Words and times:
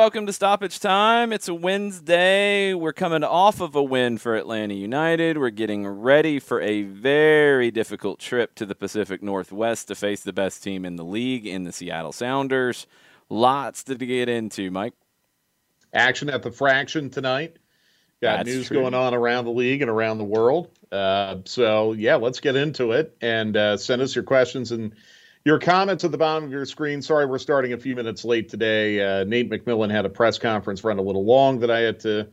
Welcome 0.00 0.24
to 0.28 0.32
Stoppage 0.32 0.80
Time. 0.80 1.30
It's 1.30 1.46
a 1.46 1.52
Wednesday. 1.54 2.72
We're 2.72 2.94
coming 2.94 3.22
off 3.22 3.60
of 3.60 3.74
a 3.74 3.82
win 3.82 4.16
for 4.16 4.34
Atlanta 4.34 4.72
United. 4.72 5.36
We're 5.36 5.50
getting 5.50 5.86
ready 5.86 6.38
for 6.38 6.58
a 6.62 6.84
very 6.84 7.70
difficult 7.70 8.18
trip 8.18 8.54
to 8.54 8.64
the 8.64 8.74
Pacific 8.74 9.22
Northwest 9.22 9.88
to 9.88 9.94
face 9.94 10.22
the 10.22 10.32
best 10.32 10.62
team 10.62 10.86
in 10.86 10.96
the 10.96 11.04
league 11.04 11.46
in 11.46 11.64
the 11.64 11.70
Seattle 11.70 12.12
Sounders. 12.12 12.86
Lots 13.28 13.84
to 13.84 13.94
get 13.94 14.30
into, 14.30 14.70
Mike. 14.70 14.94
Action 15.92 16.30
at 16.30 16.42
the 16.42 16.50
fraction 16.50 17.10
tonight. 17.10 17.58
Got 18.22 18.38
That's 18.38 18.48
news 18.48 18.68
true. 18.68 18.80
going 18.80 18.94
on 18.94 19.12
around 19.12 19.44
the 19.44 19.50
league 19.50 19.82
and 19.82 19.90
around 19.90 20.16
the 20.16 20.24
world. 20.24 20.70
Uh, 20.90 21.40
so, 21.44 21.92
yeah, 21.92 22.16
let's 22.16 22.40
get 22.40 22.56
into 22.56 22.92
it 22.92 23.14
and 23.20 23.54
uh, 23.54 23.76
send 23.76 24.00
us 24.00 24.14
your 24.14 24.24
questions 24.24 24.72
and 24.72 24.94
your 25.44 25.58
comments 25.58 26.04
at 26.04 26.10
the 26.10 26.18
bottom 26.18 26.44
of 26.44 26.50
your 26.50 26.66
screen. 26.66 27.02
Sorry, 27.02 27.26
we're 27.26 27.38
starting 27.38 27.72
a 27.72 27.78
few 27.78 27.96
minutes 27.96 28.24
late 28.24 28.48
today. 28.48 29.00
Uh, 29.00 29.24
Nate 29.24 29.50
McMillan 29.50 29.90
had 29.90 30.04
a 30.04 30.10
press 30.10 30.38
conference 30.38 30.84
run 30.84 30.98
a 30.98 31.02
little 31.02 31.24
long 31.24 31.60
that 31.60 31.70
I 31.70 31.80
had 31.80 32.00
to 32.00 32.28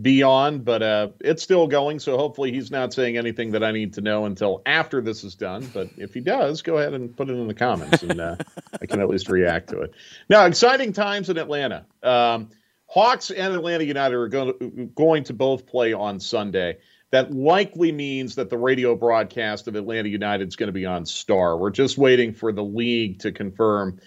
be 0.00 0.22
on, 0.22 0.60
but 0.60 0.82
uh, 0.82 1.08
it's 1.20 1.42
still 1.42 1.66
going. 1.66 1.98
So 1.98 2.16
hopefully 2.16 2.52
he's 2.52 2.70
not 2.70 2.92
saying 2.92 3.16
anything 3.16 3.52
that 3.52 3.64
I 3.64 3.72
need 3.72 3.94
to 3.94 4.00
know 4.00 4.26
until 4.26 4.62
after 4.66 5.00
this 5.00 5.24
is 5.24 5.34
done. 5.34 5.70
But 5.72 5.90
if 5.96 6.14
he 6.14 6.20
does, 6.20 6.62
go 6.62 6.78
ahead 6.78 6.94
and 6.94 7.14
put 7.16 7.28
it 7.28 7.34
in 7.34 7.48
the 7.48 7.54
comments, 7.54 8.02
and 8.02 8.20
uh, 8.20 8.36
I 8.80 8.86
can 8.86 9.00
at 9.00 9.08
least 9.08 9.28
react 9.28 9.70
to 9.70 9.80
it. 9.80 9.92
Now, 10.28 10.46
exciting 10.46 10.92
times 10.92 11.30
in 11.30 11.38
Atlanta. 11.38 11.86
Um, 12.02 12.50
Hawks 12.86 13.30
and 13.30 13.54
Atlanta 13.54 13.84
United 13.84 14.16
are 14.16 14.28
going 14.28 14.90
going 14.94 15.24
to 15.24 15.32
both 15.32 15.66
play 15.66 15.92
on 15.92 16.18
Sunday. 16.18 16.78
That 17.10 17.32
likely 17.32 17.90
means 17.90 18.36
that 18.36 18.50
the 18.50 18.58
radio 18.58 18.94
broadcast 18.94 19.66
of 19.66 19.74
Atlanta 19.74 20.08
United 20.08 20.46
is 20.46 20.56
going 20.56 20.68
to 20.68 20.72
be 20.72 20.86
on 20.86 21.06
Star. 21.06 21.56
We're 21.56 21.70
just 21.70 21.98
waiting 21.98 22.34
for 22.34 22.52
the 22.52 22.62
league 22.62 23.20
to 23.20 23.32
confirm 23.32 23.98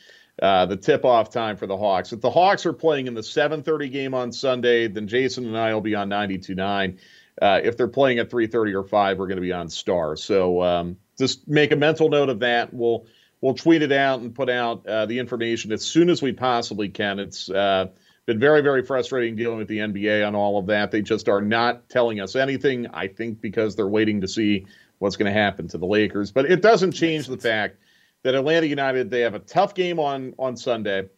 uh, 0.41 0.65
the 0.65 0.77
tip-off 0.77 1.29
time 1.29 1.57
for 1.57 1.67
the 1.67 1.77
Hawks. 1.77 2.13
If 2.13 2.21
the 2.21 2.31
Hawks 2.31 2.65
are 2.65 2.73
playing 2.73 3.07
in 3.07 3.13
the 3.13 3.21
7:30 3.21 3.91
game 3.91 4.13
on 4.13 4.31
Sunday, 4.31 4.87
then 4.87 5.07
Jason 5.07 5.45
and 5.45 5.57
I 5.57 5.73
will 5.73 5.81
be 5.81 5.95
on 5.95 6.09
92.9. 6.09 6.97
Uh, 7.41 7.59
if 7.63 7.77
they're 7.77 7.87
playing 7.87 8.19
at 8.19 8.29
3:30 8.29 8.73
or 8.73 8.83
5, 8.83 9.19
we're 9.19 9.27
going 9.27 9.37
to 9.37 9.41
be 9.41 9.53
on 9.53 9.69
Star. 9.69 10.15
So 10.15 10.61
um, 10.63 10.97
just 11.17 11.47
make 11.47 11.71
a 11.71 11.75
mental 11.75 12.09
note 12.09 12.29
of 12.29 12.39
that. 12.39 12.73
We'll 12.73 13.05
we'll 13.41 13.53
tweet 13.53 13.81
it 13.81 13.91
out 13.91 14.21
and 14.21 14.33
put 14.33 14.49
out 14.49 14.87
uh, 14.87 15.05
the 15.05 15.19
information 15.19 15.71
as 15.71 15.83
soon 15.83 16.09
as 16.09 16.21
we 16.21 16.31
possibly 16.31 16.89
can. 16.89 17.19
It's 17.19 17.49
uh, 17.49 17.87
been 18.25 18.39
very, 18.39 18.61
very 18.61 18.83
frustrating 18.83 19.35
dealing 19.35 19.57
with 19.57 19.67
the 19.67 19.79
NBA 19.79 20.25
on 20.25 20.35
all 20.35 20.57
of 20.57 20.67
that. 20.67 20.91
They 20.91 21.01
just 21.01 21.27
are 21.27 21.41
not 21.41 21.89
telling 21.89 22.19
us 22.19 22.35
anything, 22.35 22.87
I 22.87 23.07
think, 23.07 23.41
because 23.41 23.75
they're 23.75 23.87
waiting 23.87 24.21
to 24.21 24.27
see 24.27 24.65
what's 24.99 25.17
going 25.17 25.33
to 25.33 25.37
happen 25.37 25.67
to 25.69 25.77
the 25.77 25.85
Lakers. 25.85 26.31
But 26.31 26.49
it 26.49 26.61
doesn't 26.61 26.93
change 26.93 27.27
the 27.27 27.37
fact 27.37 27.77
that 28.23 28.35
Atlanta 28.35 28.67
United, 28.67 29.09
they 29.09 29.21
have 29.21 29.35
a 29.35 29.39
tough 29.39 29.75
game 29.75 29.99
on, 29.99 30.33
on 30.39 30.55
Sunday. 30.55 31.09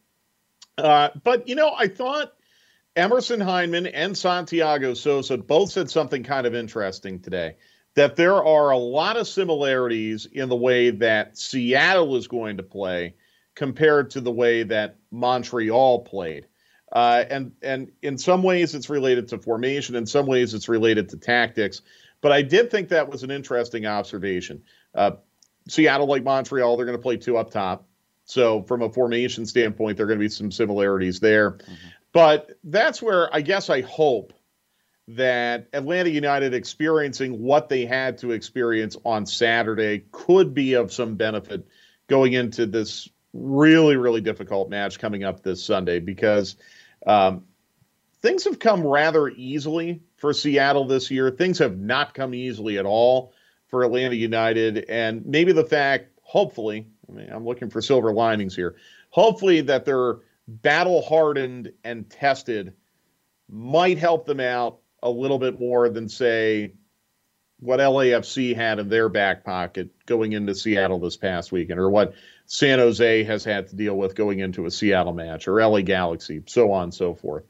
Uh, 0.76 1.10
but, 1.22 1.48
you 1.48 1.54
know, 1.54 1.72
I 1.76 1.86
thought 1.86 2.32
Emerson 2.96 3.40
Hyndman 3.40 3.90
and 3.94 4.16
Santiago 4.16 4.94
Sosa 4.94 5.38
both 5.38 5.70
said 5.70 5.88
something 5.88 6.24
kind 6.24 6.46
of 6.46 6.54
interesting 6.54 7.20
today 7.20 7.56
that 7.94 8.16
there 8.16 8.44
are 8.44 8.70
a 8.70 8.76
lot 8.76 9.16
of 9.16 9.26
similarities 9.26 10.26
in 10.26 10.48
the 10.48 10.56
way 10.56 10.90
that 10.90 11.38
Seattle 11.38 12.16
is 12.16 12.28
going 12.28 12.58
to 12.58 12.62
play 12.62 13.14
compared 13.54 14.10
to 14.10 14.20
the 14.20 14.30
way 14.30 14.64
that 14.64 14.96
Montreal 15.10 16.00
played. 16.00 16.46
Uh, 16.92 17.24
and 17.28 17.52
and 17.62 17.90
in 18.02 18.16
some 18.16 18.42
ways 18.42 18.74
it's 18.74 18.88
related 18.88 19.28
to 19.28 19.38
formation, 19.38 19.96
in 19.96 20.06
some 20.06 20.26
ways 20.26 20.54
it's 20.54 20.68
related 20.68 21.08
to 21.08 21.16
tactics. 21.16 21.82
But 22.20 22.32
I 22.32 22.42
did 22.42 22.70
think 22.70 22.88
that 22.90 23.10
was 23.10 23.22
an 23.22 23.30
interesting 23.30 23.86
observation. 23.86 24.62
Uh, 24.94 25.12
Seattle, 25.68 26.06
like 26.06 26.22
Montreal, 26.22 26.76
they're 26.76 26.86
going 26.86 26.98
to 26.98 27.02
play 27.02 27.16
two 27.16 27.36
up 27.36 27.50
top. 27.50 27.86
So 28.24 28.62
from 28.62 28.82
a 28.82 28.90
formation 28.90 29.46
standpoint, 29.46 29.96
there 29.96 30.04
are 30.04 30.08
going 30.08 30.18
to 30.18 30.24
be 30.24 30.28
some 30.28 30.50
similarities 30.50 31.20
there. 31.20 31.58
But 32.12 32.58
that's 32.64 33.02
where 33.02 33.34
I 33.34 33.40
guess 33.40 33.68
I 33.68 33.82
hope 33.82 34.32
that 35.08 35.68
Atlanta 35.72 36.10
United 36.10 36.54
experiencing 36.54 37.40
what 37.42 37.68
they 37.68 37.86
had 37.86 38.18
to 38.18 38.32
experience 38.32 38.96
on 39.04 39.26
Saturday 39.26 40.04
could 40.10 40.54
be 40.54 40.74
of 40.74 40.92
some 40.92 41.14
benefit 41.14 41.66
going 42.08 42.32
into 42.32 42.66
this 42.66 43.08
really, 43.32 43.96
really 43.96 44.20
difficult 44.20 44.70
match 44.70 44.98
coming 44.98 45.24
up 45.24 45.42
this 45.42 45.64
Sunday 45.64 46.00
because 46.00 46.56
um, 47.06 47.44
things 48.22 48.44
have 48.44 48.58
come 48.58 48.86
rather 48.86 49.28
easily 49.28 50.02
for 50.16 50.32
Seattle 50.32 50.86
this 50.86 51.10
year. 51.10 51.30
Things 51.30 51.58
have 51.58 51.78
not 51.78 52.14
come 52.14 52.34
easily 52.34 52.78
at 52.78 52.86
all 52.86 53.32
for 53.68 53.84
Atlanta 53.84 54.16
United. 54.16 54.86
And 54.88 55.24
maybe 55.26 55.52
the 55.52 55.64
fact, 55.64 56.10
hopefully, 56.22 56.86
I 57.08 57.12
mean, 57.12 57.30
I'm 57.30 57.44
looking 57.44 57.70
for 57.70 57.80
silver 57.80 58.12
linings 58.12 58.56
here, 58.56 58.76
hopefully 59.10 59.60
that 59.62 59.84
they're 59.84 60.18
battle 60.48 61.02
hardened 61.02 61.72
and 61.84 62.08
tested 62.08 62.72
might 63.48 63.98
help 63.98 64.26
them 64.26 64.40
out 64.40 64.78
a 65.02 65.10
little 65.10 65.38
bit 65.38 65.60
more 65.60 65.88
than, 65.88 66.08
say, 66.08 66.72
what 67.60 67.80
LAFC 67.80 68.54
had 68.54 68.78
in 68.78 68.88
their 68.88 69.08
back 69.08 69.44
pocket 69.44 69.88
going 70.06 70.32
into 70.32 70.54
Seattle 70.54 70.98
this 70.98 71.16
past 71.16 71.52
weekend, 71.52 71.80
or 71.80 71.88
what 71.88 72.14
San 72.46 72.78
Jose 72.78 73.24
has 73.24 73.44
had 73.44 73.68
to 73.68 73.76
deal 73.76 73.96
with 73.96 74.14
going 74.14 74.40
into 74.40 74.66
a 74.66 74.70
Seattle 74.70 75.14
match, 75.14 75.48
or 75.48 75.60
LA 75.60 75.80
Galaxy, 75.80 76.42
so 76.46 76.72
on 76.72 76.84
and 76.84 76.94
so 76.94 77.14
forth. 77.14 77.44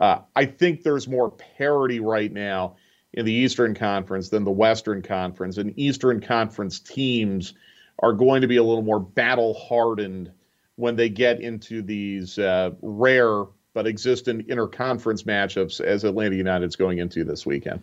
Uh, 0.00 0.18
I 0.34 0.46
think 0.46 0.82
there's 0.82 1.06
more 1.06 1.30
parity 1.30 2.00
right 2.00 2.32
now 2.32 2.76
in 3.12 3.24
the 3.24 3.32
Eastern 3.32 3.74
Conference 3.74 4.30
than 4.30 4.44
the 4.44 4.50
Western 4.50 5.02
Conference, 5.02 5.58
and 5.58 5.78
Eastern 5.78 6.20
Conference 6.20 6.80
teams 6.80 7.54
are 7.98 8.12
going 8.12 8.40
to 8.40 8.48
be 8.48 8.56
a 8.56 8.62
little 8.62 8.82
more 8.82 9.00
battle 9.00 9.54
hardened 9.54 10.32
when 10.76 10.96
they 10.96 11.08
get 11.08 11.40
into 11.40 11.82
these 11.82 12.38
uh, 12.38 12.70
rare 12.80 13.44
but 13.74 13.86
existent 13.86 14.48
interconference 14.48 15.24
matchups 15.24 15.80
as 15.80 16.04
Atlanta 16.04 16.36
United's 16.36 16.76
going 16.76 16.98
into 16.98 17.24
this 17.24 17.46
weekend. 17.46 17.82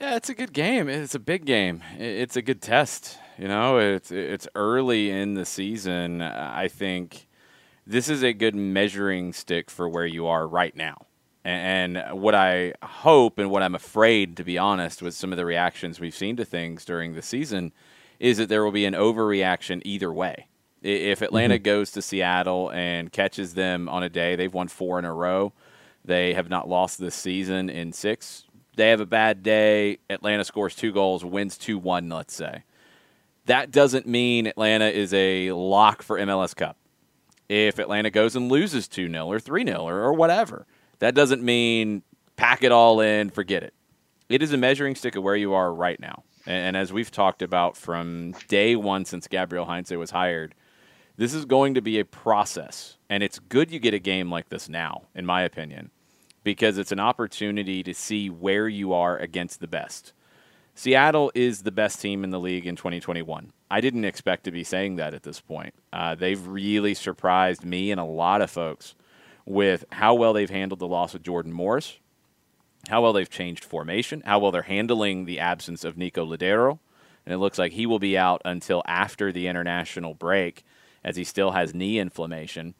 Yeah, 0.00 0.16
it's 0.16 0.28
a 0.28 0.34
good 0.34 0.52
game. 0.52 0.88
It's 0.88 1.14
a 1.14 1.20
big 1.20 1.44
game. 1.44 1.82
It's 1.98 2.36
a 2.36 2.42
good 2.42 2.60
test. 2.60 3.18
You 3.38 3.48
know, 3.48 3.78
it's 3.78 4.10
it's 4.10 4.48
early 4.54 5.10
in 5.10 5.34
the 5.34 5.44
season. 5.44 6.22
I 6.22 6.68
think 6.68 7.28
this 7.86 8.08
is 8.08 8.22
a 8.22 8.32
good 8.32 8.54
measuring 8.54 9.32
stick 9.32 9.70
for 9.70 9.88
where 9.88 10.06
you 10.06 10.26
are 10.26 10.46
right 10.46 10.74
now. 10.76 11.06
And 11.44 12.02
what 12.12 12.34
I 12.34 12.74
hope 12.82 13.38
and 13.38 13.50
what 13.50 13.62
I'm 13.62 13.74
afraid, 13.74 14.36
to 14.36 14.44
be 14.44 14.58
honest, 14.58 15.02
with 15.02 15.14
some 15.14 15.32
of 15.32 15.36
the 15.36 15.44
reactions 15.44 15.98
we've 15.98 16.14
seen 16.14 16.36
to 16.36 16.44
things 16.44 16.84
during 16.84 17.14
the 17.14 17.22
season, 17.22 17.72
is 18.20 18.38
that 18.38 18.48
there 18.48 18.64
will 18.64 18.70
be 18.70 18.84
an 18.84 18.94
overreaction 18.94 19.82
either 19.84 20.12
way. 20.12 20.46
If 20.82 21.22
Atlanta 21.22 21.56
mm-hmm. 21.56 21.64
goes 21.64 21.90
to 21.92 22.02
Seattle 22.02 22.70
and 22.70 23.10
catches 23.12 23.54
them 23.54 23.88
on 23.88 24.02
a 24.02 24.08
day, 24.08 24.36
they've 24.36 24.52
won 24.52 24.68
four 24.68 24.98
in 24.98 25.04
a 25.04 25.12
row. 25.12 25.52
They 26.04 26.34
have 26.34 26.48
not 26.48 26.68
lost 26.68 26.98
this 26.98 27.14
season 27.14 27.70
in 27.70 27.92
six. 27.92 28.44
They 28.76 28.90
have 28.90 29.00
a 29.00 29.06
bad 29.06 29.42
day. 29.42 29.98
Atlanta 30.08 30.44
scores 30.44 30.74
two 30.74 30.92
goals, 30.92 31.24
wins 31.24 31.58
2 31.58 31.78
1, 31.78 32.08
let's 32.08 32.34
say. 32.34 32.64
That 33.46 33.70
doesn't 33.70 34.06
mean 34.06 34.46
Atlanta 34.46 34.86
is 34.86 35.12
a 35.12 35.52
lock 35.52 36.02
for 36.02 36.18
MLS 36.18 36.54
Cup. 36.54 36.76
If 37.48 37.78
Atlanta 37.78 38.10
goes 38.10 38.36
and 38.36 38.50
loses 38.50 38.88
2 38.88 39.10
0 39.10 39.26
or 39.26 39.40
3 39.40 39.66
0 39.66 39.86
or 39.86 40.12
whatever, 40.12 40.66
that 41.00 41.14
doesn't 41.14 41.42
mean 41.42 42.02
pack 42.36 42.62
it 42.62 42.72
all 42.72 43.00
in, 43.00 43.30
forget 43.30 43.62
it. 43.62 43.74
It 44.28 44.42
is 44.42 44.52
a 44.52 44.56
measuring 44.56 44.94
stick 44.94 45.16
of 45.16 45.22
where 45.22 45.36
you 45.36 45.52
are 45.52 45.74
right 45.74 46.00
now. 46.00 46.22
And 46.46 46.76
as 46.76 46.92
we've 46.92 47.10
talked 47.10 47.42
about 47.42 47.76
from 47.76 48.32
day 48.48 48.74
one 48.74 49.04
since 49.04 49.28
Gabriel 49.28 49.66
Heinze 49.66 49.90
was 49.90 50.10
hired, 50.10 50.54
this 51.16 51.34
is 51.34 51.44
going 51.44 51.74
to 51.74 51.82
be 51.82 51.98
a 51.98 52.04
process. 52.04 52.96
And 53.08 53.22
it's 53.22 53.38
good 53.38 53.70
you 53.70 53.78
get 53.78 53.94
a 53.94 53.98
game 53.98 54.30
like 54.30 54.48
this 54.48 54.68
now, 54.68 55.02
in 55.14 55.26
my 55.26 55.42
opinion, 55.42 55.90
because 56.44 56.78
it's 56.78 56.92
an 56.92 57.00
opportunity 57.00 57.82
to 57.82 57.94
see 57.94 58.28
where 58.28 58.68
you 58.68 58.92
are 58.92 59.16
against 59.16 59.60
the 59.60 59.68
best. 59.68 60.12
Seattle 60.74 61.30
is 61.34 61.62
the 61.62 61.70
best 61.70 62.00
team 62.00 62.24
in 62.24 62.30
the 62.30 62.40
league 62.40 62.66
in 62.66 62.76
2021. 62.76 63.52
I 63.70 63.80
didn't 63.80 64.04
expect 64.04 64.44
to 64.44 64.50
be 64.50 64.64
saying 64.64 64.96
that 64.96 65.14
at 65.14 65.22
this 65.22 65.40
point. 65.40 65.74
Uh, 65.92 66.14
they've 66.14 66.46
really 66.46 66.94
surprised 66.94 67.64
me 67.64 67.90
and 67.90 68.00
a 68.00 68.04
lot 68.04 68.40
of 68.40 68.50
folks 68.50 68.94
with 69.44 69.84
how 69.92 70.14
well 70.14 70.32
they've 70.32 70.50
handled 70.50 70.80
the 70.80 70.86
loss 70.86 71.14
of 71.14 71.22
Jordan 71.22 71.52
Morris, 71.52 71.98
how 72.88 73.02
well 73.02 73.12
they've 73.12 73.28
changed 73.28 73.64
formation, 73.64 74.22
how 74.24 74.38
well 74.38 74.50
they're 74.50 74.62
handling 74.62 75.24
the 75.24 75.40
absence 75.40 75.84
of 75.84 75.96
Nico 75.96 76.24
Lodeiro. 76.24 76.78
And 77.24 77.32
it 77.32 77.38
looks 77.38 77.58
like 77.58 77.72
he 77.72 77.86
will 77.86 77.98
be 77.98 78.18
out 78.18 78.42
until 78.44 78.82
after 78.86 79.30
the 79.30 79.46
international 79.46 80.14
break 80.14 80.64
as 81.04 81.16
he 81.16 81.24
still 81.24 81.52
has 81.52 81.74
knee 81.74 81.98
inflammation. 81.98 82.74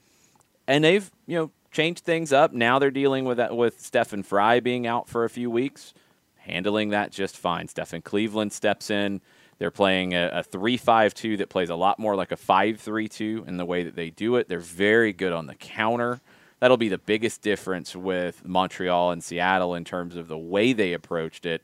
And 0.67 0.83
they've, 0.83 1.11
you 1.27 1.37
know, 1.37 1.51
changed 1.73 2.05
things 2.05 2.33
up. 2.33 2.53
Now 2.53 2.79
they're 2.79 2.91
dealing 2.91 3.25
with 3.25 3.39
that 3.39 3.57
with 3.57 3.81
Stefan 3.81 4.23
Frei 4.23 4.61
being 4.61 4.87
out 4.87 5.09
for 5.09 5.25
a 5.25 5.31
few 5.31 5.51
weeks, 5.51 5.95
handling 6.37 6.91
that 6.91 7.11
just 7.11 7.37
fine. 7.37 7.67
Stefan 7.67 8.03
Cleveland 8.03 8.53
steps 8.53 8.91
in. 8.91 9.21
They're 9.59 9.71
playing 9.71 10.15
a, 10.15 10.31
a 10.33 10.43
3 10.43 10.77
5 10.77 11.15
2 11.15 11.37
that 11.39 11.49
plays 11.49 11.71
a 11.71 11.75
lot 11.75 11.99
more 11.99 12.15
like 12.15 12.31
a 12.33 12.37
5 12.37 12.79
3 12.79 13.09
2 13.09 13.45
in 13.49 13.57
the 13.57 13.65
way 13.65 13.83
that 13.83 13.97
they 13.97 14.11
do 14.11 14.37
it. 14.37 14.49
They're 14.49 14.61
very 14.61 15.13
good 15.13 15.33
on 15.33 15.47
the 15.47 15.55
counter 15.55 16.21
that'll 16.63 16.77
be 16.77 16.89
the 16.89 16.97
biggest 16.97 17.43
difference 17.43 17.97
with 17.97 18.47
Montreal 18.47 19.11
and 19.11 19.25
Seattle 19.25 19.75
in 19.75 19.85
terms 19.85 20.15
of 20.15 20.29
the 20.29 20.39
way 20.39 20.73
they 20.73 20.93
approached 20.93 21.45
it. 21.45 21.61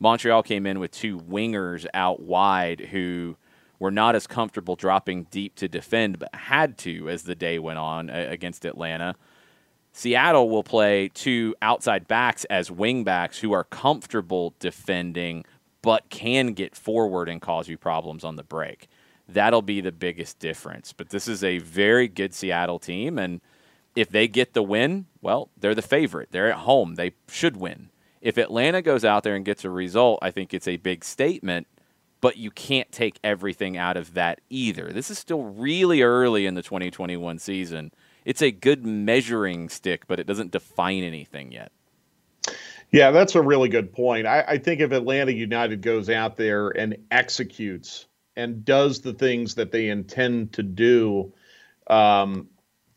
Montreal 0.00 0.42
came 0.42 0.66
in 0.66 0.80
with 0.80 0.90
two 0.90 1.16
wingers 1.16 1.86
out 1.94 2.18
wide 2.18 2.80
who 2.90 3.36
were 3.78 3.92
not 3.92 4.16
as 4.16 4.26
comfortable 4.26 4.74
dropping 4.74 5.28
deep 5.30 5.54
to 5.54 5.68
defend, 5.68 6.18
but 6.18 6.34
had 6.34 6.76
to 6.78 7.08
as 7.08 7.22
the 7.22 7.36
day 7.36 7.60
went 7.60 7.78
on 7.78 8.10
uh, 8.10 8.26
against 8.30 8.64
Atlanta. 8.64 9.14
Seattle 9.92 10.48
will 10.48 10.64
play 10.64 11.08
two 11.08 11.54
outside 11.60 12.08
backs 12.08 12.44
as 12.46 12.70
wing 12.70 13.04
backs 13.04 13.38
who 13.38 13.52
are 13.52 13.64
comfortable 13.64 14.54
defending, 14.58 15.44
but 15.82 16.08
can 16.08 16.54
get 16.54 16.74
forward 16.74 17.28
and 17.28 17.42
cause 17.42 17.68
you 17.68 17.76
problems 17.76 18.24
on 18.24 18.36
the 18.36 18.42
break. 18.42 18.88
That'll 19.28 19.62
be 19.62 19.80
the 19.80 19.92
biggest 19.92 20.38
difference. 20.38 20.92
But 20.92 21.10
this 21.10 21.28
is 21.28 21.44
a 21.44 21.58
very 21.58 22.08
good 22.08 22.34
Seattle 22.34 22.78
team, 22.78 23.18
and 23.18 23.40
if 23.94 24.08
they 24.08 24.28
get 24.28 24.54
the 24.54 24.62
win, 24.62 25.06
well, 25.20 25.50
they're 25.58 25.74
the 25.74 25.82
favorite. 25.82 26.28
They're 26.32 26.50
at 26.50 26.60
home. 26.60 26.94
They 26.94 27.12
should 27.28 27.56
win. 27.56 27.90
If 28.22 28.38
Atlanta 28.38 28.80
goes 28.80 29.04
out 29.04 29.24
there 29.24 29.34
and 29.34 29.44
gets 29.44 29.64
a 29.64 29.70
result, 29.70 30.20
I 30.22 30.30
think 30.30 30.54
it's 30.54 30.68
a 30.68 30.76
big 30.76 31.04
statement, 31.04 31.66
but 32.20 32.36
you 32.36 32.50
can't 32.50 32.90
take 32.92 33.18
everything 33.22 33.76
out 33.76 33.96
of 33.96 34.14
that 34.14 34.40
either. 34.48 34.92
This 34.92 35.10
is 35.10 35.18
still 35.18 35.42
really 35.42 36.02
early 36.02 36.46
in 36.46 36.54
the 36.54 36.62
2021 36.62 37.38
season. 37.38 37.92
It's 38.24 38.42
a 38.42 38.50
good 38.50 38.84
measuring 38.84 39.68
stick, 39.68 40.06
but 40.06 40.20
it 40.20 40.26
doesn't 40.26 40.52
define 40.52 41.02
anything 41.02 41.52
yet. 41.52 41.72
Yeah, 42.90 43.10
that's 43.10 43.34
a 43.34 43.42
really 43.42 43.68
good 43.68 43.92
point. 43.92 44.26
I, 44.26 44.44
I 44.46 44.58
think 44.58 44.80
if 44.80 44.92
Atlanta 44.92 45.32
United 45.32 45.80
goes 45.80 46.10
out 46.10 46.36
there 46.36 46.68
and 46.68 46.96
executes 47.10 48.06
and 48.36 48.64
does 48.64 49.00
the 49.00 49.14
things 49.14 49.54
that 49.54 49.72
they 49.72 49.88
intend 49.88 50.52
to 50.52 50.62
do, 50.62 51.32
um, 51.86 52.48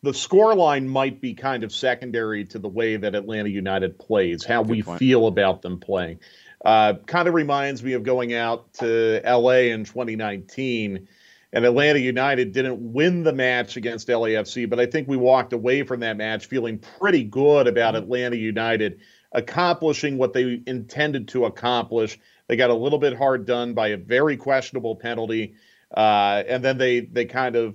the 0.02 0.12
score 0.12 0.54
line 0.54 0.86
might 0.86 1.20
be 1.20 1.34
kind 1.34 1.64
of 1.64 1.72
secondary 1.72 2.44
to 2.44 2.58
the 2.58 2.68
way 2.68 2.96
that 2.96 3.14
Atlanta 3.14 3.48
United 3.48 3.98
plays, 3.98 4.44
how 4.44 4.62
Good 4.62 4.70
we 4.70 4.82
point. 4.82 4.98
feel 4.98 5.26
about 5.26 5.62
them 5.62 5.80
playing. 5.80 6.20
Uh, 6.64 6.94
kind 7.06 7.26
of 7.28 7.34
reminds 7.34 7.82
me 7.82 7.94
of 7.94 8.02
going 8.02 8.34
out 8.34 8.72
to 8.74 9.20
LA 9.24 9.70
in 9.72 9.84
2019, 9.84 11.08
and 11.52 11.64
Atlanta 11.64 11.98
United 11.98 12.52
didn't 12.52 12.92
win 12.92 13.22
the 13.22 13.32
match 13.32 13.76
against 13.76 14.08
LAFC, 14.08 14.68
but 14.68 14.80
I 14.80 14.86
think 14.86 15.08
we 15.08 15.16
walked 15.16 15.52
away 15.52 15.82
from 15.82 16.00
that 16.00 16.16
match 16.16 16.46
feeling 16.46 16.78
pretty 16.78 17.24
good 17.24 17.66
about 17.66 17.94
mm-hmm. 17.94 18.04
Atlanta 18.04 18.36
United 18.36 19.00
accomplishing 19.32 20.18
what 20.18 20.32
they 20.32 20.62
intended 20.66 21.28
to 21.28 21.44
accomplish. 21.44 22.18
They 22.48 22.56
got 22.56 22.70
a 22.70 22.74
little 22.74 22.98
bit 22.98 23.16
hard 23.16 23.46
done 23.46 23.74
by 23.74 23.88
a 23.88 23.96
very 23.96 24.36
questionable 24.36 24.96
penalty, 24.96 25.54
uh, 25.94 26.42
and 26.48 26.64
then 26.64 26.78
they 26.78 27.00
they 27.00 27.24
kind 27.24 27.56
of 27.56 27.74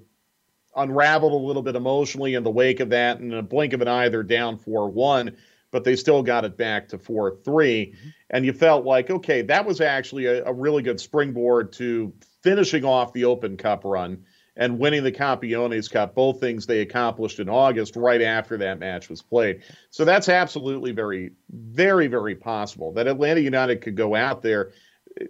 unraveled 0.75 1.33
a 1.33 1.45
little 1.45 1.61
bit 1.61 1.75
emotionally 1.75 2.35
in 2.35 2.43
the 2.43 2.51
wake 2.51 2.79
of 2.79 2.89
that. 2.89 3.19
And 3.19 3.31
in 3.31 3.37
a 3.37 3.43
blink 3.43 3.73
of 3.73 3.81
an 3.81 3.87
eye, 3.87 4.09
they're 4.09 4.23
down 4.23 4.57
4 4.57 4.89
1, 4.89 5.35
but 5.69 5.83
they 5.83 5.95
still 5.95 6.23
got 6.23 6.45
it 6.45 6.57
back 6.57 6.87
to 6.89 6.97
4 6.97 7.37
3. 7.43 7.85
Mm-hmm. 7.85 8.09
And 8.29 8.45
you 8.45 8.53
felt 8.53 8.85
like, 8.85 9.09
okay, 9.09 9.41
that 9.43 9.65
was 9.65 9.81
actually 9.81 10.25
a, 10.25 10.45
a, 10.45 10.53
really 10.53 10.81
good 10.81 10.99
springboard 10.99 11.73
to 11.73 12.13
finishing 12.41 12.85
off 12.85 13.13
the 13.13 13.25
Open 13.25 13.57
Cup 13.57 13.83
run 13.83 14.25
and 14.55 14.79
winning 14.79 15.03
the 15.03 15.11
Campeones 15.11 15.89
Cup, 15.89 16.13
both 16.13 16.39
things 16.39 16.65
they 16.65 16.81
accomplished 16.81 17.39
in 17.39 17.49
August 17.49 17.95
right 17.95 18.21
after 18.21 18.57
that 18.57 18.79
match 18.79 19.09
was 19.09 19.21
played. 19.21 19.63
So 19.89 20.05
that's 20.05 20.29
absolutely 20.29 20.91
very, 20.91 21.31
very, 21.49 22.07
very 22.07 22.35
possible 22.35 22.93
that 22.93 23.07
Atlanta 23.07 23.39
United 23.39 23.81
could 23.81 23.95
go 23.95 24.15
out 24.15 24.41
there. 24.41 24.71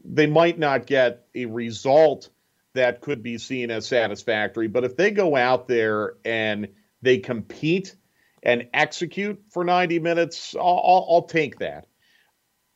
They 0.03 0.27
might 0.27 0.57
not 0.57 0.85
get 0.85 1.25
a 1.35 1.45
result 1.45 2.29
that 2.73 3.01
could 3.01 3.21
be 3.21 3.37
seen 3.37 3.69
as 3.69 3.87
satisfactory. 3.87 4.67
But 4.67 4.83
if 4.85 4.95
they 4.95 5.11
go 5.11 5.35
out 5.35 5.67
there 5.67 6.13
and 6.23 6.69
they 7.01 7.17
compete 7.19 7.95
and 8.43 8.67
execute 8.73 9.43
for 9.49 9.63
90 9.63 9.99
minutes, 9.99 10.55
I'll, 10.55 10.81
I'll, 10.83 11.07
I'll 11.09 11.23
take 11.23 11.59
that. 11.59 11.87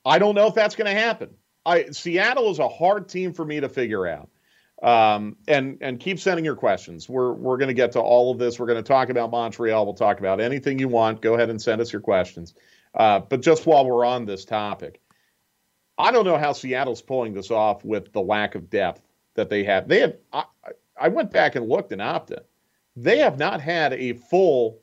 I 0.04 0.20
don't 0.20 0.36
know 0.36 0.48
if 0.48 0.54
that's 0.54 0.76
going 0.76 0.94
to 0.94 1.02
happen. 1.02 1.32
I, 1.66 1.86
Seattle 1.86 2.52
is 2.52 2.60
a 2.60 2.68
hard 2.68 3.10
team 3.10 3.34
for 3.34 3.44
me 3.44 3.60
to 3.60 3.70
figure 3.70 4.08
out. 4.08 4.30
Um, 4.84 5.38
and 5.48 5.78
and 5.82 6.00
keep 6.00 6.20
sending 6.20 6.44
your 6.44 6.56
questions. 6.56 7.08
We're 7.08 7.32
we're 7.32 7.58
going 7.58 7.70
to 7.70 7.74
get 7.74 7.94
to 7.94 8.02
all 8.02 8.32
of 8.32 8.38
this. 8.38 8.60
We're 8.60 8.66
going 8.66 8.84
to 8.84 8.88
talk 8.88 9.10
about 9.10 9.32
Montreal. 9.32 9.86
We'll 9.86 9.96
talk 9.96 10.20
about 10.20 10.42
anything 10.42 10.80
you 10.80 10.90
want. 10.90 11.22
Go 11.22 11.34
ahead 11.34 11.50
and 11.50 11.62
send 11.62 11.82
us 11.82 11.94
your 11.94 12.02
questions. 12.02 12.54
Uh, 12.94 13.20
but 13.20 13.42
just 13.42 13.66
while 13.66 13.86
we're 13.86 14.06
on 14.06 14.26
this 14.26 14.44
topic, 14.44 15.02
I 15.98 16.12
don't 16.12 16.26
know 16.26 16.38
how 16.38 16.52
Seattle's 16.52 17.02
pulling 17.02 17.34
this 17.34 17.52
off 17.52 17.86
with 17.86 18.12
the 18.12 18.22
lack 18.22 18.56
of 18.56 18.70
depth 18.70 19.02
that 19.36 19.50
they 19.50 19.64
have. 19.64 19.88
They 19.88 20.02
have. 20.02 20.18
I, 20.34 20.44
I 21.00 21.08
went 21.08 21.32
back 21.32 21.56
and 21.56 21.68
looked 21.68 21.92
in 21.92 22.00
Opta. 22.00 22.42
They 22.98 23.20
have 23.20 23.40
not 23.40 23.62
had 23.62 23.94
a 23.94 24.14
full 24.14 24.82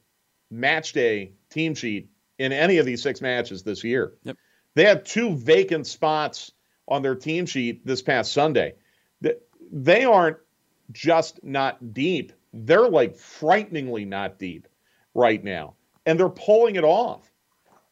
match 0.50 0.94
day 0.94 1.32
team 1.50 1.74
sheet 1.74 2.08
in 2.38 2.52
any 2.52 2.78
of 2.78 2.86
these 2.86 3.02
six 3.02 3.20
matches 3.20 3.62
this 3.62 3.84
year. 3.84 4.14
Yep. 4.24 4.36
They 4.74 4.84
had 4.84 5.04
two 5.04 5.36
vacant 5.36 5.86
spots 5.86 6.52
on 6.92 7.02
their 7.02 7.14
team 7.14 7.46
sheet 7.46 7.86
this 7.86 8.02
past 8.02 8.32
Sunday. 8.32 8.74
They 9.70 10.04
aren't 10.04 10.36
just 10.90 11.42
not 11.42 11.94
deep. 11.94 12.32
They're 12.52 12.88
like 12.88 13.16
frighteningly 13.16 14.04
not 14.04 14.38
deep 14.38 14.68
right 15.14 15.42
now. 15.42 15.74
And 16.04 16.18
they're 16.18 16.28
pulling 16.28 16.76
it 16.76 16.84
off. 16.84 17.30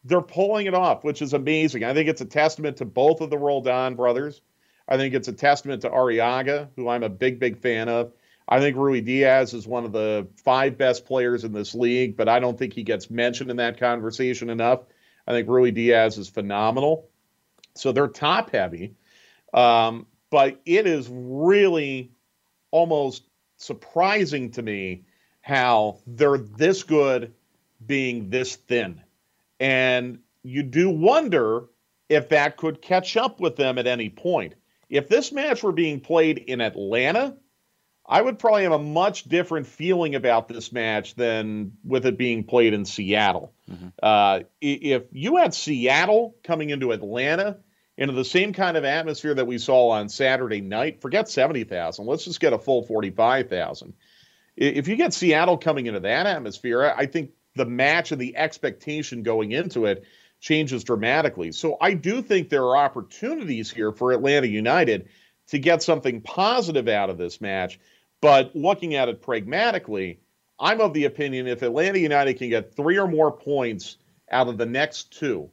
They're 0.05 0.21
pulling 0.21 0.67
it 0.67 0.75
off, 0.75 1.05
which 1.05 1.23
is 1.23 1.33
amazing. 1.33 1.85
I 1.85 1.95
think 1.95 2.09
it's 2.09 2.21
a 2.21 2.27
testament 2.27 2.79
to 2.79 2.85
both 2.85 3.21
of 3.21 3.31
the 3.31 3.39
Roldan 3.39 3.95
brothers 3.95 4.43
I 4.91 4.97
think 4.97 5.15
it's 5.15 5.29
a 5.29 5.33
testament 5.33 5.83
to 5.83 5.91
Arreaga, 5.91 6.69
who 6.75 6.89
I'm 6.89 7.05
a 7.05 7.09
big, 7.09 7.39
big 7.39 7.59
fan 7.59 7.89
of. 7.89 8.13
I 8.49 8.59
think 8.59 8.77
Ruidíaz 8.77 9.55
is 9.55 9.67
one 9.67 9.85
of 9.85 9.93
the 9.93 10.27
five 10.45 10.77
best 10.77 11.07
players 11.07 11.45
in 11.45 11.53
this 11.53 11.73
league, 11.77 12.17
but 12.17 12.29
I 12.29 12.41
don't 12.41 12.59
think 12.59 12.73
he 12.73 12.83
gets 12.83 13.09
mentioned 13.09 13.51
in 13.51 13.59
that 13.59 13.79
conversation 13.79 14.51
enough. 14.51 14.81
I 15.29 15.33
think 15.33 15.47
Ruidíaz 15.47 16.19
is 16.19 16.29
phenomenal. 16.29 17.09
So 17.75 17.93
they're 17.93 18.09
top 18.09 18.51
heavy. 18.51 18.95
Um, 19.55 20.07
but 20.31 20.61
it 20.65 20.87
is 20.87 21.09
really 21.11 22.13
almost 22.71 23.25
surprising 23.57 24.51
to 24.53 24.63
me 24.63 25.05
how 25.41 25.99
they're 26.07 26.39
this 26.39 26.83
good 26.83 27.33
being 27.87 28.31
this 28.31 28.57
thin. 28.57 29.01
And 29.59 30.21
you 30.43 30.63
do 30.63 30.89
wonder 30.89 31.65
if 32.09 32.29
that 32.29 32.57
could 32.57 32.83
catch 32.83 33.17
up 33.17 33.41
with 33.41 33.57
them 33.57 33.79
at 33.79 33.87
any 33.87 34.09
point. 34.09 34.55
If 34.89 35.09
this 35.09 35.33
match 35.33 35.63
were 35.63 35.73
being 35.73 36.01
played 36.01 36.39
in 36.39 36.61
Atlanta, 36.61 37.37
I 38.11 38.21
would 38.21 38.41
probably 38.41 38.65
have 38.65 38.73
a 38.73 38.79
much 38.79 39.23
different 39.25 39.69
feeling 39.69 40.17
about 40.17 40.49
this 40.49 40.73
match 40.73 41.15
than 41.15 41.73
with 41.85 42.07
it 42.07 42.19
being 42.19 42.43
played 42.43 42.75
in 42.75 42.85
Seattle. 42.85 43.55
Mm-hmm. 43.71 43.89
Uh, 44.03 44.41
if 44.61 45.05
you 45.13 45.37
had 45.37 45.55
Seattle 45.55 46.35
coming 46.43 46.71
into 46.71 46.91
Atlanta, 46.91 47.59
into 47.97 48.13
the 48.13 48.25
same 48.25 48.53
kind 48.53 48.77
of 48.77 48.85
atmosphere 48.85 49.35
that 49.35 49.47
we 49.47 49.59
saw 49.59 49.91
on 49.91 50.09
Saturday 50.09 50.61
night, 50.61 51.01
forget 51.01 51.29
70,000. 51.29 52.05
Let's 52.05 52.25
just 52.25 52.41
get 52.41 52.53
a 52.53 52.59
full 52.59 52.83
45,000. 52.83 53.95
If 54.57 54.89
you 54.89 54.97
get 54.97 55.15
Seattle 55.15 55.59
coming 55.59 55.87
into 55.87 56.01
that 56.01 56.27
atmosphere, 56.27 56.93
I 56.97 57.07
think 57.07 57.31
the 57.55 57.65
match 57.65 58.11
and 58.11 58.21
the 58.21 58.37
expectation 58.37 59.23
going 59.23 59.53
into 59.53 59.87
it 59.87 60.05
changes 60.41 60.83
dramatically. 60.83 61.53
So 61.53 61.77
I 61.81 61.95
do 61.95 62.23
think 62.23 62.49
there 62.49 62.65
are 62.65 62.77
opportunities 62.77 63.71
here 63.71 63.93
for 63.93 64.11
Atlanta 64.11 64.49
United 64.49 65.11
to 65.49 65.59
get 65.61 65.83
something 65.83 66.23
positive 66.23 66.89
out 66.89 67.11
of 67.11 67.19
this 67.19 67.41
match. 67.41 67.79
But 68.21 68.55
looking 68.55 68.95
at 68.95 69.09
it 69.09 69.23
pragmatically, 69.23 70.21
I'm 70.59 70.81
of 70.81 70.93
the 70.93 71.07
opinion 71.07 71.47
if 71.47 71.63
Atlanta 71.63 71.99
United 71.99 72.35
can 72.35 72.51
get 72.51 72.75
three 72.75 72.99
or 72.99 73.09
more 73.09 73.33
points 73.33 73.97
out 74.31 74.49
of 74.49 74.59
the 74.59 74.67
next 74.67 75.19
two, 75.19 75.51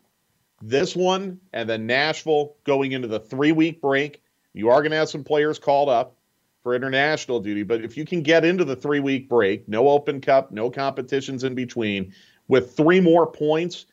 this 0.62 0.96
one 0.96 1.40
and 1.54 1.70
then 1.70 1.86
Nashville 1.86 2.56
going 2.64 2.92
into 2.92 3.08
the 3.08 3.20
three 3.20 3.52
week 3.52 3.82
break, 3.82 4.22
you 4.54 4.70
are 4.70 4.82
going 4.82 4.92
to 4.92 4.98
have 4.98 5.10
some 5.10 5.24
players 5.24 5.60
called 5.60 5.88
up 5.88 6.18
for 6.64 6.76
international 6.76 7.40
duty. 7.40 7.64
But 7.64 7.84
if 7.84 7.96
you 7.96 8.06
can 8.06 8.24
get 8.24 8.44
into 8.44 8.66
the 8.66 8.76
three 8.76 9.00
week 9.00 9.30
break, 9.30 9.70
no 9.70 9.88
Open 9.88 10.20
Cup, 10.20 10.52
no 10.52 10.70
competitions 10.70 11.44
in 11.44 11.56
between, 11.56 12.14
with 12.48 12.76
three 12.76 13.00
more 13.00 13.28
points, 13.28 13.86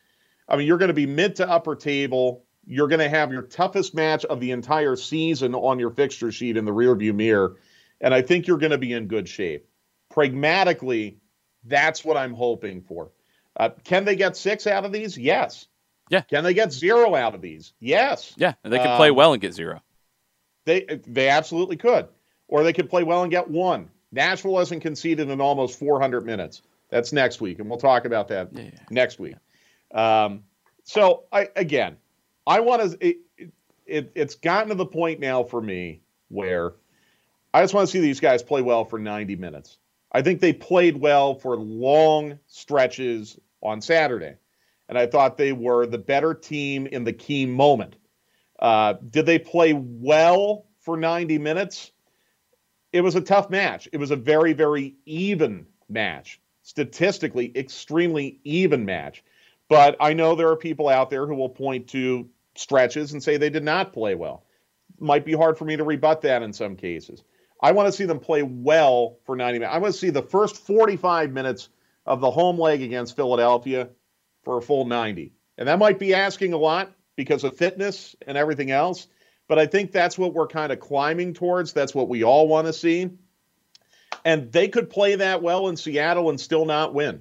I 0.49 0.57
mean, 0.57 0.67
you're 0.67 0.77
going 0.77 0.89
to 0.89 0.93
be 0.93 1.05
mid 1.05 1.37
to 1.37 1.49
upper 1.49 1.75
table. 1.75 2.43
You're 2.65 2.87
going 2.87 2.99
to 2.99 3.09
have 3.09 3.31
your 3.31 3.43
toughest 3.43 3.93
match 3.93 4.25
of 4.25 4.39
the 4.39 4.51
entire 4.51 4.95
season 4.95 5.55
on 5.55 5.79
your 5.79 5.91
fixture 5.91 6.31
sheet 6.31 6.57
in 6.57 6.65
the 6.65 6.71
rearview 6.71 7.15
mirror. 7.15 7.55
And 8.01 8.13
I 8.13 8.21
think 8.21 8.47
you're 8.47 8.57
going 8.57 8.71
to 8.71 8.77
be 8.77 8.93
in 8.93 9.07
good 9.07 9.27
shape. 9.27 9.67
Pragmatically, 10.09 11.17
that's 11.63 12.03
what 12.03 12.17
I'm 12.17 12.33
hoping 12.33 12.81
for. 12.81 13.11
Uh, 13.57 13.69
can 13.83 14.05
they 14.05 14.15
get 14.15 14.35
six 14.35 14.67
out 14.67 14.85
of 14.85 14.91
these? 14.91 15.17
Yes. 15.17 15.67
Yeah. 16.09 16.21
Can 16.21 16.43
they 16.43 16.53
get 16.53 16.71
zero 16.71 17.15
out 17.15 17.35
of 17.35 17.41
these? 17.41 17.73
Yes. 17.79 18.33
Yeah, 18.37 18.53
and 18.63 18.71
they 18.71 18.77
can 18.77 18.95
play 18.97 19.09
um, 19.09 19.15
well 19.15 19.33
and 19.33 19.41
get 19.41 19.53
zero. 19.53 19.81
They 20.65 21.01
they 21.07 21.29
absolutely 21.29 21.77
could, 21.77 22.07
or 22.47 22.63
they 22.63 22.73
could 22.73 22.89
play 22.89 23.03
well 23.03 23.23
and 23.23 23.31
get 23.31 23.49
one. 23.49 23.89
Nashville 24.11 24.57
hasn't 24.57 24.81
conceded 24.81 25.29
in 25.29 25.41
almost 25.41 25.79
400 25.79 26.25
minutes. 26.25 26.61
That's 26.89 27.11
next 27.11 27.41
week, 27.41 27.59
and 27.59 27.69
we'll 27.69 27.79
talk 27.79 28.05
about 28.05 28.27
that 28.29 28.49
yeah. 28.53 28.69
next 28.89 29.19
week. 29.19 29.35
Um, 29.93 30.43
so 30.83 31.23
I 31.31 31.49
again, 31.55 31.97
I 32.45 32.59
want 32.59 32.91
to. 32.91 33.07
It, 33.07 33.17
it, 33.85 34.11
it's 34.15 34.35
gotten 34.35 34.69
to 34.69 34.75
the 34.75 34.85
point 34.85 35.19
now 35.19 35.43
for 35.43 35.61
me 35.61 36.01
where 36.29 36.73
I 37.55 37.61
just 37.61 37.73
want 37.73 37.87
to 37.87 37.91
see 37.91 38.01
these 38.01 38.19
guys 38.19 38.43
play 38.43 38.61
well 38.61 38.83
for 38.83 38.99
90 38.99 39.37
minutes. 39.37 39.77
I 40.11 40.21
think 40.21 40.41
they 40.41 40.51
played 40.51 40.97
well 40.97 41.35
for 41.35 41.55
long 41.55 42.37
stretches 42.47 43.39
on 43.63 43.79
Saturday 43.79 44.35
and 44.89 44.97
I 44.97 45.07
thought 45.07 45.37
they 45.37 45.53
were 45.53 45.85
the 45.85 45.97
better 45.97 46.33
team 46.33 46.85
in 46.85 47.05
the 47.05 47.13
key 47.13 47.45
moment. 47.45 47.95
Uh, 48.59 48.95
did 49.09 49.25
they 49.25 49.39
play 49.39 49.71
well 49.71 50.65
for 50.81 50.97
90 50.97 51.37
minutes? 51.37 51.93
It 52.91 52.99
was 52.99 53.15
a 53.15 53.21
tough 53.21 53.49
match. 53.49 53.87
It 53.93 53.99
was 53.99 54.11
a 54.11 54.17
very, 54.17 54.51
very 54.51 54.95
even 55.05 55.65
match, 55.87 56.41
statistically, 56.61 57.53
extremely 57.55 58.41
even 58.43 58.83
match. 58.83 59.23
But 59.69 59.95
I 60.01 60.11
know 60.11 60.35
there 60.35 60.49
are 60.49 60.57
people 60.57 60.89
out 60.89 61.09
there 61.09 61.25
who 61.25 61.35
will 61.35 61.47
point 61.47 61.87
to 61.91 62.27
stretches 62.55 63.13
and 63.13 63.23
say 63.23 63.37
they 63.37 63.49
did 63.49 63.63
not 63.63 63.93
play 63.93 64.13
well. 64.13 64.43
Might 64.99 65.23
be 65.23 65.33
hard 65.33 65.57
for 65.57 65.63
me 65.63 65.77
to 65.77 65.85
rebut 65.85 66.21
that 66.23 66.43
in 66.43 66.51
some 66.51 66.75
cases. 66.75 67.23
I 67.65 67.71
want 67.71 67.87
to 67.87 67.91
see 67.91 68.05
them 68.05 68.19
play 68.19 68.43
well 68.43 69.17
for 69.25 69.35
90 69.35 69.57
minutes. 69.57 69.75
I 69.75 69.79
want 69.79 69.91
to 69.91 69.99
see 69.99 70.11
the 70.11 70.21
first 70.21 70.55
45 70.55 71.31
minutes 71.31 71.69
of 72.05 72.21
the 72.21 72.29
home 72.29 72.59
leg 72.59 72.83
against 72.83 73.15
Philadelphia 73.15 73.89
for 74.43 74.59
a 74.59 74.61
full 74.61 74.85
90. 74.85 75.33
And 75.57 75.67
that 75.67 75.79
might 75.79 75.97
be 75.97 76.13
asking 76.13 76.53
a 76.53 76.57
lot 76.57 76.91
because 77.15 77.43
of 77.43 77.57
fitness 77.57 78.15
and 78.27 78.37
everything 78.37 78.69
else. 78.69 79.07
But 79.47 79.57
I 79.57 79.65
think 79.65 79.91
that's 79.91 80.15
what 80.15 80.35
we're 80.35 80.45
kind 80.45 80.71
of 80.71 80.79
climbing 80.79 81.33
towards. 81.33 81.73
That's 81.73 81.95
what 81.95 82.07
we 82.07 82.23
all 82.23 82.47
want 82.47 82.67
to 82.67 82.73
see. 82.73 83.09
And 84.23 84.51
they 84.51 84.67
could 84.67 84.87
play 84.87 85.15
that 85.15 85.41
well 85.41 85.67
in 85.67 85.75
Seattle 85.75 86.29
and 86.29 86.39
still 86.39 86.65
not 86.65 86.93
win. 86.93 87.19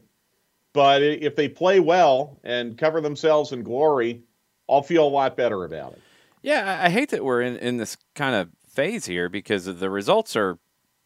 But 0.74 1.02
if 1.02 1.36
they 1.36 1.48
play 1.48 1.80
well 1.80 2.38
and 2.44 2.76
cover 2.76 3.00
themselves 3.00 3.52
in 3.52 3.62
glory, 3.62 4.20
I'll 4.68 4.82
feel 4.82 5.06
a 5.06 5.08
lot 5.08 5.38
better 5.38 5.64
about 5.64 5.94
it. 5.94 6.02
Yeah, 6.42 6.80
I 6.82 6.90
hate 6.90 7.08
that 7.12 7.24
we're 7.24 7.40
in, 7.40 7.56
in 7.56 7.78
this 7.78 7.96
kind 8.14 8.34
of 8.34 8.50
phase 8.74 9.06
here 9.06 9.28
because 9.28 9.64
the 9.64 9.90
results 9.90 10.36
are 10.36 10.58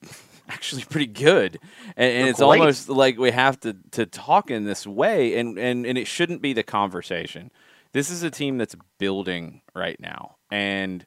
actually 0.49 0.85
pretty 0.85 1.07
good, 1.07 1.59
and, 1.97 2.13
and 2.13 2.29
it's 2.29 2.39
great. 2.39 2.61
almost 2.61 2.89
like 2.89 3.19
we 3.19 3.31
have 3.31 3.61
to 3.61 3.77
to 3.93 4.07
talk 4.07 4.51
in 4.51 4.65
this 4.65 4.87
way, 4.87 5.39
and 5.39 5.59
and 5.59 5.87
and 5.87 5.99
it 5.99 6.07
shouldn't 6.07 6.43
be 6.43 6.53
the 6.53 6.63
conversation. 6.63 7.51
This 7.93 8.11
is 8.11 8.23
a 8.23 8.31
team 8.31 8.59
that's 8.59 8.77
building 8.99 9.63
right 9.75 9.99
now, 10.01 10.37
and 10.51 11.07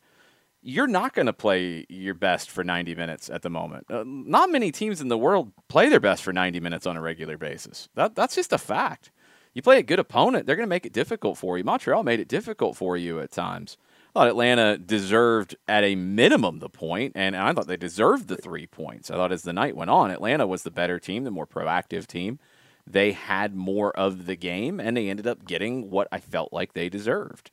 you're 0.63 0.87
not 0.87 1.13
going 1.13 1.25
to 1.25 1.33
play 1.33 1.85
your 1.89 2.13
best 2.13 2.51
for 2.51 2.63
90 2.63 2.93
minutes 2.93 3.29
at 3.31 3.41
the 3.41 3.49
moment. 3.49 3.87
Uh, 3.89 4.03
not 4.05 4.51
many 4.51 4.71
teams 4.71 5.01
in 5.01 5.07
the 5.07 5.17
world 5.17 5.51
play 5.67 5.89
their 5.89 5.99
best 5.99 6.21
for 6.21 6.31
90 6.31 6.59
minutes 6.59 6.85
on 6.85 6.95
a 6.95 7.01
regular 7.01 7.37
basis. 7.37 7.89
That 7.95 8.15
that's 8.15 8.35
just 8.35 8.53
a 8.53 8.57
fact. 8.57 9.11
You 9.53 9.61
play 9.61 9.79
a 9.79 9.83
good 9.83 9.99
opponent, 9.99 10.45
they're 10.45 10.55
going 10.55 10.67
to 10.67 10.69
make 10.69 10.85
it 10.85 10.93
difficult 10.93 11.37
for 11.37 11.57
you. 11.57 11.63
Montreal 11.63 12.03
made 12.03 12.21
it 12.21 12.29
difficult 12.29 12.77
for 12.77 12.95
you 12.95 13.19
at 13.19 13.31
times 13.31 13.75
thought 14.13 14.27
Atlanta 14.27 14.77
deserved 14.77 15.55
at 15.67 15.83
a 15.83 15.95
minimum 15.95 16.59
the 16.59 16.69
point, 16.69 17.13
and 17.15 17.35
I 17.35 17.53
thought 17.53 17.67
they 17.67 17.77
deserved 17.77 18.27
the 18.27 18.37
three 18.37 18.67
points. 18.67 19.09
I 19.09 19.15
thought 19.15 19.31
as 19.31 19.43
the 19.43 19.53
night 19.53 19.75
went 19.75 19.89
on, 19.89 20.11
Atlanta 20.11 20.45
was 20.45 20.63
the 20.63 20.71
better 20.71 20.99
team, 20.99 21.23
the 21.23 21.31
more 21.31 21.47
proactive 21.47 22.07
team. 22.07 22.39
They 22.85 23.13
had 23.13 23.55
more 23.55 23.91
of 23.97 24.25
the 24.25 24.35
game, 24.35 24.79
and 24.79 24.97
they 24.97 25.09
ended 25.09 25.27
up 25.27 25.45
getting 25.45 25.89
what 25.89 26.07
I 26.11 26.19
felt 26.19 26.51
like 26.51 26.73
they 26.73 26.89
deserved. 26.89 27.51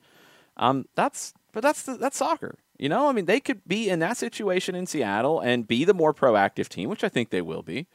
Um, 0.57 0.85
that's 0.95 1.33
but 1.51 1.63
that's 1.63 1.83
the, 1.83 1.95
that's 1.95 2.17
soccer. 2.17 2.55
You 2.77 2.89
know, 2.89 3.09
I 3.09 3.11
mean, 3.11 3.25
they 3.25 3.39
could 3.39 3.61
be 3.67 3.89
in 3.89 3.99
that 3.99 4.17
situation 4.17 4.75
in 4.75 4.85
Seattle 4.85 5.39
and 5.39 5.67
be 5.67 5.83
the 5.83 5.93
more 5.93 6.13
proactive 6.13 6.69
team, 6.69 6.89
which 6.89 7.03
I 7.03 7.09
think 7.09 7.29
they 7.29 7.41
will 7.41 7.61
be. 7.63 7.87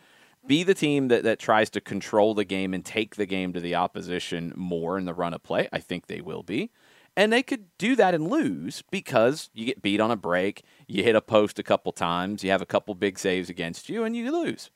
Be 0.47 0.63
the 0.63 0.75
team 0.75 1.09
that, 1.09 1.23
that 1.23 1.39
tries 1.39 1.71
to 1.71 1.81
control 1.81 2.35
the 2.35 2.45
game 2.45 2.75
and 2.75 2.85
take 2.85 3.17
the 3.17 3.25
game 3.25 3.55
to 3.55 3.61
the 3.61 3.75
opposition 3.75 4.53
more 4.57 4.99
in 4.99 5.07
the 5.07 5.15
run 5.15 5.33
of 5.33 5.43
play. 5.43 5.69
I 5.73 5.79
think 5.79 6.07
they 6.07 6.21
will 6.21 6.43
be. 6.43 6.71
And 7.17 7.33
they 7.33 7.43
could 7.43 7.67
do 7.79 7.95
that 7.97 8.15
and 8.15 8.29
lose 8.29 8.83
because 8.91 9.51
you 9.55 9.67
get 9.67 9.83
beat 9.83 10.01
on 10.01 10.11
a 10.11 10.17
break, 10.17 10.65
you 10.89 11.05
hit 11.05 11.15
a 11.15 11.21
post 11.21 11.59
a 11.59 11.63
couple 11.63 11.93
times, 11.93 12.43
you 12.43 12.51
have 12.51 12.63
a 12.63 12.67
couple 12.67 12.95
big 12.95 13.19
saves 13.19 13.49
against 13.49 13.89
you, 13.89 14.03
and 14.03 14.17
you 14.17 14.33
lose. 14.33 14.71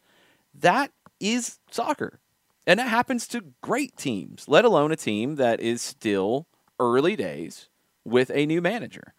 That 0.54 0.92
is 1.18 1.58
soccer. 1.70 2.20
And 2.66 2.78
that 2.78 2.88
happens 2.88 3.26
to 3.28 3.54
great 3.62 3.96
teams, 3.96 4.46
let 4.46 4.64
alone 4.64 4.92
a 4.92 4.96
team 4.96 5.36
that 5.36 5.60
is 5.60 5.82
still 5.82 6.46
early 6.78 7.16
days 7.16 7.70
with 8.04 8.30
a 8.32 8.46
new 8.46 8.60
manager. 8.60 9.14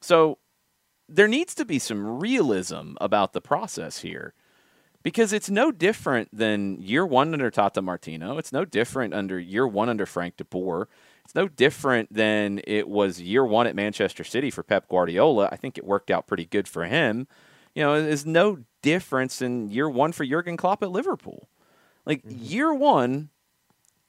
So 0.00 0.38
there 1.08 1.28
needs 1.28 1.54
to 1.56 1.64
be 1.64 1.78
some 1.78 2.18
realism 2.18 2.94
about 3.00 3.32
the 3.32 3.40
process 3.40 3.98
here 3.98 4.34
because 5.02 5.32
it's 5.32 5.50
no 5.50 5.70
different 5.70 6.28
than 6.32 6.80
year 6.80 7.06
one 7.06 7.32
under 7.34 7.50
Tata 7.50 7.82
Martino. 7.82 8.38
It's 8.38 8.52
no 8.52 8.64
different 8.64 9.14
under 9.14 9.38
year 9.38 9.68
one 9.68 9.88
under 9.88 10.06
Frank 10.06 10.38
de 10.38 10.44
Boer. 10.44 10.88
It's 11.24 11.34
no 11.34 11.48
different 11.48 12.12
than 12.12 12.60
it 12.66 12.88
was 12.88 13.20
year 13.20 13.44
one 13.44 13.66
at 13.66 13.74
Manchester 13.74 14.24
City 14.24 14.50
for 14.50 14.62
Pep 14.62 14.88
Guardiola. 14.88 15.48
I 15.50 15.56
think 15.56 15.78
it 15.78 15.86
worked 15.86 16.10
out 16.10 16.26
pretty 16.26 16.44
good 16.44 16.68
for 16.68 16.84
him. 16.84 17.26
You 17.74 17.82
know, 17.82 18.02
there's 18.02 18.26
no 18.26 18.58
difference 18.82 19.40
in 19.42 19.70
year 19.70 19.88
one 19.88 20.12
for 20.12 20.24
Jurgen 20.24 20.56
Klopp 20.56 20.82
at 20.82 20.90
Liverpool. 20.90 21.48
Like 22.06 22.22
mm-hmm. 22.22 22.44
year 22.44 22.74
one, 22.74 23.30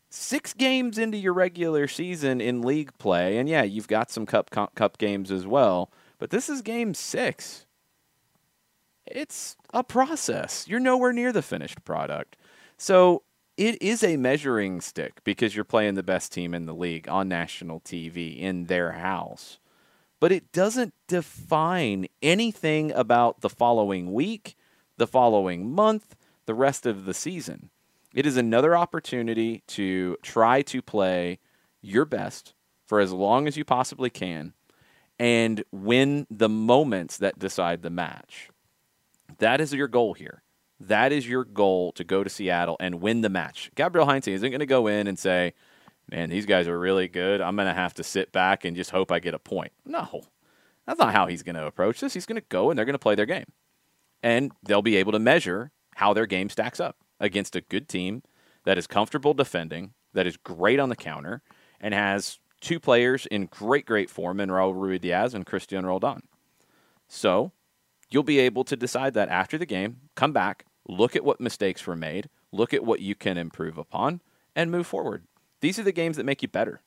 six 0.10 0.54
games 0.54 0.98
into 0.98 1.18
your 1.18 1.34
regular 1.34 1.88
season 1.88 2.42
in 2.42 2.62
league 2.62 2.98
play, 2.98 3.38
and 3.38 3.50
yeah, 3.50 3.64
you've 3.64 3.88
got 3.88 4.12
some 4.12 4.26
cup 4.26 4.50
cup 4.50 4.98
games 4.98 5.32
as 5.32 5.48
well, 5.48 5.92
but 6.20 6.30
this 6.30 6.50
is 6.50 6.62
game 6.62 6.94
six. 6.94 7.66
It's 9.06 9.56
a 9.74 9.84
process. 9.84 10.68
You're 10.68 10.80
nowhere 10.80 11.14
near 11.14 11.32
the 11.32 11.44
finished 11.44 11.84
product. 11.86 12.38
So 12.78 13.24
it 13.58 13.82
is 13.82 14.04
a 14.04 14.18
measuring 14.18 14.82
stick 14.82 15.24
because 15.24 15.56
you're 15.56 15.64
playing 15.64 15.96
the 15.96 16.04
best 16.04 16.32
team 16.34 16.54
in 16.54 16.66
the 16.66 16.74
league 16.74 17.08
on 17.08 17.28
national 17.28 17.80
TV 17.80 18.38
in 18.38 18.66
their 18.66 18.94
house. 18.94 19.60
But 20.20 20.32
it 20.32 20.52
doesn't 20.52 20.94
define 21.08 22.08
anything 22.22 22.92
about 22.92 23.42
the 23.42 23.50
following 23.50 24.14
week, 24.14 24.56
the 24.98 25.08
following 25.08 25.72
month, 25.72 26.16
the 26.46 26.54
rest 26.54 26.86
of 26.86 27.06
the 27.06 27.14
season. 27.14 27.70
It 28.14 28.26
is 28.26 28.38
another 28.38 28.78
opportunity 28.78 29.64
to 29.68 30.18
try 30.22 30.62
to 30.64 30.82
play 30.82 31.40
your 31.82 32.06
best 32.06 32.54
for 32.86 33.00
as 33.00 33.12
long 33.12 33.48
as 33.48 33.58
you 33.58 33.66
possibly 33.66 34.10
can 34.10 34.54
and 35.20 35.64
win 35.72 36.28
the 36.30 36.50
moments 36.50 37.18
that 37.18 37.40
decide 37.40 37.82
the 37.82 37.90
match. 37.90 38.50
That 39.40 39.60
is 39.62 39.74
your 39.74 39.88
goal 39.88 40.14
here. 40.14 40.44
That 40.80 41.12
is 41.12 41.28
your 41.28 41.46
goal 41.46 41.92
to 41.94 42.04
go 42.04 42.24
to 42.24 42.30
Seattle 42.30 42.76
and 42.80 43.02
win 43.02 43.22
the 43.22 43.30
match. 43.30 43.72
Gabriel 43.76 44.08
Heinze 44.08 44.28
isn't 44.28 44.50
going 44.50 44.60
to 44.60 44.66
go 44.66 44.88
in 44.88 45.08
and 45.08 45.18
say, 45.18 45.54
man, 46.12 46.30
these 46.30 46.46
guys 46.46 46.68
are 46.68 46.78
really 46.78 47.08
good. 47.08 47.42
I'm 47.42 47.56
going 47.56 47.68
to 47.68 47.74
have 47.74 47.94
to 47.96 48.04
sit 48.04 48.32
back 48.32 48.66
and 48.66 48.76
just 48.76 48.92
hope 48.92 49.12
I 49.12 49.20
get 49.20 49.34
a 49.34 49.40
point. 49.40 49.72
No, 49.86 50.24
that's 50.86 51.00
not 51.00 51.14
how 51.14 51.28
he's 51.28 51.44
going 51.44 51.56
to 51.56 51.66
approach 51.66 52.02
this. 52.02 52.14
He's 52.14 52.26
going 52.26 52.42
to 52.42 52.48
go 52.50 52.70
and 52.70 52.78
they're 52.78 52.86
going 52.86 52.94
to 52.94 53.00
play 53.00 53.16
their 53.16 53.26
game. 53.26 53.46
And 54.22 54.52
they'll 54.64 54.82
be 54.82 54.98
able 54.98 55.14
to 55.14 55.20
measure 55.20 55.72
how 55.96 56.14
their 56.14 56.26
game 56.26 56.50
stacks 56.50 56.80
up 56.80 56.98
against 57.20 57.56
a 57.56 57.62
good 57.62 57.88
team 57.88 58.24
that 58.66 58.78
is 58.78 58.88
comfortable 58.88 59.34
defending, 59.34 59.94
that 60.14 60.28
is 60.28 60.38
great 60.38 60.80
on 60.80 60.90
the 60.90 60.96
counter, 60.96 61.42
and 61.80 61.94
has 61.94 62.40
two 62.60 62.80
players 62.80 63.26
in 63.28 63.46
great, 63.46 63.86
great 63.86 64.10
form 64.10 64.40
in 64.40 64.50
Raul 64.50 64.74
Ruidiaz 64.74 65.34
and 65.34 65.46
Christian 65.46 65.86
Roldan. 65.86 66.24
So 67.08 67.52
you'll 68.10 68.24
be 68.24 68.40
able 68.40 68.64
to 68.66 68.76
decide 68.76 69.14
that 69.14 69.30
after 69.30 69.58
the 69.58 69.66
game, 69.66 69.98
come 70.16 70.34
back, 70.34 70.66
look 70.88 71.16
at 71.16 71.24
what 71.24 71.42
mistakes 71.42 71.86
were 71.86 71.96
made, 71.96 72.30
look 72.52 72.74
at 72.74 72.86
what 72.86 73.00
you 73.00 73.16
can 73.16 73.38
improve 73.38 73.78
upon, 73.78 74.22
and 74.56 74.72
move 74.72 74.88
forward. 74.88 75.24
These 75.62 75.80
are 75.80 75.84
the 75.84 75.92
games 75.92 76.18
that 76.18 76.26
make 76.26 76.42
you 76.42 76.48
better. 76.48 76.82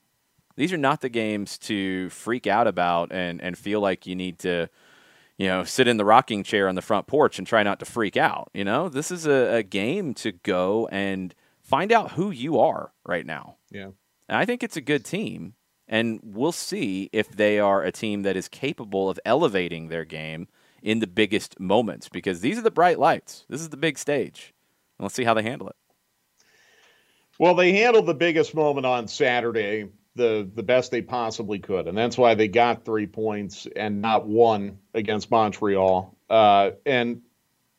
These 0.57 0.73
are 0.73 0.79
not 0.79 1.01
the 1.01 1.09
games 1.09 1.57
to 1.59 2.11
freak 2.11 2.47
out 2.47 2.67
about 2.67 3.13
and, 3.13 3.41
and 3.41 3.57
feel 3.57 3.81
like 3.81 4.07
you 4.07 4.17
need 4.17 4.41
to, 4.41 4.69
you 5.37 5.47
know, 5.47 5.63
sit 5.65 5.87
in 5.87 5.99
the 5.99 6.05
rocking 6.05 6.43
chair 6.43 6.69
on 6.69 6.75
the 6.75 6.83
front 6.83 7.07
porch 7.07 7.39
and 7.39 7.47
try 7.47 7.63
not 7.63 7.79
to 7.79 7.85
freak 7.85 8.17
out. 8.17 8.51
You 8.53 8.65
know, 8.65 8.89
this 8.89 9.11
is 9.11 9.25
a, 9.27 9.57
a 9.57 9.63
game 9.63 10.15
to 10.15 10.33
go 10.33 10.89
and 10.91 11.35
find 11.63 11.93
out 11.93 12.13
who 12.13 12.31
you 12.31 12.59
are 12.59 12.93
right 13.07 13.25
now. 13.25 13.57
Yeah. 13.71 13.91
And 14.29 14.39
I 14.39 14.45
think 14.45 14.63
it's 14.63 14.77
a 14.77 14.81
good 14.81 15.05
team. 15.05 15.55
And 15.87 16.21
we'll 16.23 16.53
see 16.53 17.09
if 17.13 17.31
they 17.31 17.59
are 17.59 17.83
a 17.83 17.93
team 17.93 18.23
that 18.23 18.37
is 18.37 18.49
capable 18.49 19.09
of 19.09 19.19
elevating 19.25 19.89
their 19.89 20.05
game 20.05 20.49
in 20.83 21.01
the 21.01 21.07
biggest 21.07 21.59
moments 21.59 22.09
because 22.09 22.41
these 22.41 22.59
are 22.59 22.63
the 22.63 22.71
bright 22.71 22.99
lights. 22.99 23.45
This 23.49 23.61
is 23.61 23.69
the 23.69 23.77
big 23.77 23.99
stage. 23.99 24.55
And 24.99 25.05
let's 25.05 25.15
see 25.15 25.25
how 25.25 25.35
they 25.35 25.43
handle 25.43 25.69
it. 25.69 25.77
Well, 27.39 27.55
they 27.55 27.73
handled 27.73 28.07
the 28.07 28.15
biggest 28.15 28.55
moment 28.55 28.87
on 28.87 29.07
Saturday 29.07 29.89
the 30.19 30.51
the 30.55 30.63
best 30.63 30.91
they 30.91 31.01
possibly 31.01 31.59
could, 31.59 31.89
and 31.89 31.97
that's 31.97 32.19
why 32.19 32.35
they 32.35 32.49
got 32.49 32.85
three 32.85 33.07
points 33.07 33.67
and 33.75 34.03
not 34.03 34.27
one 34.27 34.79
against 34.93 35.31
Montreal. 35.31 36.15
Uh, 36.29 36.73
and 36.85 37.23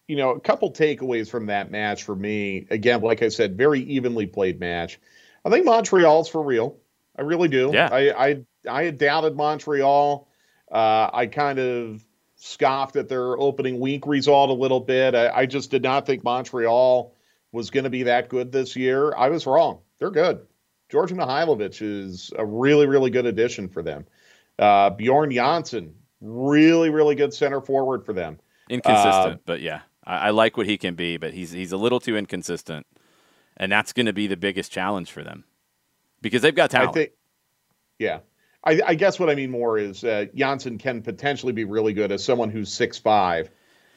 you 0.08 0.16
know, 0.16 0.32
a 0.32 0.40
couple 0.40 0.72
takeaways 0.74 1.30
from 1.30 1.48
that 1.48 1.70
match 1.70 2.04
for 2.04 2.16
me. 2.16 2.66
Again, 2.72 3.02
like 3.02 3.22
I 3.22 3.28
said, 3.28 3.56
very 3.56 3.82
evenly 3.82 4.26
played 4.26 4.60
match. 4.60 5.00
I 5.46 5.52
think 5.52 5.66
Montreal's 5.66 6.28
for 6.28 6.42
real. 6.42 6.78
I 7.16 7.22
really 7.22 7.50
do. 7.50 7.70
Yeah. 7.72 7.90
I 7.92 8.28
I, 8.28 8.46
I 8.68 8.84
had 8.86 8.98
doubted 8.98 9.36
Montreal. 9.36 10.28
Uh, 10.72 11.10
I 11.14 11.28
kind 11.28 11.60
of 11.60 12.04
scoffed 12.40 12.96
at 12.96 13.10
their 13.10 13.38
opening 13.38 13.80
week 13.80 14.08
result 14.08 14.50
a 14.50 14.54
little 14.54 14.80
bit. 14.80 15.14
I, 15.14 15.30
I 15.30 15.46
just 15.46 15.70
did 15.70 15.84
not 15.84 16.06
think 16.06 16.24
Montreal 16.24 17.14
was 17.52 17.70
going 17.70 17.84
to 17.84 17.90
be 17.90 18.04
that 18.04 18.30
good 18.30 18.52
this 18.52 18.76
year. 18.76 19.14
I 19.16 19.30
was 19.30 19.46
wrong. 19.46 19.80
They're 20.00 20.10
good. 20.10 20.48
Djordje 20.90 21.12
Mihailovic 21.12 21.82
is 21.82 22.32
a 22.38 22.46
really, 22.46 22.88
really 22.88 23.12
good 23.12 23.26
addition 23.26 23.68
for 23.68 23.84
them. 23.84 24.06
Uh, 24.58 24.90
Bjorn 24.90 25.30
Johnsen, 25.30 25.92
really, 26.22 26.90
really 26.90 27.16
good 27.16 27.34
center 27.34 27.62
forward 27.62 28.06
for 28.06 28.14
them. 28.14 28.40
Inconsistent, 28.70 29.36
uh, 29.36 29.38
but 29.46 29.62
yeah, 29.62 29.82
I, 30.06 30.18
I, 30.18 30.30
like 30.30 30.58
what 30.58 30.66
he 30.66 30.78
can 30.78 30.96
be, 30.96 31.18
but 31.18 31.34
he's 31.34 31.52
he's 31.52 31.72
a 31.72 31.78
little 31.78 32.00
too 32.00 32.16
inconsistent, 32.16 32.86
and 33.58 33.72
that's 33.72 33.94
going 33.94 34.06
to 34.06 34.14
be 34.14 34.28
the 34.28 34.38
biggest 34.38 34.72
challenge 34.72 35.12
for 35.12 35.24
them 35.24 35.44
because 36.22 36.44
they've 36.44 36.54
got 36.54 36.70
talent. 36.70 36.94
Think, 36.94 37.12
yeah, 37.98 38.20
I, 38.64 38.82
I, 38.88 38.96
guess 38.96 39.20
what 39.20 39.30
I 39.30 39.36
mean 39.36 39.52
more 39.52 39.78
is 39.78 40.04
uh, 40.04 40.26
Johnsen 40.36 40.80
can 40.80 41.02
potentially 41.02 41.54
be 41.54 41.64
really 41.64 41.94
good 41.94 42.12
as 42.12 42.24
someone 42.24 42.50
who's 42.50 42.72
six 42.72 42.98
five. 42.98 43.50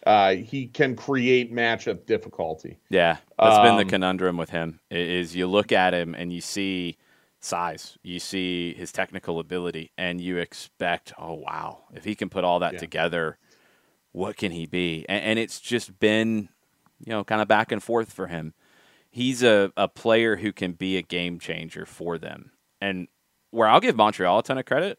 Uh, 0.06 0.34
he 0.34 0.66
can 0.66 0.96
create 0.96 1.52
matchup 1.52 2.06
difficulty. 2.06 2.78
Yeah, 2.88 3.18
that's 3.38 3.56
um, 3.56 3.64
been 3.64 3.76
the 3.76 3.82
um, 3.82 3.88
conundrum 3.88 4.36
with 4.36 4.50
him. 4.50 4.80
Is 4.90 5.34
you 5.34 5.46
look 5.46 5.72
at 5.72 5.94
him 5.94 6.14
and 6.14 6.32
you 6.32 6.40
see 6.40 6.96
size, 7.40 7.98
you 8.02 8.18
see 8.18 8.74
his 8.74 8.92
technical 8.92 9.38
ability, 9.38 9.92
and 9.98 10.20
you 10.20 10.38
expect, 10.38 11.12
oh 11.18 11.34
wow, 11.34 11.84
if 11.92 12.04
he 12.04 12.14
can 12.14 12.28
put 12.28 12.44
all 12.44 12.60
that 12.60 12.74
yeah. 12.74 12.78
together, 12.78 13.38
what 14.12 14.36
can 14.36 14.52
he 14.52 14.66
be? 14.66 15.04
And, 15.08 15.24
and 15.24 15.38
it's 15.38 15.60
just 15.60 15.98
been, 15.98 16.48
you 17.04 17.10
know, 17.10 17.24
kind 17.24 17.42
of 17.42 17.48
back 17.48 17.72
and 17.72 17.82
forth 17.82 18.12
for 18.12 18.28
him. 18.28 18.54
He's 19.10 19.42
a, 19.42 19.72
a 19.76 19.88
player 19.88 20.36
who 20.36 20.52
can 20.52 20.72
be 20.72 20.96
a 20.96 21.02
game 21.02 21.38
changer 21.38 21.84
for 21.84 22.16
them. 22.16 22.52
And 22.80 23.08
where 23.52 23.68
I'll 23.68 23.80
give 23.80 23.94
Montreal 23.94 24.40
a 24.40 24.42
ton 24.42 24.58
of 24.58 24.64
credit 24.64 24.98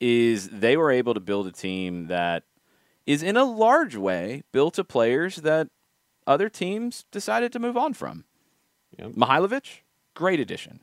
is 0.00 0.48
they 0.48 0.76
were 0.76 0.90
able 0.90 1.12
to 1.12 1.20
build 1.20 1.46
a 1.46 1.52
team 1.52 2.06
that 2.06 2.44
is 3.06 3.22
in 3.22 3.36
a 3.36 3.44
large 3.44 3.96
way 3.96 4.42
built 4.52 4.74
to 4.74 4.84
players 4.84 5.36
that 5.36 5.68
other 6.26 6.48
teams 6.48 7.04
decided 7.10 7.52
to 7.52 7.58
move 7.58 7.76
on 7.76 7.92
from. 7.92 8.24
Yep. 8.98 9.12
Mihailovic, 9.12 9.80
great 10.14 10.40
addition. 10.40 10.80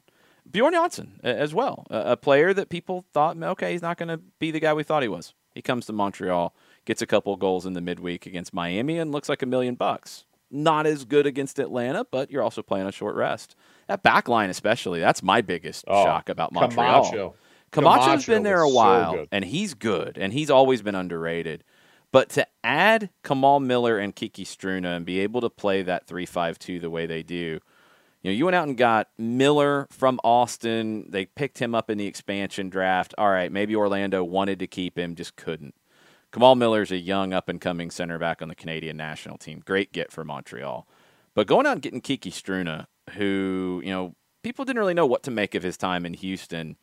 Bjorn 0.50 0.74
Johnsen 0.74 1.24
as 1.24 1.54
well, 1.54 1.86
a, 1.90 2.18
player 2.18 2.54
that 2.54 2.70
people 2.70 3.06
thought, 3.14 3.42
okay, 3.42 3.72
he's 3.72 3.82
not 3.82 3.98
going 3.98 4.10
to 4.10 4.20
be 4.40 4.52
the 4.52 4.60
guy 4.60 4.74
we 4.74 4.84
thought 4.84 5.02
he 5.02 5.08
was. 5.08 5.34
He 5.54 5.62
comes 5.62 5.86
to 5.86 5.94
Montreal, 5.94 6.54
gets 6.86 7.02
a 7.02 7.08
couple 7.08 7.36
goals 7.38 7.66
in 7.66 7.74
the 7.74 7.82
midweek 7.82 8.26
against 8.26 8.54
Miami, 8.54 8.98
and 8.98 9.12
looks 9.12 9.30
like 9.30 9.42
a 9.42 9.46
million 9.46 9.76
bucks. 9.76 10.26
Not 10.50 10.86
as 10.86 11.06
good 11.06 11.26
against 11.26 11.60
Atlanta, 11.60 12.06
but 12.10 12.32
you're 12.32 12.44
also 12.44 12.62
playing 12.62 12.88
a 12.88 12.92
short 12.92 13.16
rest. 13.16 13.56
That 13.92 14.04
back 14.04 14.30
line, 14.30 14.50
especially, 14.50 15.02
that's 15.02 15.22
my 15.22 15.42
biggest 15.42 15.84
oh, 15.86 16.06
shock 16.06 16.30
about 16.30 16.54
Montreal. 16.54 17.04
Camacho. 17.04 17.36
Camacho's 17.72 18.06
Camacho 18.06 18.32
been 18.32 18.44
there 18.44 18.62
a 18.62 18.70
while, 18.70 19.14
so 19.16 19.28
and 19.34 19.44
he's 19.44 19.74
good, 19.74 20.18
and 20.18 20.32
he's 20.32 20.50
always 20.50 20.82
been 20.82 20.96
underrated. 20.96 21.66
But 22.14 22.30
to 22.30 22.48
add 22.64 23.10
Kamal 23.22 23.60
Miller 23.60 23.98
and 23.98 24.16
Kiki 24.16 24.46
Struna 24.46 24.96
and 24.96 25.06
be 25.06 25.20
able 25.20 25.42
to 25.42 25.50
play 25.50 25.82
that 25.82 26.08
three-five-two 26.08 26.80
the 26.80 26.90
way 26.90 27.06
they 27.06 27.22
do, 27.22 27.36
you 27.36 27.62
know, 28.24 28.32
you 28.32 28.46
went 28.46 28.56
out 28.56 28.70
and 28.70 28.78
got 28.78 29.10
Miller 29.18 29.88
from 29.92 30.22
Austin. 30.24 31.08
They 31.10 31.26
picked 31.26 31.60
him 31.60 31.76
up 31.76 31.90
in 31.90 31.98
the 31.98 32.08
expansion 32.08 32.70
draft. 32.70 33.14
All 33.18 33.30
right, 33.30 33.52
maybe 33.52 33.76
Orlando 33.76 34.24
wanted 34.24 34.60
to 34.60 34.68
keep 34.68 34.98
him, 34.98 35.16
just 35.16 35.36
couldn't. 35.36 35.76
Kamal 36.32 36.56
Miller's 36.56 36.94
a 36.94 36.98
young 36.98 37.34
up 37.34 37.50
and 37.50 37.60
coming 37.60 37.92
center 37.92 38.18
back 38.18 38.42
on 38.42 38.48
the 38.48 38.56
Canadian 38.56 38.96
national 38.96 39.38
team. 39.38 39.62
Great 39.66 39.92
get 39.92 40.14
for 40.14 40.24
Montreal. 40.24 40.88
But 41.34 41.48
going 41.48 41.66
out 41.66 41.74
and 41.74 41.82
getting 41.82 42.00
Kiki 42.00 42.32
Struna, 42.32 42.88
who, 43.12 43.82
you 43.84 43.92
know, 43.92 44.16
people 44.44 44.66
didn't 44.66 44.80
really 44.80 44.94
know 44.94 45.06
what 45.06 45.24
to 45.24 45.32
make 45.32 45.56
of 45.56 45.64
his 45.64 45.78
time 45.78 46.06
in 46.06 46.14
Houston, 46.14 46.76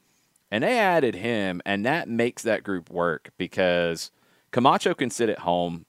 and 0.51 0.64
they 0.64 0.79
added 0.79 1.14
him, 1.14 1.61
and 1.64 1.85
that 1.85 2.09
makes 2.09 2.43
that 2.43 2.62
group 2.62 2.91
work 2.91 3.31
because 3.37 4.11
Camacho 4.51 4.95
can 4.95 5.11
sit 5.11 5.29
at 5.29 5.41
home. 5.41 5.85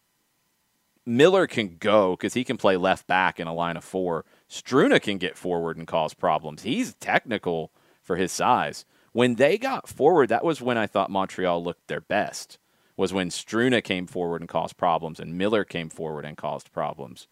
Miller 1.06 1.47
can 1.47 1.78
go 1.80 2.12
because 2.12 2.34
he 2.34 2.43
can 2.43 2.58
play 2.58 2.78
left 2.78 3.08
back 3.08 3.39
in 3.39 3.47
a 3.47 3.54
line 3.54 3.78
of 3.78 3.84
four. 3.84 4.25
Struna 4.49 5.02
can 5.02 5.17
get 5.17 5.38
forward 5.38 5.78
and 5.78 5.88
cause 5.88 6.13
problems. 6.13 6.63
He's 6.63 6.93
technical 6.95 7.71
for 8.02 8.15
his 8.15 8.32
size. 8.32 8.86
When 9.12 9.36
they 9.36 9.58
got 9.58 9.88
forward, 9.88 10.30
that 10.30 10.43
was 10.43 10.62
when 10.62 10.78
I 10.78 10.88
thought 10.88 11.10
Montreal 11.10 11.63
looked 11.63 11.88
their 11.88 12.02
best. 12.02 12.60
Was 12.95 13.13
when 13.13 13.30
Struna 13.30 13.82
came 13.82 14.08
forward 14.08 14.41
and 14.41 14.49
caused 14.49 14.75
problems, 14.75 15.19
and 15.19 15.38
Miller 15.38 15.63
came 15.63 15.89
forward 15.89 16.25
and 16.25 16.36
caused 16.36 16.71
problems. 16.73 17.28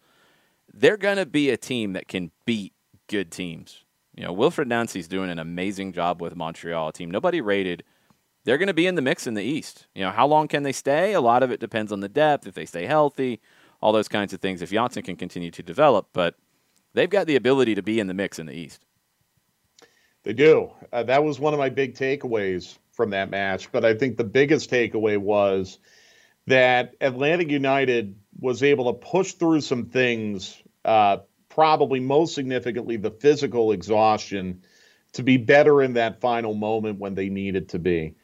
They're 0.72 0.96
going 0.96 1.18
to 1.18 1.26
be 1.26 1.50
a 1.50 1.58
team 1.58 1.92
that 1.92 2.08
can 2.08 2.30
beat 2.46 2.72
good 3.08 3.30
teams. 3.30 3.84
You 4.14 4.24
know, 4.24 4.34
Wilfried 4.34 4.66
Nancy's 4.66 5.08
doing 5.08 5.30
an 5.30 5.38
amazing 5.38 5.92
job 5.92 6.22
with 6.22 6.36
Montreal, 6.36 6.92
team 6.92 7.10
nobody 7.10 7.40
rated 7.40 7.84
they're 8.48 8.56
going 8.56 8.68
to 8.68 8.74
be 8.74 8.86
in 8.86 8.94
the 8.94 9.02
mix 9.02 9.26
in 9.26 9.34
the 9.34 9.42
East. 9.42 9.86
You 9.94 10.04
know, 10.04 10.10
how 10.10 10.26
long 10.26 10.48
can 10.48 10.62
they 10.62 10.72
stay? 10.72 11.12
A 11.12 11.20
lot 11.20 11.42
of 11.42 11.50
it 11.50 11.60
depends 11.60 11.92
on 11.92 12.00
the 12.00 12.08
depth, 12.08 12.46
if 12.46 12.54
they 12.54 12.64
stay 12.64 12.86
healthy, 12.86 13.42
all 13.82 13.92
those 13.92 14.08
kinds 14.08 14.32
of 14.32 14.40
things. 14.40 14.62
If 14.62 14.70
Johnsen 14.70 15.04
can 15.04 15.16
continue 15.16 15.50
to 15.50 15.62
develop, 15.62 16.08
but 16.14 16.34
they've 16.94 17.10
got 17.10 17.26
the 17.26 17.36
ability 17.36 17.74
to 17.74 17.82
be 17.82 18.00
in 18.00 18.06
the 18.06 18.14
mix 18.14 18.38
in 18.38 18.46
the 18.46 18.54
East. 18.54 18.86
They 20.22 20.32
do. 20.32 20.70
Uh, 20.90 21.02
that 21.02 21.24
was 21.24 21.38
one 21.38 21.52
of 21.52 21.58
my 21.58 21.68
big 21.68 21.94
takeaways 21.94 22.78
from 22.92 23.10
that 23.10 23.30
match. 23.30 23.70
But 23.70 23.84
I 23.84 23.92
think 23.92 24.16
the 24.16 24.24
biggest 24.24 24.70
takeaway 24.70 25.18
was 25.18 25.78
that 26.46 26.94
Atlanta 27.02 27.44
United 27.44 28.16
was 28.40 28.62
able 28.62 28.92
to 28.92 28.98
push 28.98 29.32
through 29.32 29.60
some 29.60 29.90
things, 29.90 30.56
uh, 30.86 31.18
probably 31.58 31.98
most 31.98 32.36
significantly 32.36 32.96
the 32.96 33.10
physical 33.10 33.72
exhaustion, 33.72 34.62
to 35.12 35.24
be 35.24 35.36
better 35.36 35.82
in 35.82 35.94
that 35.94 36.20
final 36.20 36.54
moment 36.54 37.00
when 37.00 37.16
they 37.16 37.28
needed 37.28 37.70
to 37.70 37.80
be. 37.80 38.14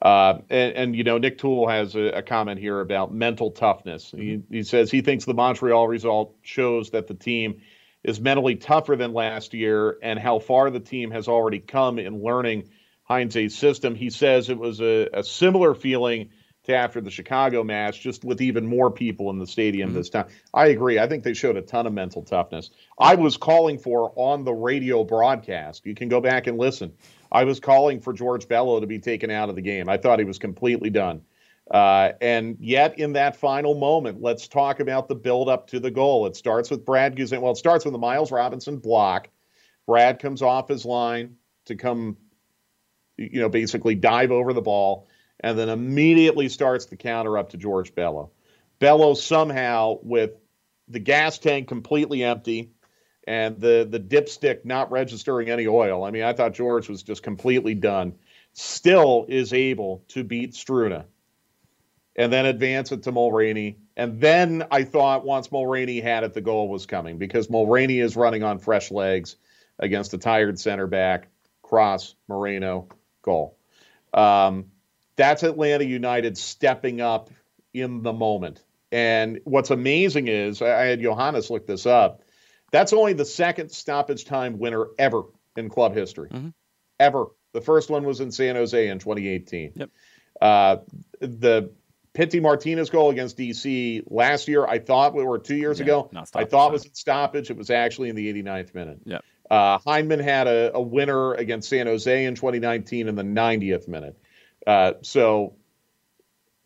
Uh, 0.00 0.38
and, 0.48 0.76
and, 0.76 0.96
you 0.96 1.02
know, 1.02 1.18
Nick 1.18 1.38
Toole 1.38 1.66
has 1.66 1.96
a, 1.96 2.18
a 2.18 2.22
comment 2.22 2.60
here 2.60 2.78
about 2.78 3.12
mental 3.12 3.50
toughness. 3.50 4.12
He, 4.12 4.42
he, 4.48 4.62
says 4.62 4.92
he 4.92 5.00
thinks 5.00 5.24
the 5.24 5.34
Montreal 5.34 5.88
result 5.88 6.36
shows 6.42 6.90
that 6.90 7.08
the 7.08 7.14
team 7.14 7.62
is 8.04 8.20
mentally 8.20 8.54
tougher 8.54 8.94
than 8.94 9.12
last 9.12 9.54
year 9.54 9.98
and 10.00 10.16
how 10.16 10.38
far 10.38 10.70
the 10.70 10.78
team 10.78 11.10
has 11.10 11.26
already 11.26 11.58
come 11.58 11.98
in 11.98 12.22
learning 12.22 12.68
Heinze's 13.02 13.56
system. 13.56 13.96
He 13.96 14.10
says 14.10 14.50
it 14.50 14.58
was 14.58 14.80
a, 14.80 15.08
a 15.12 15.24
similar 15.24 15.74
feeling 15.74 16.28
to 16.64 16.74
after 16.74 17.00
the 17.00 17.10
Chicago 17.10 17.62
match, 17.62 18.00
just 18.00 18.24
with 18.24 18.40
even 18.40 18.66
more 18.66 18.90
people 18.90 19.30
in 19.30 19.38
the 19.38 19.46
stadium 19.46 19.90
Mm-hmm. 19.90 19.98
this 19.98 20.10
time. 20.10 20.26
I 20.52 20.66
agree. 20.68 20.98
I 20.98 21.06
think 21.08 21.24
they 21.24 21.34
showed 21.34 21.56
a 21.56 21.62
ton 21.62 21.86
of 21.86 21.92
mental 21.92 22.22
toughness. 22.22 22.70
I 22.98 23.14
was 23.14 23.36
calling 23.36 23.78
for 23.78 24.12
on 24.16 24.44
the 24.44 24.52
radio 24.54 25.04
broadcast. 25.04 25.84
You 25.86 25.94
can 25.94 26.08
go 26.08 26.20
back 26.20 26.46
and 26.46 26.58
listen. 26.58 26.92
I 27.30 27.44
was 27.44 27.60
calling 27.60 28.00
for 28.00 28.12
George 28.12 28.46
Bello 28.48 28.80
to 28.80 28.86
be 28.86 28.98
taken 28.98 29.30
out 29.30 29.48
of 29.48 29.56
the 29.56 29.62
game. 29.62 29.88
I 29.88 29.96
thought 29.96 30.18
he 30.18 30.24
was 30.24 30.38
completely 30.38 30.90
done. 30.90 31.22
Uh, 31.70 32.12
and 32.20 32.56
yet, 32.60 32.98
in 32.98 33.14
that 33.14 33.36
final 33.36 33.74
moment, 33.74 34.20
let's 34.20 34.48
talk 34.48 34.80
about 34.80 35.08
the 35.08 35.14
build 35.14 35.48
up 35.48 35.66
to 35.68 35.80
the 35.80 35.90
goal. 35.90 36.26
It 36.26 36.36
starts 36.36 36.70
with 36.70 36.84
Brad 36.84 37.16
Guzan. 37.16 37.40
Well, 37.40 37.52
it 37.52 37.56
starts 37.56 37.84
with 37.84 37.92
the 37.92 37.98
Miles 37.98 38.30
Robinson 38.30 38.78
block. 38.78 39.28
Brad 39.86 40.18
comes 40.18 40.42
off 40.42 40.68
his 40.68 40.84
line 40.84 41.36
to 41.66 41.74
come, 41.74 42.16
you 43.16 43.40
know, 43.40 43.48
basically 43.48 43.94
dive 43.94 44.30
over 44.30 44.52
the 44.52 44.60
ball, 44.62 45.08
and 45.40 45.58
then 45.58 45.68
immediately 45.68 46.48
starts 46.48 46.86
the 46.86 46.96
counter 46.96 47.38
up 47.38 47.50
to 47.50 47.56
George 47.56 47.94
Bello. 47.94 48.30
Bello 48.78 49.14
somehow, 49.14 49.98
with 50.02 50.32
the 50.88 50.98
gas 50.98 51.38
tank 51.38 51.68
completely 51.68 52.22
empty 52.22 52.70
and 53.26 53.58
the 53.58 53.86
the 53.88 54.00
dipstick 54.00 54.64
not 54.64 54.90
registering 54.90 55.48
any 55.50 55.66
oil. 55.66 56.04
I 56.04 56.10
mean, 56.10 56.22
I 56.22 56.32
thought 56.32 56.54
George 56.54 56.88
was 56.88 57.02
just 57.02 57.22
completely 57.22 57.74
done. 57.74 58.14
Still 58.52 59.26
is 59.28 59.52
able 59.52 60.04
to 60.08 60.22
beat 60.22 60.52
Struna 60.52 61.04
and 62.16 62.32
then 62.32 62.46
advance 62.46 62.92
it 62.92 63.02
to 63.04 63.12
Mulraney. 63.12 63.76
And 63.96 64.20
then 64.20 64.64
I 64.70 64.84
thought 64.84 65.24
once 65.24 65.48
Mulraney 65.48 66.02
had 66.02 66.24
it, 66.24 66.34
the 66.34 66.40
goal 66.40 66.68
was 66.68 66.86
coming 66.86 67.18
because 67.18 67.48
Mulraney 67.48 68.02
is 68.02 68.16
running 68.16 68.42
on 68.42 68.58
fresh 68.58 68.90
legs 68.90 69.36
against 69.78 70.14
a 70.14 70.18
tired 70.18 70.58
center 70.58 70.86
back. 70.86 71.28
Cross, 71.62 72.14
Moreno, 72.28 72.88
goal. 73.22 73.56
Um, 74.12 74.66
that's 75.16 75.42
Atlanta 75.42 75.84
United 75.84 76.36
stepping 76.36 77.00
up 77.00 77.30
in 77.72 78.02
the 78.02 78.12
moment. 78.12 78.62
And 78.92 79.40
what's 79.44 79.70
amazing 79.70 80.28
is 80.28 80.62
I 80.62 80.84
had 80.84 81.00
Johannes 81.00 81.50
look 81.50 81.66
this 81.66 81.86
up. 81.86 82.22
That's 82.70 82.92
only 82.92 83.12
the 83.12 83.24
second 83.24 83.70
stoppage 83.70 84.24
time 84.24 84.58
winner 84.58 84.86
ever 84.98 85.24
in 85.56 85.68
club 85.68 85.94
history. 85.94 86.30
Ever. 86.98 87.26
The 87.52 87.60
first 87.60 87.90
one 87.90 88.04
was 88.04 88.20
in 88.20 88.30
San 88.32 88.56
Jose 88.56 88.88
in 88.88 88.98
2018. 88.98 89.72
Yep. 89.76 89.90
Uh, 90.40 90.76
the 91.20 91.72
Pity 92.14 92.38
Martinez 92.40 92.90
goal 92.90 93.10
against 93.10 93.36
DC 93.36 94.04
last 94.08 94.46
year, 94.46 94.66
I 94.66 94.78
thought, 94.78 95.14
or 95.14 95.38
two 95.38 95.56
years 95.56 95.80
Yeah, 95.80 95.84
ago, 95.84 96.10
I 96.34 96.44
thought 96.44 96.72
was 96.72 96.84
in 96.84 96.94
stoppage. 96.94 97.50
It 97.50 97.56
was 97.56 97.70
actually 97.70 98.08
in 98.08 98.16
the 98.16 98.32
89th 98.32 98.74
minute. 98.74 99.00
Yep. 99.04 99.24
Uh, 99.50 99.78
Heineman 99.78 100.20
had 100.20 100.46
a, 100.46 100.72
a 100.74 100.80
winner 100.80 101.34
against 101.34 101.68
San 101.68 101.86
Jose 101.86 102.24
in 102.24 102.34
2019 102.34 103.08
in 103.08 103.14
the 103.14 103.22
90th 103.22 103.88
minute. 103.88 104.16
Uh, 104.66 104.94
so 105.02 105.54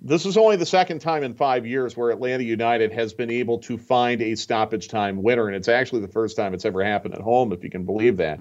this 0.01 0.25
is 0.25 0.37
only 0.37 0.57
the 0.57 0.67
second 0.67 1.01
time 1.01 1.25
in 1.25 1.35
five 1.35 1.67
years 1.67 1.97
where 1.97 2.11
Atlanta 2.11 2.45
United 2.45 2.93
has 2.93 3.13
been 3.13 3.31
able 3.31 3.59
to 3.59 3.77
find 3.77 4.23
a 4.23 4.35
stoppage 4.37 4.89
time 4.89 5.23
winner, 5.23 5.49
and 5.49 5.57
it's 5.57 5.69
actually 5.69 6.01
the 6.01 6.09
first 6.09 6.37
time 6.37 6.55
it's 6.55 6.65
ever 6.65 6.85
happened 6.85 7.15
at 7.15 7.21
home, 7.21 7.53
if 7.53 7.65
you 7.65 7.71
can 7.71 7.85
believe 7.85 8.19
that. 8.19 8.41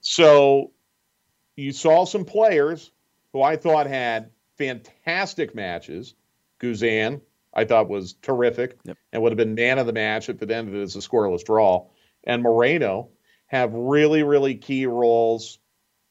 So 0.00 0.72
you 1.56 1.72
saw 1.72 2.04
some 2.04 2.24
players 2.24 2.92
who 3.32 3.42
I 3.42 3.56
thought 3.56 3.86
had 3.86 4.30
fantastic 4.56 5.54
matches. 5.54 6.14
Guzan, 6.60 7.20
I 7.52 7.64
thought 7.64 7.88
was 7.88 8.14
terrific 8.14 8.78
Yep. 8.84 8.96
and 9.12 9.22
would 9.22 9.32
have 9.32 9.36
been 9.36 9.54
man 9.54 9.78
of 9.78 9.86
the 9.86 9.92
match 9.92 10.28
if 10.28 10.40
it 10.42 10.50
ended 10.50 10.80
as 10.80 10.94
a 10.94 11.00
scoreless 11.00 11.44
draw. 11.44 11.86
And 12.24 12.42
Moreno 12.42 13.08
have 13.46 13.74
really, 13.74 14.22
really 14.22 14.54
key 14.54 14.86
roles 14.86 15.58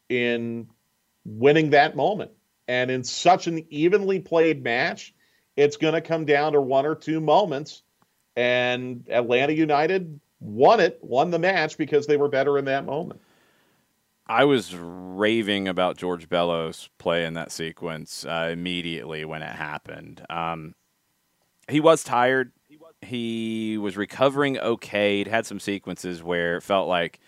in 0.09 0.67
winning 1.25 1.71
that 1.71 1.95
moment. 1.95 2.31
And 2.67 2.89
in 2.89 3.03
such 3.03 3.47
an 3.47 3.65
evenly 3.69 4.19
played 4.19 4.63
match, 4.63 5.13
it's 5.55 5.77
going 5.77 5.93
to 5.93 6.01
come 6.01 6.25
down 6.25 6.53
to 6.53 6.61
one 6.61 6.85
or 6.85 6.95
two 6.95 7.19
moments. 7.19 7.83
And 8.35 9.05
Atlanta 9.09 9.53
United 9.53 10.19
won 10.39 10.79
it, 10.79 10.99
won 11.01 11.31
the 11.31 11.39
match 11.39 11.77
because 11.77 12.07
they 12.07 12.17
were 12.17 12.29
better 12.29 12.57
in 12.57 12.65
that 12.65 12.85
moment. 12.85 13.21
I 14.25 14.45
was 14.45 14.73
raving 14.75 15.67
about 15.67 15.97
George 15.97 16.29
Bello's 16.29 16.89
play 16.97 17.25
in 17.25 17.33
that 17.33 17.51
sequence 17.51 18.25
uh, 18.25 18.49
immediately 18.51 19.25
when 19.25 19.41
it 19.41 19.51
happened. 19.51 20.25
Um, 20.29 20.75
he 21.69 21.79
was 21.79 22.03
tired. 22.03 22.51
He 23.01 23.77
was 23.77 23.97
recovering 23.97 24.57
okay. 24.57 25.17
He'd 25.17 25.27
had 25.27 25.45
some 25.45 25.59
sequences 25.59 26.23
where 26.23 26.57
it 26.57 26.63
felt 26.63 26.87
like, 26.87 27.19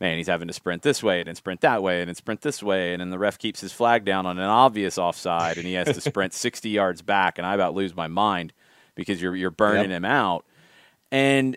man, 0.00 0.16
he's 0.16 0.26
having 0.28 0.48
to 0.48 0.54
sprint 0.54 0.82
this 0.82 1.02
way 1.02 1.18
and 1.20 1.28
then 1.28 1.34
sprint 1.34 1.60
that 1.60 1.82
way 1.82 2.00
and 2.00 2.08
then 2.08 2.14
sprint 2.14 2.40
this 2.40 2.62
way. 2.62 2.92
And 2.92 3.00
then 3.00 3.10
the 3.10 3.18
ref 3.18 3.38
keeps 3.38 3.60
his 3.60 3.72
flag 3.72 4.04
down 4.04 4.24
on 4.26 4.38
an 4.38 4.44
obvious 4.48 4.96
offside 4.96 5.58
and 5.58 5.66
he 5.66 5.74
has 5.74 5.88
to 5.88 6.00
sprint 6.00 6.32
60 6.34 6.68
yards 6.70 7.02
back. 7.02 7.36
And 7.38 7.46
I 7.46 7.54
about 7.54 7.74
lose 7.74 7.94
my 7.94 8.08
mind 8.08 8.52
because 8.94 9.20
you're, 9.20 9.36
you're 9.36 9.50
burning 9.50 9.90
Yep. 9.90 9.98
him 9.98 10.04
out. 10.06 10.44
And 11.12 11.56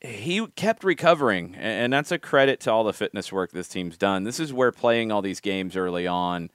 he 0.00 0.46
kept 0.48 0.84
recovering, 0.84 1.56
and 1.56 1.92
that's 1.92 2.12
a 2.12 2.18
credit 2.18 2.60
to 2.60 2.72
all 2.72 2.84
the 2.84 2.92
fitness 2.92 3.32
work 3.32 3.50
this 3.50 3.66
team's 3.68 3.96
done. 3.96 4.22
This 4.22 4.38
is 4.38 4.52
where 4.52 4.70
playing 4.70 5.10
all 5.10 5.22
these 5.22 5.40
games 5.40 5.76
early 5.76 6.06
on 6.06 6.50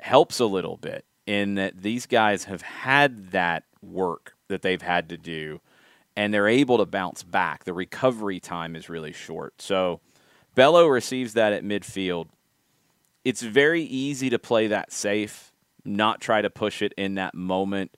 helps 0.00 0.40
a 0.40 0.44
little 0.46 0.76
bit 0.76 1.06
in 1.26 1.54
that 1.54 1.80
these 1.82 2.04
guys 2.04 2.44
have 2.44 2.60
had 2.60 3.30
that 3.30 3.64
work 3.80 4.34
that 4.48 4.60
they've 4.60 4.82
had 4.82 5.08
to 5.08 5.16
do, 5.16 5.60
and 6.16 6.34
they're 6.34 6.48
able 6.48 6.76
to 6.76 6.84
bounce 6.84 7.22
back. 7.22 7.64
The 7.64 7.72
recovery 7.72 8.40
time 8.40 8.76
is 8.76 8.90
really 8.90 9.12
short. 9.12 9.62
So 9.62 10.00
Bello 10.54 10.86
receives 10.86 11.34
that 11.34 11.52
at 11.52 11.64
midfield. 11.64 12.28
It's 13.24 13.42
very 13.42 13.82
easy 13.82 14.30
to 14.30 14.38
play 14.38 14.66
that 14.66 14.92
safe, 14.92 15.52
not 15.84 16.20
try 16.20 16.42
to 16.42 16.50
push 16.50 16.82
it 16.82 16.92
in 16.96 17.14
that 17.14 17.34
moment 17.34 17.92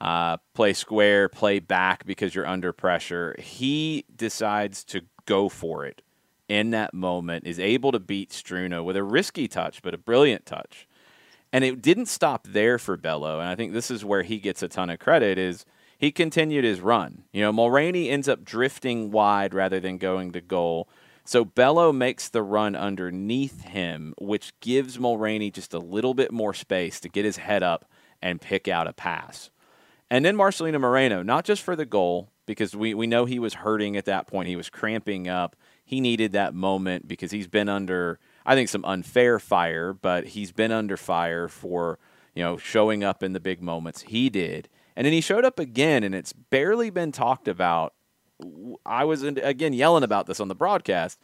uh, 0.00 0.38
play 0.54 0.72
square, 0.72 1.28
play 1.28 1.58
back 1.58 2.04
because 2.06 2.34
you're 2.34 2.46
under 2.46 2.72
pressure. 2.72 3.36
He 3.38 4.04
decides 4.14 4.84
to 4.84 5.02
go 5.26 5.48
for 5.48 5.84
it 5.84 6.02
in 6.48 6.70
that 6.70 6.92
moment, 6.92 7.46
is 7.46 7.58
able 7.58 7.92
to 7.92 8.00
beat 8.00 8.30
Struna 8.30 8.84
with 8.84 8.96
a 8.96 9.02
risky 9.02 9.48
touch, 9.48 9.82
but 9.82 9.94
a 9.94 9.98
brilliant 9.98 10.46
touch. 10.46 10.88
And 11.52 11.64
it 11.64 11.82
didn't 11.82 12.06
stop 12.06 12.46
there 12.48 12.78
for 12.78 12.96
Bello. 12.96 13.38
And 13.38 13.48
I 13.48 13.54
think 13.54 13.72
this 13.72 13.90
is 13.90 14.04
where 14.04 14.22
he 14.22 14.38
gets 14.38 14.62
a 14.62 14.68
ton 14.68 14.90
of 14.90 14.98
credit 14.98 15.38
is 15.38 15.64
he 15.98 16.10
continued 16.10 16.64
his 16.64 16.80
run. 16.80 17.24
You 17.32 17.42
know, 17.42 17.52
Mulraney 17.52 18.10
ends 18.10 18.28
up 18.28 18.44
drifting 18.44 19.10
wide 19.10 19.54
rather 19.54 19.78
than 19.78 19.98
going 19.98 20.32
to 20.32 20.40
goal. 20.40 20.88
So 21.24 21.44
Bello 21.44 21.92
makes 21.92 22.28
the 22.28 22.42
run 22.42 22.74
underneath 22.74 23.62
him, 23.62 24.14
which 24.18 24.58
gives 24.60 24.98
Mulraney 24.98 25.52
just 25.52 25.72
a 25.72 25.78
little 25.78 26.14
bit 26.14 26.32
more 26.32 26.52
space 26.52 26.98
to 27.00 27.08
get 27.08 27.24
his 27.24 27.36
head 27.36 27.62
up 27.62 27.88
and 28.20 28.40
pick 28.40 28.66
out 28.68 28.88
a 28.88 28.92
pass. 28.92 29.50
And 30.10 30.24
then 30.24 30.36
Marcelino 30.36 30.80
Moreno, 30.80 31.22
not 31.22 31.44
just 31.44 31.62
for 31.62 31.76
the 31.76 31.86
goal, 31.86 32.28
because 32.44 32.74
we, 32.74 32.92
we 32.92 33.06
know 33.06 33.24
he 33.24 33.38
was 33.38 33.54
hurting 33.54 33.96
at 33.96 34.04
that 34.06 34.26
point. 34.26 34.48
He 34.48 34.56
was 34.56 34.68
cramping 34.68 35.28
up. 35.28 35.56
He 35.84 36.00
needed 36.00 36.32
that 36.32 36.54
moment 36.54 37.06
because 37.08 37.30
he's 37.30 37.46
been 37.46 37.68
under, 37.68 38.18
I 38.44 38.54
think, 38.54 38.68
some 38.68 38.84
unfair 38.84 39.38
fire, 39.38 39.92
but 39.92 40.28
he's 40.28 40.52
been 40.52 40.72
under 40.72 40.96
fire 40.96 41.48
for, 41.48 41.98
you 42.34 42.42
know, 42.42 42.56
showing 42.56 43.04
up 43.04 43.22
in 43.22 43.32
the 43.32 43.40
big 43.40 43.62
moments. 43.62 44.02
He 44.02 44.28
did. 44.28 44.68
And 44.96 45.06
then 45.06 45.12
he 45.12 45.20
showed 45.20 45.44
up 45.44 45.58
again, 45.58 46.02
and 46.02 46.14
it's 46.14 46.32
barely 46.32 46.90
been 46.90 47.12
talked 47.12 47.48
about. 47.48 47.94
I 48.84 49.04
was, 49.04 49.22
again, 49.22 49.72
yelling 49.72 50.02
about 50.04 50.26
this 50.26 50.40
on 50.40 50.48
the 50.48 50.54
broadcast 50.54 51.18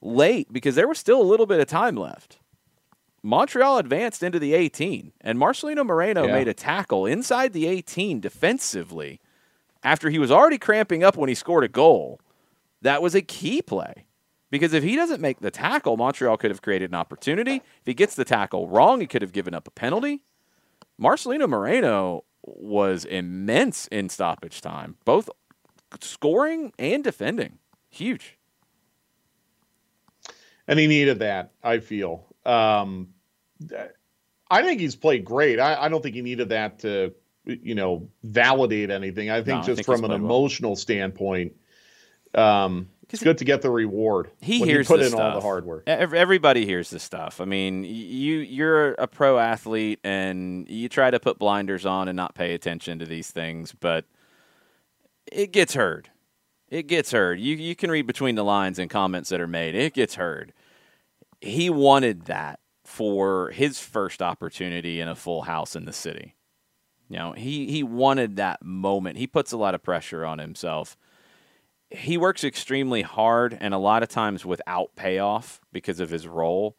late 0.00 0.52
because 0.52 0.74
there 0.74 0.88
was 0.88 0.98
still 0.98 1.20
a 1.20 1.24
little 1.24 1.46
bit 1.46 1.60
of 1.60 1.66
time 1.66 1.96
left. 1.96 2.38
Montreal 3.22 3.78
advanced 3.78 4.22
into 4.22 4.38
the 4.38 4.52
18, 4.52 5.12
and 5.22 5.38
Marcelino 5.38 5.84
Moreno 5.84 6.26
Yeah. 6.26 6.32
made 6.34 6.48
a 6.48 6.52
tackle 6.54 7.06
inside 7.06 7.52
the 7.54 7.66
18 7.66 8.20
defensively 8.20 9.20
after 9.82 10.10
he 10.10 10.18
was 10.18 10.30
already 10.30 10.58
cramping 10.58 11.02
up 11.02 11.16
when 11.16 11.30
he 11.30 11.34
scored 11.34 11.64
a 11.64 11.68
goal. 11.68 12.20
That 12.82 13.00
was 13.00 13.14
a 13.14 13.22
key 13.22 13.62
play 13.62 14.04
because 14.50 14.74
if 14.74 14.82
he 14.84 14.94
doesn't 14.94 15.22
make 15.22 15.40
the 15.40 15.50
tackle, 15.50 15.96
Montreal 15.96 16.36
could 16.36 16.50
have 16.50 16.60
created 16.60 16.90
an 16.90 16.96
opportunity. 16.96 17.56
If 17.56 17.86
he 17.86 17.94
gets 17.94 18.14
the 18.14 18.26
tackle 18.26 18.68
wrong, 18.68 19.00
he 19.00 19.06
could 19.06 19.22
have 19.22 19.32
given 19.32 19.54
up 19.54 19.66
a 19.66 19.70
penalty. 19.70 20.20
Marcelino 21.00 21.48
Moreno 21.48 22.24
was 22.42 23.06
immense 23.06 23.86
in 23.88 24.10
stoppage 24.10 24.60
time, 24.60 24.96
both 25.06 25.30
scoring 26.00 26.72
and 26.78 27.02
defending. 27.04 27.58
Huge. 27.90 28.36
and 30.66 30.78
he 30.78 30.86
needed 30.86 31.18
that. 31.20 31.52
I 31.62 31.78
feel. 31.78 32.26
Um, 32.44 33.08
I 34.50 34.62
think 34.62 34.80
he's 34.80 34.96
played 34.96 35.24
great. 35.24 35.58
I, 35.60 35.84
I 35.84 35.88
don't 35.88 36.02
think 36.02 36.14
he 36.14 36.22
needed 36.22 36.48
that 36.50 36.80
to, 36.80 37.14
you 37.44 37.74
know, 37.74 38.08
validate 38.22 38.90
anything. 38.90 39.30
I 39.30 39.36
think 39.36 39.46
No, 39.48 39.58
I 39.58 39.62
just 39.62 39.76
think 39.76 39.86
from 39.86 40.04
an 40.04 40.10
played 40.10 40.20
well. 40.22 40.30
emotional 40.30 40.76
standpoint, 40.76 41.52
um, 42.34 42.88
it's 43.10 43.22
good 43.22 43.38
to 43.38 43.44
get 43.44 43.62
the 43.62 43.70
reward. 43.70 44.30
he 44.40 44.58
when 44.60 44.68
hears 44.68 44.88
you 44.88 44.96
put 44.96 45.00
this 45.00 45.12
in 45.12 45.20
all 45.20 45.34
the 45.34 45.40
hard 45.40 45.64
work. 45.64 45.84
Everybody 45.86 46.66
hears 46.66 46.90
this 46.90 47.02
stuff. 47.02 47.40
I 47.40 47.44
mean, 47.44 47.84
you 47.84 48.38
you're 48.38 48.92
a 48.94 49.06
pro 49.06 49.38
athlete 49.38 50.00
and 50.02 50.68
you 50.68 50.88
try 50.88 51.10
to 51.10 51.20
put 51.20 51.38
blinders 51.38 51.86
on 51.86 52.08
and 52.08 52.16
not 52.16 52.34
pay 52.34 52.54
attention 52.54 52.98
to 52.98 53.04
these 53.06 53.30
things, 53.30 53.72
but 53.72 54.04
it 55.30 55.52
gets 55.52 55.74
heard. 55.74 56.10
It 56.68 56.86
gets 56.86 57.12
heard. 57.12 57.38
You 57.40 57.56
you 57.56 57.76
can 57.76 57.90
read 57.90 58.06
between 58.06 58.34
the 58.34 58.44
lines 58.44 58.78
and 58.78 58.90
comments 58.90 59.28
that 59.30 59.40
are 59.40 59.46
made. 59.46 59.74
It 59.74 59.94
gets 59.94 60.16
heard. 60.16 60.52
He 61.40 61.70
wanted 61.70 62.24
that 62.26 62.60
for 62.84 63.50
his 63.50 63.78
first 63.78 64.22
opportunity 64.22 65.00
in 65.00 65.08
a 65.08 65.14
full 65.14 65.42
house 65.42 65.76
in 65.76 65.84
the 65.84 65.92
city. 65.92 66.34
You 67.08 67.18
know, 67.18 67.32
he 67.32 67.70
he 67.70 67.82
wanted 67.82 68.36
that 68.36 68.64
moment. 68.64 69.18
He 69.18 69.26
puts 69.26 69.52
a 69.52 69.56
lot 69.56 69.74
of 69.74 69.82
pressure 69.82 70.24
on 70.24 70.38
himself. 70.38 70.96
He 71.90 72.16
works 72.16 72.42
extremely 72.42 73.02
hard 73.02 73.56
and 73.60 73.72
a 73.72 73.78
lot 73.78 74.02
of 74.02 74.08
times 74.08 74.44
without 74.44 74.96
payoff 74.96 75.60
because 75.72 76.00
of 76.00 76.10
his 76.10 76.26
role. 76.26 76.76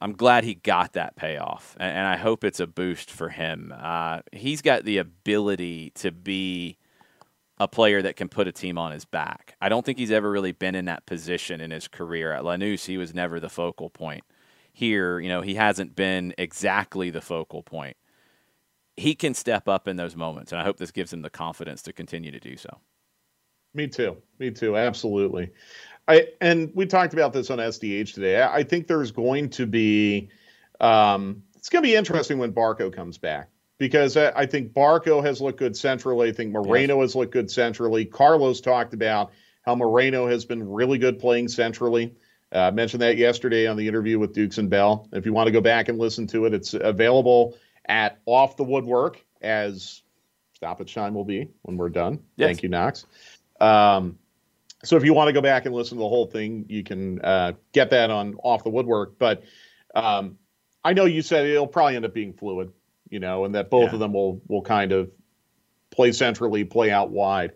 I'm 0.00 0.12
glad 0.12 0.44
he 0.44 0.54
got 0.54 0.92
that 0.92 1.16
payoff, 1.16 1.76
and, 1.80 2.06
I 2.06 2.16
hope 2.16 2.44
it's 2.44 2.60
a 2.60 2.68
boost 2.68 3.10
for 3.10 3.30
him. 3.30 3.74
Uh, 3.76 4.20
he's 4.30 4.62
got 4.62 4.84
the 4.84 4.98
ability 4.98 5.90
to 5.96 6.12
be 6.12 6.78
a 7.60 7.68
player 7.68 8.00
that 8.02 8.16
can 8.16 8.28
put 8.28 8.48
a 8.48 8.52
team 8.52 8.78
on 8.78 8.92
his 8.92 9.04
back. 9.04 9.56
I 9.60 9.68
don't 9.68 9.84
think 9.84 9.98
he's 9.98 10.10
ever 10.10 10.30
really 10.30 10.52
been 10.52 10.74
in 10.74 10.84
that 10.84 11.06
position 11.06 11.60
in 11.60 11.70
his 11.70 11.88
career. 11.88 12.32
At 12.32 12.42
Lanús, 12.42 12.86
he 12.86 12.96
was 12.96 13.14
never 13.14 13.40
the 13.40 13.48
focal 13.48 13.90
point. 13.90 14.24
Here, 14.72 15.18
you 15.18 15.28
know, 15.28 15.42
he 15.42 15.54
hasn't 15.54 15.96
been 15.96 16.34
exactly 16.38 17.10
the 17.10 17.20
focal 17.20 17.62
point. 17.62 17.96
He 18.96 19.14
can 19.14 19.34
step 19.34 19.68
up 19.68 19.88
in 19.88 19.96
those 19.96 20.16
moments, 20.16 20.52
and 20.52 20.60
I 20.60 20.64
hope 20.64 20.76
this 20.76 20.90
gives 20.90 21.12
him 21.12 21.22
the 21.22 21.30
confidence 21.30 21.82
to 21.82 21.92
continue 21.92 22.30
to 22.30 22.40
do 22.40 22.56
so. 22.56 22.78
Me 23.74 23.86
too. 23.86 24.16
Me 24.38 24.50
too. 24.50 24.76
Absolutely. 24.76 25.50
I 26.06 26.28
and 26.40 26.70
we 26.74 26.86
talked 26.86 27.12
about 27.12 27.32
this 27.32 27.50
on 27.50 27.58
SDH 27.58 28.14
today. 28.14 28.40
I, 28.40 28.56
I 28.56 28.62
think 28.62 28.86
there's 28.86 29.10
going 29.10 29.50
to 29.50 29.66
be 29.66 30.30
um, 30.80 31.42
it's 31.54 31.68
going 31.68 31.82
to 31.82 31.88
be 31.88 31.94
interesting 31.94 32.38
when 32.38 32.52
Barco 32.52 32.92
comes 32.92 33.18
back 33.18 33.50
because 33.78 34.16
I, 34.16 34.32
I, 34.34 34.46
think 34.46 34.72
Barco 34.72 35.24
has 35.24 35.40
looked 35.40 35.58
good 35.58 35.76
centrally. 35.76 36.28
I 36.28 36.32
think 36.32 36.52
Moreno 36.52 36.96
yes. 36.96 37.04
has 37.04 37.16
looked 37.16 37.32
good 37.32 37.50
centrally. 37.50 38.04
Carlos 38.04 38.60
talked 38.60 38.92
about 38.92 39.32
how 39.62 39.74
Moreno 39.74 40.26
has 40.26 40.44
been 40.44 40.68
really 40.68 40.98
good 40.98 41.18
playing 41.18 41.48
centrally. 41.48 42.14
Uh, 42.52 42.58
I 42.58 42.70
mentioned 42.70 43.02
that 43.02 43.16
yesterday 43.16 43.66
on 43.66 43.76
the 43.76 43.86
interview 43.86 44.18
with 44.18 44.32
Dukes 44.32 44.58
and 44.58 44.68
Bell. 44.68 45.08
If 45.12 45.26
you 45.26 45.32
want 45.32 45.46
to 45.46 45.52
go 45.52 45.60
back 45.60 45.88
and 45.88 45.98
listen 45.98 46.26
to 46.28 46.46
it, 46.46 46.54
it's 46.54 46.74
available 46.74 47.56
at 47.86 48.18
Off 48.26 48.56
the 48.56 48.64
Woodwork 48.64 49.24
as 49.40 50.02
Stoppage 50.54 50.94
Time 50.94 51.14
will 51.14 51.24
be 51.24 51.50
when 51.62 51.76
we're 51.76 51.90
done. 51.90 52.20
Yes. 52.36 52.48
Thank 52.48 52.62
you, 52.62 52.68
Knox. 52.68 53.06
Um, 53.60 54.18
so 54.82 54.96
if 54.96 55.04
you 55.04 55.12
want 55.12 55.28
to 55.28 55.32
go 55.32 55.40
back 55.40 55.66
and 55.66 55.74
listen 55.74 55.98
to 55.98 56.02
the 56.02 56.08
whole 56.08 56.26
thing, 56.26 56.66
you 56.68 56.82
can 56.84 57.20
uh, 57.20 57.52
get 57.72 57.90
that 57.90 58.10
on 58.10 58.36
Off 58.42 58.64
the 58.64 58.70
Woodwork. 58.70 59.18
But 59.18 59.42
um, 59.94 60.38
I 60.82 60.94
know 60.94 61.04
you 61.04 61.22
said 61.22 61.46
it'll 61.46 61.66
probably 61.66 61.96
end 61.96 62.04
up 62.04 62.14
being 62.14 62.32
fluid 62.32 62.72
you 63.10 63.20
know, 63.20 63.44
and 63.44 63.54
that 63.54 63.70
both 63.70 63.88
yeah. 63.88 63.94
of 63.94 64.00
them 64.00 64.12
will 64.12 64.40
will 64.48 64.62
kind 64.62 64.92
of 64.92 65.10
play 65.90 66.12
centrally, 66.12 66.64
play 66.64 66.90
out 66.90 67.10
wide. 67.10 67.52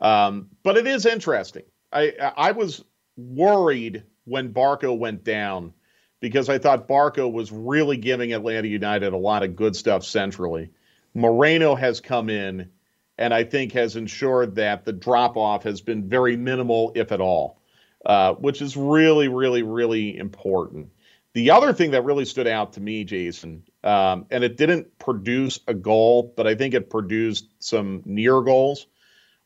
Um, 0.00 0.48
but 0.62 0.76
it 0.76 0.86
is 0.86 1.06
interesting. 1.06 1.64
I 1.92 2.12
I 2.36 2.52
was 2.52 2.84
worried 3.16 4.04
when 4.24 4.52
Barco 4.52 4.96
went 4.96 5.24
down 5.24 5.72
because 6.20 6.48
I 6.48 6.58
thought 6.58 6.88
Barco 6.88 7.30
was 7.30 7.52
really 7.52 7.96
giving 7.96 8.32
Atlanta 8.32 8.68
United 8.68 9.12
a 9.12 9.16
lot 9.16 9.42
of 9.42 9.56
good 9.56 9.76
stuff 9.76 10.04
centrally. 10.04 10.70
Moreno 11.14 11.74
has 11.74 12.00
come 12.00 12.30
in 12.30 12.70
and 13.18 13.32
I 13.32 13.44
think 13.44 13.72
has 13.72 13.96
ensured 13.96 14.56
that 14.56 14.84
the 14.84 14.92
drop 14.92 15.36
off 15.36 15.62
has 15.64 15.80
been 15.80 16.08
very 16.08 16.36
minimal, 16.36 16.92
if 16.94 17.12
at 17.12 17.20
all, 17.20 17.60
uh, 18.04 18.34
which 18.34 18.60
is 18.60 18.76
really, 18.76 19.28
really, 19.28 19.62
really 19.62 20.16
important. 20.16 20.90
The 21.32 21.50
other 21.50 21.72
thing 21.72 21.92
that 21.92 22.04
really 22.04 22.24
stood 22.24 22.46
out 22.46 22.72
to 22.72 22.80
me, 22.80 23.04
Jason, 23.04 23.62
um, 23.84 24.26
and 24.30 24.42
it 24.42 24.56
didn't 24.56 24.98
produce 24.98 25.60
a 25.68 25.74
goal, 25.74 26.32
but 26.36 26.46
I 26.46 26.54
think 26.54 26.74
it 26.74 26.88
produced 26.88 27.48
some 27.58 28.02
near 28.06 28.40
goals 28.40 28.86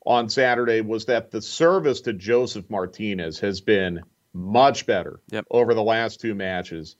on 0.07 0.29
Saturday 0.29 0.81
was 0.81 1.07
that 1.07 1.31
the 1.31 1.43
service 1.43 2.03
to 2.03 2.13
Josef 2.13 2.71
Martinez 2.71 3.41
has 3.41 3.61
been 3.61 4.01
much 4.33 4.87
better 4.87 5.21
yep. 5.31 5.45
over 5.51 5.75
the 5.75 5.83
last 5.83 6.21
two 6.21 6.35
matches. 6.35 6.97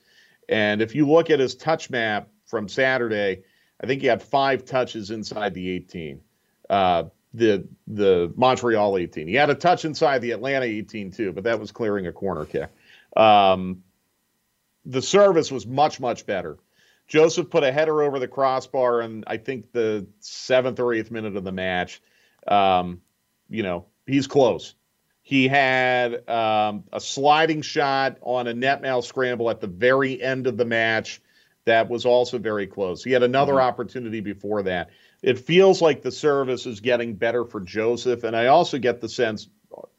And 0.49 0.81
if 0.81 0.95
you 0.95 1.07
look 1.07 1.29
at 1.29 1.39
his 1.39 1.55
touch 1.55 1.89
map 1.89 2.27
from 2.45 2.67
Saturday, 2.67 3.43
I 3.81 3.87
think 3.87 4.01
he 4.01 4.07
had 4.07 4.21
five 4.21 4.65
touches 4.65 5.09
inside 5.09 5.53
the 5.53 5.69
18. 5.69 6.21
Uh, 6.69 7.03
the 7.33 7.67
the 7.87 8.33
Montreal 8.35 8.97
18. 8.97 9.27
He 9.27 9.35
had 9.35 9.49
a 9.49 9.55
touch 9.55 9.85
inside 9.85 10.21
the 10.21 10.31
Atlanta 10.31 10.65
18 10.65 11.11
too, 11.11 11.31
but 11.31 11.43
that 11.45 11.59
was 11.59 11.71
clearing 11.71 12.07
a 12.07 12.11
corner 12.11 12.45
kick. 12.45 12.69
Um, 13.15 13.83
the 14.85 15.01
service 15.01 15.51
was 15.51 15.65
much 15.65 15.99
much 15.99 16.25
better. 16.25 16.57
Josef 17.09 17.49
put 17.49 17.63
a 17.63 17.71
header 17.71 18.03
over 18.03 18.19
the 18.19 18.27
crossbar 18.27 19.01
and 19.01 19.23
I 19.27 19.37
think 19.37 19.71
the 19.73 20.07
seventh 20.19 20.79
or 20.79 20.93
eighth 20.93 21.09
minute 21.11 21.35
of 21.35 21.43
the 21.43 21.51
match. 21.51 22.01
Um, 22.47 23.01
you 23.49 23.63
know, 23.63 23.87
he's 24.05 24.27
close. 24.27 24.75
He 25.23 25.47
had 25.47 26.27
um, 26.29 26.83
a 26.93 27.01
sliding 27.01 27.63
shot 27.63 28.17
on 28.21 28.47
a 28.47 28.53
net 28.53 28.81
mail 28.81 29.01
scramble 29.01 29.49
at 29.49 29.59
the 29.59 29.67
very 29.67 30.21
end 30.21 30.47
of 30.47 30.55
the 30.55 30.65
match 30.65 31.21
that 31.65 31.89
was 31.89 32.05
also 32.05 32.37
very 32.37 32.67
close. 32.67 33.03
He 33.03 33.11
had 33.11 33.23
another 33.23 33.53
mm-hmm. 33.53 33.67
opportunity 33.67 34.21
before 34.21 34.63
that. 34.63 34.91
It 35.21 35.39
feels 35.39 35.81
like 35.81 36.03
the 36.03 36.11
service 36.11 36.65
is 36.65 36.79
getting 36.79 37.15
better 37.15 37.43
for 37.43 37.59
Josef, 37.59 38.23
and 38.23 38.35
I 38.35 38.47
also 38.47 38.77
get 38.77 39.01
the 39.01 39.09
sense 39.09 39.49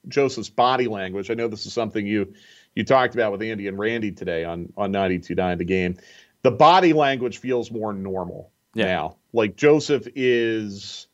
Josef's 0.09 0.49
body 0.49 0.87
language. 0.87 1.31
I 1.31 1.35
know 1.35 1.49
this 1.49 1.67
is 1.67 1.73
something 1.73 2.07
you 2.07 2.33
you 2.75 2.85
talked 2.85 3.15
about 3.15 3.33
with 3.33 3.43
Andy 3.43 3.67
and 3.67 3.79
Randy 3.79 4.13
today 4.13 4.45
on 4.45 4.73
on 4.77 4.93
92.9 4.93 5.59
the 5.59 5.65
game 5.65 5.99
the 6.43 6.51
body 6.51 6.93
language 6.93 7.39
feels 7.39 7.71
more 7.71 7.93
normal 7.93 8.51
yeah. 8.75 8.87
now. 8.87 9.17
Like 9.33 9.57
Josef 9.57 10.07
is 10.15 11.07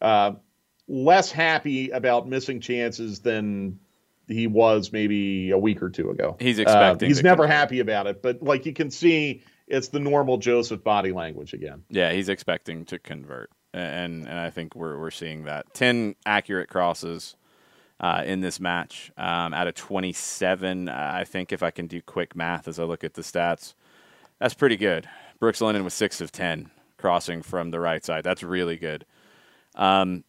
uh, 0.00 0.32
less 0.88 1.30
happy 1.30 1.90
about 1.90 2.28
missing 2.28 2.60
chances 2.60 3.20
than 3.20 3.78
he 4.28 4.46
was 4.46 4.92
maybe 4.92 5.50
a 5.50 5.58
week 5.58 5.82
or 5.82 5.90
two 5.90 6.10
ago. 6.10 6.36
He's 6.40 6.58
uh, 6.58 6.62
expecting. 6.62 7.06
Uh, 7.06 7.08
he's 7.08 7.22
never 7.22 7.46
happy 7.46 7.80
about 7.80 8.06
it, 8.06 8.22
but 8.22 8.42
like 8.42 8.66
you 8.66 8.72
can 8.72 8.90
see, 8.90 9.42
it's 9.66 9.88
the 9.88 10.00
normal 10.00 10.38
Josef 10.38 10.82
body 10.82 11.12
language 11.12 11.52
again. 11.52 11.84
Yeah, 11.88 12.12
he's 12.12 12.28
expecting 12.28 12.84
to 12.86 12.98
convert, 12.98 13.50
and 13.72 14.26
and 14.26 14.38
I 14.38 14.50
think 14.50 14.74
we're 14.74 14.98
we're 14.98 15.10
seeing 15.10 15.44
that. 15.44 15.72
Ten 15.74 16.14
accurate 16.26 16.68
crosses. 16.68 17.36
Uh, 18.00 18.24
in 18.26 18.40
this 18.40 18.58
match, 18.58 19.12
um, 19.16 19.54
out 19.54 19.68
of 19.68 19.74
27, 19.74 20.88
I 20.88 21.22
think 21.22 21.52
if 21.52 21.62
I 21.62 21.70
can 21.70 21.86
do 21.86 22.02
quick 22.02 22.34
math 22.34 22.66
as 22.66 22.80
I 22.80 22.82
look 22.82 23.04
at 23.04 23.14
the 23.14 23.22
stats, 23.22 23.74
that's 24.40 24.54
pretty 24.54 24.76
good. 24.76 25.08
Brooks 25.38 25.60
Lennon 25.60 25.84
was 25.84 25.94
six 25.94 26.20
of 26.20 26.32
ten 26.32 26.70
crossing 26.96 27.42
from 27.42 27.70
the 27.70 27.80
right 27.80 28.04
side. 28.04 28.24
That's 28.24 28.42
really 28.42 28.76
good. 28.76 29.04
Um, 29.74 30.24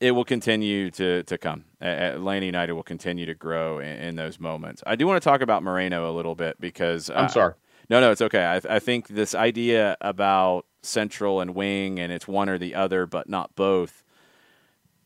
it 0.00 0.10
will 0.12 0.24
continue 0.24 0.90
to 0.92 1.22
to 1.24 1.38
come. 1.38 1.64
Atlanta 1.80 2.46
United 2.46 2.72
will 2.72 2.82
continue 2.82 3.26
to 3.26 3.34
grow 3.34 3.78
in, 3.78 3.96
in, 3.96 4.16
those 4.16 4.38
moments. 4.40 4.82
I 4.86 4.96
do 4.96 5.06
want 5.06 5.22
to 5.22 5.26
talk 5.26 5.40
about 5.40 5.62
Moreno 5.62 6.10
a 6.10 6.14
little 6.14 6.34
bit 6.34 6.60
because 6.60 7.10
I'm 7.10 7.26
uh, 7.26 7.28
sorry. 7.28 7.54
No, 7.88 8.00
no, 8.00 8.10
it's 8.10 8.22
okay. 8.22 8.44
I, 8.44 8.76
I 8.76 8.78
think 8.78 9.08
this 9.08 9.34
idea 9.34 9.96
about 10.00 10.66
central 10.82 11.40
and 11.40 11.54
wing 11.54 12.00
and 12.00 12.12
it's 12.12 12.26
one 12.26 12.48
or 12.48 12.58
the 12.58 12.74
other, 12.74 13.06
but 13.06 13.28
not 13.28 13.54
both 13.54 14.02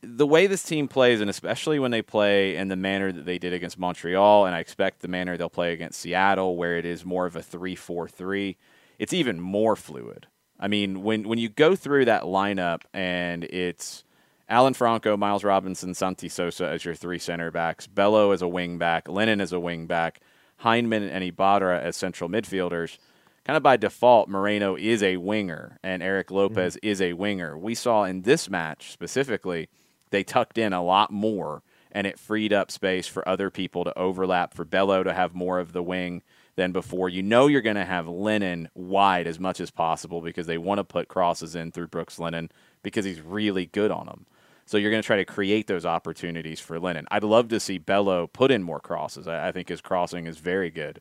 the 0.02 0.26
way 0.26 0.46
this 0.46 0.62
team 0.62 0.88
plays, 0.88 1.20
and 1.20 1.28
especially 1.28 1.78
when 1.78 1.90
they 1.90 2.02
play 2.02 2.56
in 2.56 2.68
the 2.68 2.76
manner 2.76 3.12
that 3.12 3.26
they 3.26 3.38
did 3.38 3.52
against 3.52 3.78
Montreal, 3.78 4.46
and 4.46 4.54
I 4.54 4.60
expect 4.60 5.00
the 5.00 5.08
manner 5.08 5.36
they'll 5.36 5.50
play 5.50 5.72
against 5.72 6.00
Seattle, 6.00 6.56
where 6.56 6.78
it 6.78 6.84
is 6.84 7.04
more 7.04 7.26
of 7.26 7.36
a 7.36 7.42
3 7.42 7.74
4 7.74 8.08
3, 8.08 8.56
it's 8.98 9.12
even 9.12 9.40
more 9.40 9.76
fluid. 9.76 10.26
I 10.58 10.68
mean, 10.68 11.02
when, 11.02 11.26
when 11.26 11.38
you 11.38 11.48
go 11.48 11.74
through 11.74 12.04
that 12.04 12.24
lineup 12.24 12.82
and 12.92 13.44
it's 13.44 14.04
Alan 14.48 14.74
Franco, 14.74 15.16
Miles 15.16 15.44
Robinson, 15.44 15.94
Santi 15.94 16.28
Sosa 16.28 16.66
as 16.66 16.84
your 16.84 16.94
three 16.94 17.18
center 17.18 17.50
backs, 17.50 17.86
Bello 17.86 18.32
as 18.32 18.42
a 18.42 18.48
wing 18.48 18.76
back, 18.76 19.08
Lennon 19.08 19.40
as 19.40 19.52
a 19.52 19.60
wing 19.60 19.86
back, 19.86 20.20
Hyndman 20.62 21.08
and 21.10 21.24
Ibarra 21.24 21.80
as 21.80 21.96
central 21.96 22.28
midfielders, 22.28 22.98
kind 23.44 23.56
of 23.56 23.62
by 23.62 23.78
default, 23.78 24.28
Moreno 24.28 24.76
is 24.76 25.02
a 25.02 25.16
winger 25.16 25.78
and 25.82 26.02
Erik 26.02 26.30
Lopez 26.30 26.76
mm-hmm. 26.76 26.86
is 26.86 27.00
a 27.00 27.14
winger. 27.14 27.56
We 27.56 27.74
saw 27.74 28.04
in 28.04 28.22
this 28.22 28.50
match 28.50 28.92
specifically 28.92 29.68
they 30.11 30.25
tucked 30.25 30.59
in 30.59 30.73
a 30.73 30.83
lot 30.83 31.11
more 31.11 31.62
and 31.92 32.07
it 32.07 32.18
freed 32.18 32.53
up 32.53 32.70
space 32.70 33.07
for 33.07 33.29
other 33.29 33.51
people 33.51 33.85
to 33.85 33.99
overlap, 33.99 34.55
for 34.55 34.64
Bello 34.64 35.03
to 35.03 35.12
have 35.12 35.35
more 35.35 35.59
of 35.59 35.73
the 35.73 35.83
wing 35.83 36.23
than 36.57 36.73
before. 36.73 37.09
You 37.09 37.23
know 37.23 37.46
you're 37.46 37.61
going 37.61 37.77
to 37.77 37.85
have 37.85 38.07
Lennon 38.07 38.68
wide 38.75 39.27
as 39.27 39.40
much 39.40 39.61
as 39.61 39.70
possible 39.70 40.20
because 40.20 40.46
they 40.46 40.59
want 40.59 40.79
to 40.79 40.85
put 40.85 41.09
crosses 41.09 41.55
in 41.57 41.73
through 41.73 41.88
Brooks 41.88 42.18
Lennon 42.18 42.51
because 42.83 43.05
he's 43.05 43.20
really 43.20 43.66
good 43.66 43.90
on 43.90 44.07
them. 44.07 44.27
So 44.66 44.77
you're 44.77 44.92
going 44.92 45.03
to 45.03 45.07
try 45.07 45.16
to 45.16 45.25
create 45.25 45.66
those 45.66 45.85
opportunities 45.85 46.61
for 46.61 46.79
Lennon. 46.79 47.09
I'd 47.11 47.25
love 47.25 47.49
to 47.49 47.59
see 47.59 47.79
Bello 47.79 48.29
put 48.29 48.53
in 48.53 48.62
more 48.62 48.79
crosses. 48.79 49.27
I, 49.27 49.49
I 49.49 49.53
think 49.53 49.68
his 49.68 49.81
crossing 49.81 50.27
is 50.27 50.38
very 50.38 50.70
good. 50.70 51.01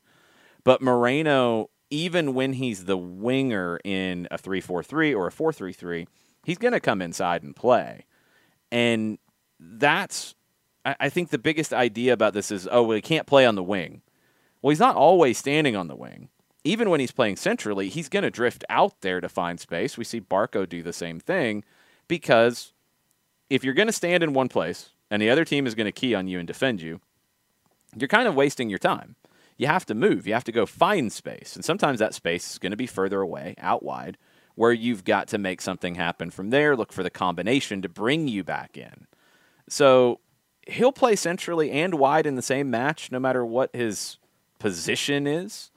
But 0.64 0.82
Moreno, 0.82 1.70
even 1.92 2.34
when 2.34 2.54
he's 2.54 2.86
the 2.86 2.98
winger 2.98 3.80
in 3.84 4.28
a 4.32 4.40
3 4.40 4.60
4 4.60 4.82
3 4.82 5.14
or 5.14 5.28
a 5.28 5.32
4 5.32 5.54
3 5.54 5.72
3, 5.72 6.08
he's 6.44 6.58
going 6.58 6.74
to 6.74 6.80
come 6.80 7.02
inside 7.02 7.44
and 7.44 7.56
play. 7.56 8.06
And 8.72 9.18
that's, 9.60 10.36
I 10.86 11.10
think 11.10 11.30
the 11.30 11.38
biggest 11.38 11.74
idea 11.74 12.14
about 12.14 12.34
this 12.34 12.52
is, 12.52 12.68
oh, 12.72 12.84
well, 12.84 12.96
he 12.96 13.02
can't 13.02 13.28
play 13.28 13.46
on 13.46 13.56
the 13.56 13.64
wing. 13.64 14.02
Well, 14.62 14.70
he's 14.70 14.80
not 14.80 14.96
always 14.96 15.38
standing 15.38 15.76
on 15.76 15.88
the 15.88 15.96
wing. 15.96 16.30
Even 16.64 16.90
when 16.90 17.00
he's 17.00 17.12
playing 17.12 17.38
centrally, 17.38 17.90
he's 17.90 18.10
going 18.10 18.24
to 18.24 18.30
drift 18.30 18.64
out 18.70 19.02
there 19.02 19.22
to 19.22 19.30
find 19.30 19.60
space. 19.60 19.98
We 19.98 20.04
see 20.04 20.22
Barco 20.22 20.68
do 20.68 20.84
the 20.84 20.94
same 20.94 21.20
thing 21.20 21.64
because 22.08 22.74
if 23.50 23.64
you're 23.64 23.74
going 23.74 23.88
to 23.88 23.94
stand 23.94 24.24
in 24.24 24.34
one 24.34 24.50
place 24.50 24.90
and 25.10 25.22
the 25.22 25.30
other 25.30 25.46
team 25.46 25.66
is 25.66 25.76
going 25.76 25.86
to 25.86 25.92
key 25.92 26.14
on 26.14 26.28
you 26.28 26.38
and 26.38 26.48
defend 26.48 26.82
you, 26.82 27.00
you're 27.96 28.08
kind 28.08 28.28
of 28.28 28.36
wasting 28.36 28.70
your 28.70 28.80
time. 28.80 29.16
You 29.58 29.68
have 29.68 29.86
to 29.88 29.96
move. 29.96 30.28
You 30.28 30.34
have 30.34 30.44
to 30.46 30.52
go 30.52 30.66
find 30.66 31.12
space. 31.12 31.56
And 31.56 31.66
sometimes 31.66 32.00
that 32.00 32.14
space 32.14 32.52
is 32.52 32.60
going 32.60 32.72
to 32.72 32.78
be 32.78 32.88
further 32.88 33.22
away, 33.22 33.56
out 33.58 33.84
wide, 33.84 34.18
where 34.60 34.74
you've 34.74 35.06
got 35.06 35.26
to 35.26 35.38
make 35.38 35.62
something 35.62 35.96
happen 35.96 36.30
from 36.30 36.50
there, 36.50 36.76
look 36.76 36.92
for 36.92 37.02
the 37.02 37.10
combination 37.10 37.82
to 37.82 37.88
bring 37.88 38.28
you 38.28 38.44
back 38.44 38.76
in. 38.76 39.08
So 39.70 40.20
he'll 40.68 40.92
play 40.92 41.16
centrally 41.16 41.72
and 41.72 41.94
wide 41.94 42.26
in 42.26 42.36
the 42.36 42.42
same 42.42 42.70
match, 42.70 43.10
no 43.10 43.22
matter 43.22 43.46
what 43.46 43.74
his 43.74 44.18
position 44.60 45.26
is. 45.26 45.72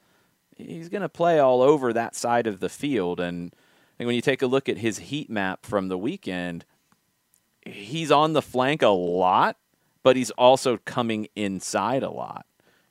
He's 0.56 0.88
going 0.88 1.02
to 1.02 1.08
play 1.08 1.38
all 1.38 1.62
over 1.62 1.92
that 1.92 2.16
side 2.16 2.48
of 2.48 2.58
the 2.58 2.68
field. 2.68 3.20
And, 3.20 3.54
when 3.98 4.16
you 4.16 4.20
take 4.20 4.42
a 4.42 4.48
look 4.48 4.68
at 4.68 4.78
his 4.78 4.98
heat 4.98 5.30
map 5.30 5.64
from 5.64 5.86
the 5.86 5.96
weekend, 5.96 6.64
he's 7.64 8.10
on 8.10 8.32
the 8.32 8.42
flank 8.42 8.82
a 8.82 8.88
lot, 8.88 9.58
but 10.02 10.16
he's 10.16 10.32
also 10.32 10.78
coming 10.78 11.28
inside 11.36 12.02
a 12.02 12.10
lot. 12.10 12.46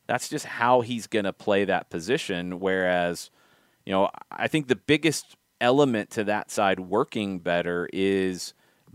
That's 0.08 0.30
just 0.30 0.46
how 0.46 0.80
he's 0.80 1.08
going 1.08 1.26
to 1.26 1.34
play 1.34 1.66
that 1.66 1.90
position. 1.90 2.62
Whereas, 2.62 3.30
you 3.86 3.92
know, 3.92 4.10
I 4.32 4.48
think 4.48 4.70
the 4.70 4.78
biggest 4.78 5.36
element 5.62 6.10
to 6.12 6.26
that 6.26 6.52
side 6.52 6.82
working 6.82 7.40
better 7.40 7.88
is 7.94 8.54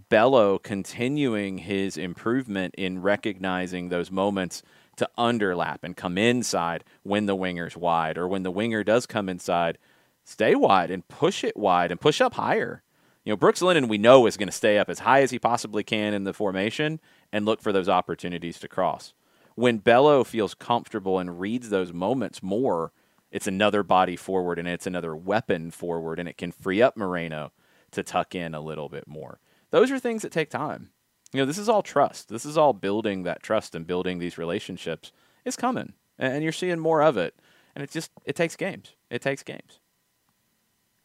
Bello 0.09 0.59
continuing 0.59 1.59
his 1.59 1.97
improvement 1.97 2.75
in 2.77 3.01
recognizing 3.01 3.89
those 3.89 4.11
moments 4.11 4.63
to 4.97 5.09
underlap 5.19 5.79
and 5.83 5.97
come 5.97 6.19
inside 6.19 6.85
when 7.03 7.27
the 7.27 7.35
winger's 7.35 7.77
wide, 7.77 8.19
or 8.19 8.29
when 8.29 8.43
the 8.43 8.51
winger 8.51 8.85
does 8.85 9.07
come 9.07 9.29
inside, 9.29 9.79
stay 10.25 10.55
wide 10.55 10.91
and 10.91 11.09
push 11.09 11.45
it 11.45 11.57
wide 11.57 11.91
and 11.91 12.01
push 12.01 12.21
up 12.21 12.35
higher. 12.35 12.83
You 13.25 13.33
know, 13.33 13.37
Brooks 13.37 13.63
Lennon, 13.63 13.89
we 13.89 13.99
know, 13.99 14.27
is 14.27 14.37
going 14.37 14.49
to 14.49 14.53
stay 14.53 14.79
up 14.79 14.89
as 14.89 15.01
high 15.01 15.23
as 15.23 15.31
he 15.31 15.39
possibly 15.39 15.83
can 15.83 16.15
in 16.15 16.25
the 16.25 16.33
formation 16.33 17.01
and 17.33 17.45
look 17.45 17.61
for 17.61 17.73
those 17.73 17.89
opportunities 17.89 18.59
to 18.61 18.69
cross. 18.69 19.15
When 19.57 19.79
Bello 19.79 20.23
feels 20.23 20.55
comfortable 20.55 21.19
and 21.19 21.41
reads 21.41 21.71
those 21.71 21.93
moments 21.93 22.43
more, 22.43 22.93
it's 23.31 23.47
another 23.47 23.83
body 23.83 24.17
forward 24.17 24.59
and 24.59 24.69
it's 24.69 24.87
another 24.87 25.15
weapon 25.15 25.71
forward, 25.71 26.19
and 26.19 26.29
it 26.29 26.39
can 26.39 26.53
free 26.53 26.81
up 26.83 26.97
Moreno 26.97 27.53
to 27.93 28.03
tuck 28.03 28.35
in 28.35 28.55
a 28.55 28.61
little 28.61 28.89
bit 28.89 29.07
more. 29.07 29.41
Those 29.71 29.91
are 29.91 29.99
things 29.99 30.23
that 30.23 30.33
take 30.33 30.51
time. 30.51 30.91
You 31.33 31.41
know, 31.41 31.47
this 31.47 31.59
is 31.59 31.69
all 31.69 31.83
trust. 31.83 32.29
This 32.29 32.45
is 32.45 32.57
all 32.57 32.73
building 32.73 33.25
that 33.25 33.43
trust 33.43 33.75
and 33.75 33.87
building 33.87 34.19
these 34.19 34.39
relationships. 34.39 35.13
It's 35.45 35.57
coming, 35.57 35.93
and 36.19 36.43
you're 36.43 36.53
seeing 36.53 36.79
more 36.79 37.03
of 37.03 37.17
it. 37.17 37.35
And 37.75 37.83
it 37.83 37.91
just 37.91 38.11
it 38.25 38.37
takes 38.37 38.57
games. 38.57 38.95
It 39.11 39.21
takes 39.21 39.43
games. 39.43 39.81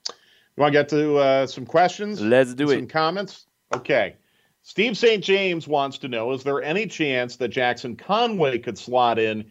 You 0.08 0.62
want 0.62 0.74
to 0.74 0.80
get 0.80 0.90
to 0.90 1.18
uh, 1.18 1.48
some 1.48 1.66
questions? 1.66 2.22
Let's 2.22 2.54
do 2.54 2.68
some 2.68 2.74
it. 2.74 2.80
Some 2.80 2.88
comments. 2.88 3.46
Okay. 3.74 4.16
Steve 4.64 4.98
St. 4.98 5.24
James 5.24 5.68
wants 5.68 5.98
to 6.00 6.08
know: 6.08 6.32
Is 6.32 6.44
there 6.44 6.62
any 6.62 6.88
chance 6.88 7.36
that 7.38 7.50
Jackson 7.50 7.96
Conway 7.98 8.60
could 8.60 8.78
slot 8.78 9.20
in 9.20 9.50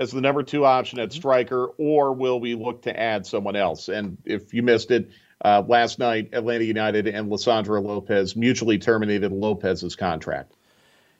as 0.00 0.10
the 0.10 0.20
number 0.20 0.42
two 0.42 0.64
option 0.64 0.98
at 0.98 1.12
striker, 1.12 1.66
or 1.76 2.14
will 2.14 2.40
we 2.40 2.54
look 2.54 2.82
to 2.82 2.98
add 2.98 3.26
someone 3.26 3.54
else? 3.54 3.88
And 3.88 4.16
if 4.24 4.54
you 4.54 4.62
missed 4.62 4.90
it, 4.90 5.10
uh, 5.44 5.62
last 5.68 5.98
night, 5.98 6.30
Atlanta 6.32 6.64
United 6.64 7.06
and 7.06 7.30
Lisandro 7.30 7.84
Lopez 7.84 8.34
mutually 8.34 8.78
terminated 8.78 9.30
Lopez's 9.30 9.96
contract. 9.96 10.56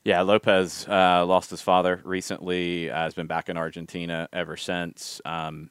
Yeah, 0.03 0.23
Lopez 0.23 0.89
uh, 0.89 1.27
lost 1.27 1.51
his 1.51 1.61
father 1.61 2.01
recently. 2.05 2.91
Uh, 2.91 2.97
has 2.97 3.15
been 3.15 3.27
back 3.27 3.51
in 3.51 3.59
Argentina 3.59 4.29
ever 4.33 4.57
since. 4.57 5.21
Um, 5.27 5.71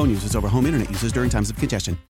phone 0.00 0.08
users 0.08 0.34
over 0.34 0.48
home 0.48 0.64
internet 0.64 0.88
users 0.88 1.12
during 1.12 1.28
times 1.28 1.50
of 1.50 1.56
congestion. 1.56 2.09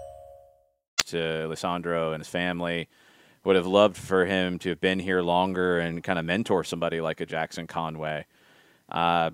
to 1.11 1.47
Lisandro 1.49 2.13
and 2.13 2.21
his 2.21 2.27
family. 2.27 2.89
Would 3.43 3.55
have 3.55 3.65
loved 3.65 3.97
for 3.97 4.25
him 4.25 4.59
to 4.59 4.69
have 4.69 4.79
been 4.79 4.99
here 4.99 5.21
longer 5.21 5.79
and 5.79 6.03
kind 6.03 6.19
of 6.19 6.25
mentor 6.25 6.63
somebody 6.63 7.01
like 7.01 7.21
a 7.21 7.25
Jackson 7.25 7.65
Conway. 7.65 8.25
Uh, 8.87 9.31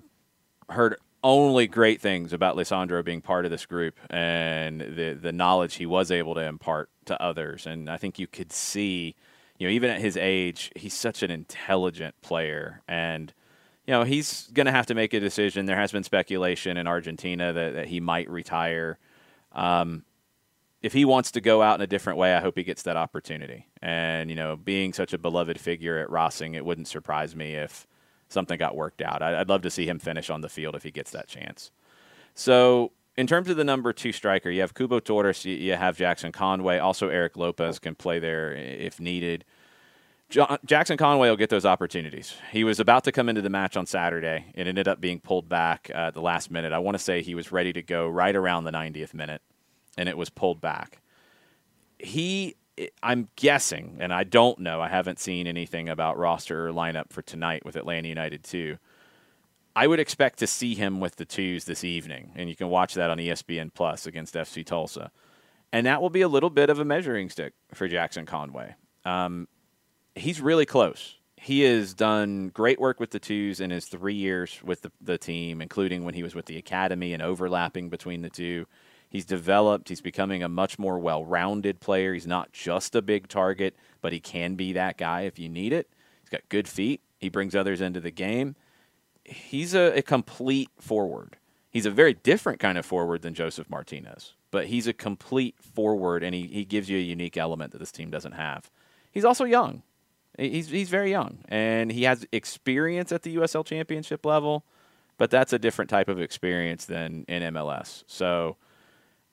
heard 0.70 0.96
only 1.22 1.66
great 1.66 2.00
things 2.00 2.32
about 2.32 2.56
Lisandro 2.56 3.04
being 3.04 3.20
part 3.20 3.44
of 3.44 3.50
this 3.50 3.66
group 3.66 3.98
and 4.08 4.80
the 4.80 5.18
the 5.20 5.32
knowledge 5.32 5.74
he 5.74 5.86
was 5.86 6.10
able 6.10 6.34
to 6.34 6.42
impart 6.42 6.88
to 7.06 7.20
others. 7.22 7.66
And 7.66 7.90
I 7.90 7.96
think 7.96 8.18
you 8.18 8.26
could 8.26 8.52
see, 8.52 9.14
you 9.58 9.66
know, 9.66 9.72
even 9.72 9.90
at 9.90 10.00
his 10.00 10.16
age, 10.16 10.70
he's 10.76 10.94
such 10.94 11.22
an 11.22 11.30
intelligent 11.30 12.14
player 12.22 12.82
and 12.88 13.32
you 13.86 13.92
know, 13.92 14.04
he's 14.04 14.48
going 14.52 14.66
to 14.66 14.72
have 14.72 14.84
to 14.86 14.94
make 14.94 15.14
a 15.14 15.20
decision. 15.20 15.64
There 15.64 15.74
has 15.74 15.92
been 15.92 16.04
speculation 16.04 16.76
in 16.76 16.86
Argentina 16.86 17.54
that, 17.54 17.72
that 17.72 17.88
he 17.88 18.00
might 18.00 18.28
retire. 18.28 18.98
Um, 19.52 20.04
if 20.80 20.92
he 20.92 21.04
wants 21.04 21.30
to 21.32 21.40
go 21.40 21.62
out 21.62 21.76
in 21.76 21.80
a 21.80 21.86
different 21.86 22.18
way, 22.18 22.34
I 22.34 22.40
hope 22.40 22.56
he 22.56 22.62
gets 22.64 22.82
that 22.82 22.96
opportunity. 22.96 23.66
And 23.82 24.30
you 24.30 24.36
know, 24.36 24.56
being 24.56 24.92
such 24.92 25.12
a 25.12 25.18
beloved 25.18 25.58
figure 25.58 25.98
at 25.98 26.10
Racing, 26.10 26.54
it 26.54 26.64
wouldn't 26.64 26.88
surprise 26.88 27.34
me 27.34 27.54
if 27.54 27.86
something 28.28 28.58
got 28.58 28.76
worked 28.76 29.02
out. 29.02 29.22
I'd 29.22 29.48
love 29.48 29.62
to 29.62 29.70
see 29.70 29.88
him 29.88 29.98
finish 29.98 30.30
on 30.30 30.40
the 30.40 30.48
field 30.48 30.74
if 30.74 30.82
he 30.82 30.90
gets 30.90 31.10
that 31.12 31.28
chance. 31.28 31.70
So, 32.34 32.92
in 33.16 33.26
terms 33.26 33.48
of 33.48 33.56
the 33.56 33.64
number 33.64 33.92
two 33.92 34.12
striker, 34.12 34.50
you 34.50 34.60
have 34.60 34.74
Cubo 34.74 35.02
Torres, 35.02 35.44
you 35.44 35.74
have 35.74 35.96
Jackson 35.96 36.30
Conway, 36.30 36.78
also 36.78 37.08
Erik 37.08 37.36
Lopez 37.36 37.80
can 37.80 37.96
play 37.96 38.20
there 38.20 38.52
if 38.54 39.00
needed. 39.00 39.44
Jackson 40.64 40.98
Conway 40.98 41.30
will 41.30 41.36
get 41.36 41.48
those 41.50 41.64
opportunities. 41.64 42.34
He 42.52 42.62
was 42.62 42.78
about 42.78 43.02
to 43.04 43.12
come 43.12 43.30
into 43.30 43.40
the 43.40 43.48
match 43.48 43.76
on 43.78 43.86
Saturday. 43.86 44.44
It 44.54 44.66
ended 44.66 44.86
up 44.86 45.00
being 45.00 45.20
pulled 45.20 45.48
back 45.48 45.90
at 45.92 46.12
the 46.12 46.20
last 46.20 46.50
minute. 46.50 46.72
I 46.72 46.78
want 46.78 46.96
to 46.96 47.02
say 47.02 47.22
he 47.22 47.34
was 47.34 47.50
ready 47.50 47.72
to 47.72 47.82
go 47.82 48.06
right 48.06 48.36
around 48.36 48.64
the 48.64 48.70
90th 48.70 49.14
minute 49.14 49.40
and 49.98 50.08
it 50.08 50.16
was 50.16 50.30
pulled 50.30 50.60
back. 50.62 51.02
He, 51.98 52.54
I'm 53.02 53.28
guessing, 53.36 53.96
and 54.00 54.14
I 54.14 54.24
don't 54.24 54.60
know, 54.60 54.80
I 54.80 54.88
haven't 54.88 55.18
seen 55.18 55.46
anything 55.46 55.88
about 55.88 56.16
roster 56.16 56.68
or 56.68 56.72
lineup 56.72 57.10
for 57.10 57.20
tonight 57.20 57.64
with 57.64 57.76
Atlanta 57.76 58.08
United 58.08 58.44
2. 58.44 58.78
I 59.74 59.86
would 59.86 59.98
expect 59.98 60.38
to 60.38 60.46
see 60.46 60.74
him 60.74 61.00
with 61.00 61.16
the 61.16 61.24
twos 61.24 61.64
this 61.64 61.82
evening, 61.84 62.32
and 62.36 62.48
you 62.48 62.56
can 62.56 62.68
watch 62.68 62.94
that 62.94 63.10
on 63.10 63.18
ESPN 63.18 63.74
Plus 63.74 64.06
against 64.06 64.34
FC 64.34 64.64
Tulsa. 64.64 65.10
And 65.72 65.84
that 65.86 66.00
will 66.00 66.10
be 66.10 66.22
a 66.22 66.28
little 66.28 66.48
bit 66.48 66.70
of 66.70 66.78
a 66.78 66.84
measuring 66.84 67.28
stick 67.28 67.52
for 67.74 67.88
Jackson 67.88 68.24
Conway. 68.24 68.76
Um, 69.04 69.48
he's 70.14 70.40
really 70.40 70.64
close. 70.64 71.16
He 71.36 71.60
has 71.62 71.92
done 71.92 72.48
great 72.48 72.80
work 72.80 72.98
with 73.00 73.10
the 73.10 73.18
twos 73.18 73.60
in 73.60 73.70
his 73.70 73.86
three 73.86 74.14
years 74.14 74.60
with 74.64 74.82
the, 74.82 74.92
the 75.00 75.18
team, 75.18 75.60
including 75.60 76.04
when 76.04 76.14
he 76.14 76.22
was 76.22 76.34
with 76.34 76.46
the 76.46 76.56
academy 76.56 77.12
and 77.12 77.22
overlapping 77.22 77.88
between 77.88 78.22
the 78.22 78.30
two. 78.30 78.66
He's 79.08 79.24
developed. 79.24 79.88
He's 79.88 80.00
becoming 80.00 80.42
a 80.42 80.48
much 80.48 80.78
more 80.78 80.98
well 80.98 81.24
rounded 81.24 81.80
player. 81.80 82.12
He's 82.12 82.26
not 82.26 82.52
just 82.52 82.94
a 82.94 83.02
big 83.02 83.28
target, 83.28 83.76
but 84.00 84.12
he 84.12 84.20
can 84.20 84.54
be 84.54 84.72
that 84.74 84.98
guy 84.98 85.22
if 85.22 85.38
you 85.38 85.48
need 85.48 85.72
it. 85.72 85.88
He's 86.20 86.30
got 86.30 86.48
good 86.48 86.68
feet. 86.68 87.00
He 87.18 87.28
brings 87.28 87.56
others 87.56 87.80
into 87.80 88.00
the 88.00 88.10
game. 88.10 88.54
He's 89.24 89.74
a, 89.74 89.98
a 89.98 90.02
complete 90.02 90.70
forward. 90.78 91.36
He's 91.70 91.86
a 91.86 91.90
very 91.90 92.14
different 92.14 92.60
kind 92.60 92.78
of 92.78 92.86
forward 92.86 93.22
than 93.22 93.34
Josef 93.34 93.68
Martinez, 93.68 94.34
but 94.50 94.66
he's 94.66 94.86
a 94.86 94.92
complete 94.92 95.56
forward, 95.60 96.22
and 96.22 96.34
he, 96.34 96.46
he 96.46 96.64
gives 96.64 96.88
you 96.88 96.96
a 96.96 97.02
unique 97.02 97.36
element 97.36 97.72
that 97.72 97.78
this 97.78 97.92
team 97.92 98.10
doesn't 98.10 98.32
have. 98.32 98.70
He's 99.12 99.24
also 99.24 99.44
young. 99.44 99.82
He's, 100.38 100.68
he's 100.68 100.88
very 100.88 101.10
young, 101.10 101.38
and 101.48 101.92
he 101.92 102.04
has 102.04 102.26
experience 102.32 103.12
at 103.12 103.22
the 103.22 103.36
USL 103.36 103.66
championship 103.66 104.24
level, 104.24 104.64
but 105.18 105.30
that's 105.30 105.52
a 105.52 105.58
different 105.58 105.90
type 105.90 106.08
of 106.08 106.20
experience 106.20 106.84
than 106.84 107.24
in 107.28 107.42
MLS. 107.54 108.04
So 108.06 108.56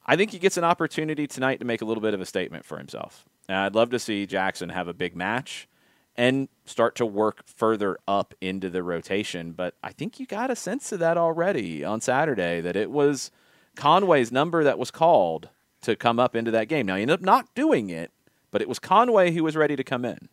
I 0.05 0.15
think 0.15 0.31
he 0.31 0.39
gets 0.39 0.57
an 0.57 0.63
opportunity 0.63 1.27
tonight 1.27 1.59
to 1.59 1.65
make 1.65 1.81
a 1.81 1.85
little 1.85 2.01
bit 2.01 2.13
of 2.13 2.21
a 2.21 2.25
statement 2.25 2.65
for 2.65 2.77
himself. 2.77 3.25
And 3.47 3.57
I'd 3.57 3.75
love 3.75 3.89
to 3.91 3.99
see 3.99 4.25
Jackson 4.25 4.69
have 4.69 4.87
a 4.87 4.93
big 4.93 5.15
match 5.15 5.67
and 6.15 6.47
start 6.65 6.95
to 6.95 7.05
work 7.05 7.45
further 7.45 7.97
up 8.07 8.33
into 8.39 8.69
the 8.69 8.83
rotation. 8.83 9.51
But 9.51 9.75
I 9.83 9.91
think 9.91 10.19
you 10.19 10.25
got 10.25 10.51
a 10.51 10.55
sense 10.55 10.91
of 10.91 10.99
that 10.99 11.17
already 11.17 11.83
on 11.83 12.01
Saturday 12.01 12.61
that 12.61 12.75
it 12.75 12.91
was 12.91 13.31
Conway's 13.75 14.31
number 14.31 14.63
that 14.63 14.79
was 14.79 14.91
called 14.91 15.49
to 15.81 15.95
come 15.95 16.19
up 16.19 16.35
into 16.35 16.51
that 16.51 16.67
game. 16.67 16.85
Now, 16.85 16.95
he 16.95 17.01
ended 17.01 17.15
up 17.15 17.21
not 17.21 17.53
doing 17.53 17.89
it, 17.89 18.11
but 18.51 18.61
it 18.61 18.69
was 18.69 18.79
Conway 18.79 19.31
who 19.31 19.43
was 19.43 19.55
ready 19.55 19.75
to 19.75 19.83
come 19.83 20.05
in. 20.05 20.29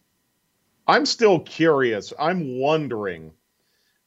I'm 0.86 1.06
still 1.06 1.40
curious. 1.40 2.12
I'm 2.18 2.58
wondering, 2.58 3.32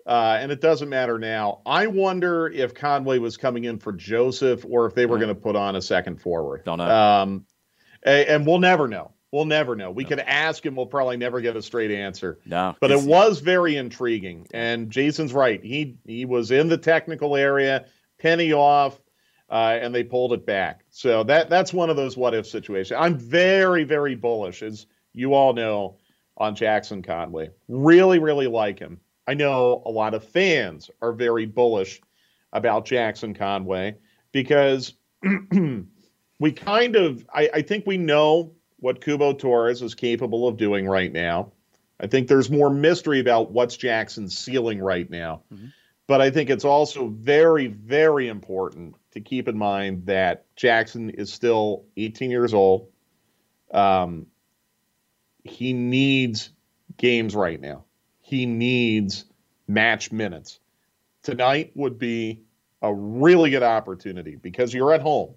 uh, 0.06 0.38
and 0.40 0.52
it 0.52 0.62
doesn't 0.62 0.90
matter 0.90 1.18
now. 1.18 1.62
I 1.66 1.88
wonder 1.88 2.48
if 2.48 2.74
Conway 2.76 3.18
was 3.18 3.38
coming 3.38 3.64
in 3.64 3.80
for 3.80 3.92
Josef 3.92 4.66
or 4.70 4.86
if 4.86 4.94
they 4.94 5.06
were 5.06 5.18
mm. 5.18 5.22
going 5.22 5.36
to 5.36 5.42
put 5.42 5.56
on 5.56 5.76
a 5.76 5.82
second 5.82 6.22
forward. 6.22 6.64
Don't 6.64 6.78
know. 6.78 6.90
Um, 6.90 7.46
and, 8.04 8.28
and 8.28 8.48
we'll 8.48 8.60
never 8.60 8.88
know. 8.88 9.12
We'll 9.32 9.46
never 9.46 9.76
know. 9.76 9.92
We 9.92 10.04
no. 10.04 10.10
could 10.10 10.20
ask 10.20 10.64
and 10.66 10.78
we'll 10.78 10.86
probably 10.86 11.18
never 11.18 11.42
get 11.42 11.58
a 11.58 11.62
straight 11.62 11.92
answer. 11.92 12.40
No. 12.46 12.76
But 12.80 12.92
it 12.92 13.02
was 13.02 13.40
very 13.40 13.76
intriguing. 13.76 14.48
And 14.54 14.92
Jason's 14.92 15.34
right. 15.34 15.62
He 15.62 15.98
he 16.06 16.26
was 16.26 16.52
in 16.52 16.70
the 16.70 16.78
technical 16.78 17.36
area, 17.36 17.86
penny 18.20 18.54
off, 18.54 18.98
uh, 19.50 19.78
and 19.82 19.94
they 19.94 20.04
pulled 20.04 20.34
it 20.34 20.46
back. 20.46 20.86
So 20.90 21.24
that 21.24 21.50
that's 21.50 21.74
one 21.74 21.90
of 21.90 21.98
those 21.98 22.16
what 22.16 22.34
if 22.34 22.48
situations. 22.48 22.98
I'm 22.98 23.18
very, 23.18 23.84
very 23.84 24.16
bullish, 24.16 24.62
as 24.62 24.86
you 25.14 25.34
all 25.34 25.54
know, 25.54 25.98
on 26.38 26.56
Jackson 26.56 27.02
Conway. 27.02 27.50
Really, 27.68 28.20
really 28.20 28.48
like 28.48 28.80
him. 28.80 29.00
I 29.28 29.34
know 29.34 29.82
a 29.86 29.92
lot 29.92 30.14
of 30.14 30.24
fans 30.24 30.90
are 31.02 31.12
very 31.12 31.46
bullish 31.46 32.02
about 32.54 32.86
Jackson 32.86 33.34
Conway 33.34 33.98
because 34.32 34.94
we 36.40 36.52
kind 36.52 36.96
of 36.96 37.26
I, 37.34 37.50
I 37.56 37.62
think 37.62 37.86
we 37.86 37.98
know 37.98 38.54
what 38.80 39.02
Cubo 39.02 39.38
Torres 39.38 39.82
is 39.82 39.96
capable 39.96 40.48
of 40.48 40.58
doing 40.58 40.88
right 40.88 41.12
now. 41.12 41.52
I 42.00 42.08
think 42.08 42.28
there's 42.28 42.50
more 42.50 42.70
mystery 42.70 43.20
about 43.20 43.52
what's 43.52 43.78
Jackson's 43.78 44.38
ceiling 44.38 44.80
right 44.80 45.10
now. 45.10 45.42
Mm-hmm. 45.54 45.68
But 46.08 46.22
I 46.22 46.30
think 46.30 46.50
it's 46.50 46.66
also 46.66 47.08
very, 47.08 47.68
very 47.68 48.28
important 48.28 48.96
to 49.12 49.22
keep 49.22 49.48
in 49.48 49.58
mind 49.58 50.06
that 50.06 50.46
Jackson 50.56 51.10
is 51.10 51.34
still 51.34 51.86
18 51.98 52.30
years 52.30 52.54
old. 52.54 52.90
Um, 53.74 54.28
he 55.44 55.74
needs 55.74 56.52
games 56.98 57.36
right 57.36 57.60
now. 57.60 57.86
He 58.26 58.48
needs 58.48 59.26
match 59.68 60.12
minutes. 60.12 60.60
Tonight 61.22 61.72
would 61.76 62.00
be 62.00 62.42
a 62.82 62.92
really 62.92 63.52
good 63.52 63.62
opportunity 63.62 64.36
because 64.36 64.74
you're 64.74 64.94
at 64.94 65.02
home. 65.02 65.36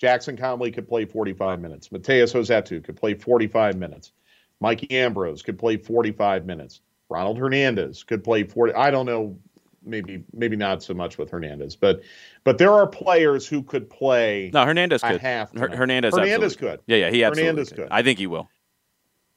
Jackson 0.00 0.34
Conway 0.34 0.70
could 0.70 0.88
play 0.88 1.04
45 1.04 1.60
minutes. 1.60 1.90
Matheus 1.90 2.32
Rossetto 2.32 2.82
could 2.82 2.96
play 2.96 3.12
45 3.12 3.76
minutes. 3.76 4.12
Mikey 4.58 4.90
Ambrose 4.92 5.42
could 5.42 5.58
play 5.58 5.76
45 5.76 6.46
minutes. 6.46 6.80
Ronald 7.10 7.36
Hernandez 7.36 8.02
could 8.02 8.24
play 8.24 8.44
40. 8.44 8.72
I 8.72 8.90
don't 8.90 9.04
know, 9.04 9.36
maybe 9.84 10.24
maybe 10.32 10.56
not 10.56 10.82
so 10.82 10.94
much 10.94 11.18
with 11.18 11.28
Hernandez, 11.28 11.76
but 11.76 12.00
but 12.44 12.56
there 12.56 12.72
are 12.72 12.86
players 12.86 13.46
who 13.46 13.62
could 13.62 13.90
play. 13.90 14.50
No, 14.54 14.64
Hernandez 14.64 15.02
could. 15.02 15.20
Half 15.20 15.54
Her- 15.54 15.68
Hernandez. 15.68 16.14
Hernandez 16.14 16.56
could. 16.56 16.80
Yeah, 16.86 16.96
yeah, 16.96 17.10
he 17.10 17.22
absolutely 17.22 17.48
Hernandez 17.48 17.68
could. 17.68 17.76
could. 17.76 17.88
I 17.90 18.02
think 18.02 18.18
he 18.18 18.26
will. 18.26 18.48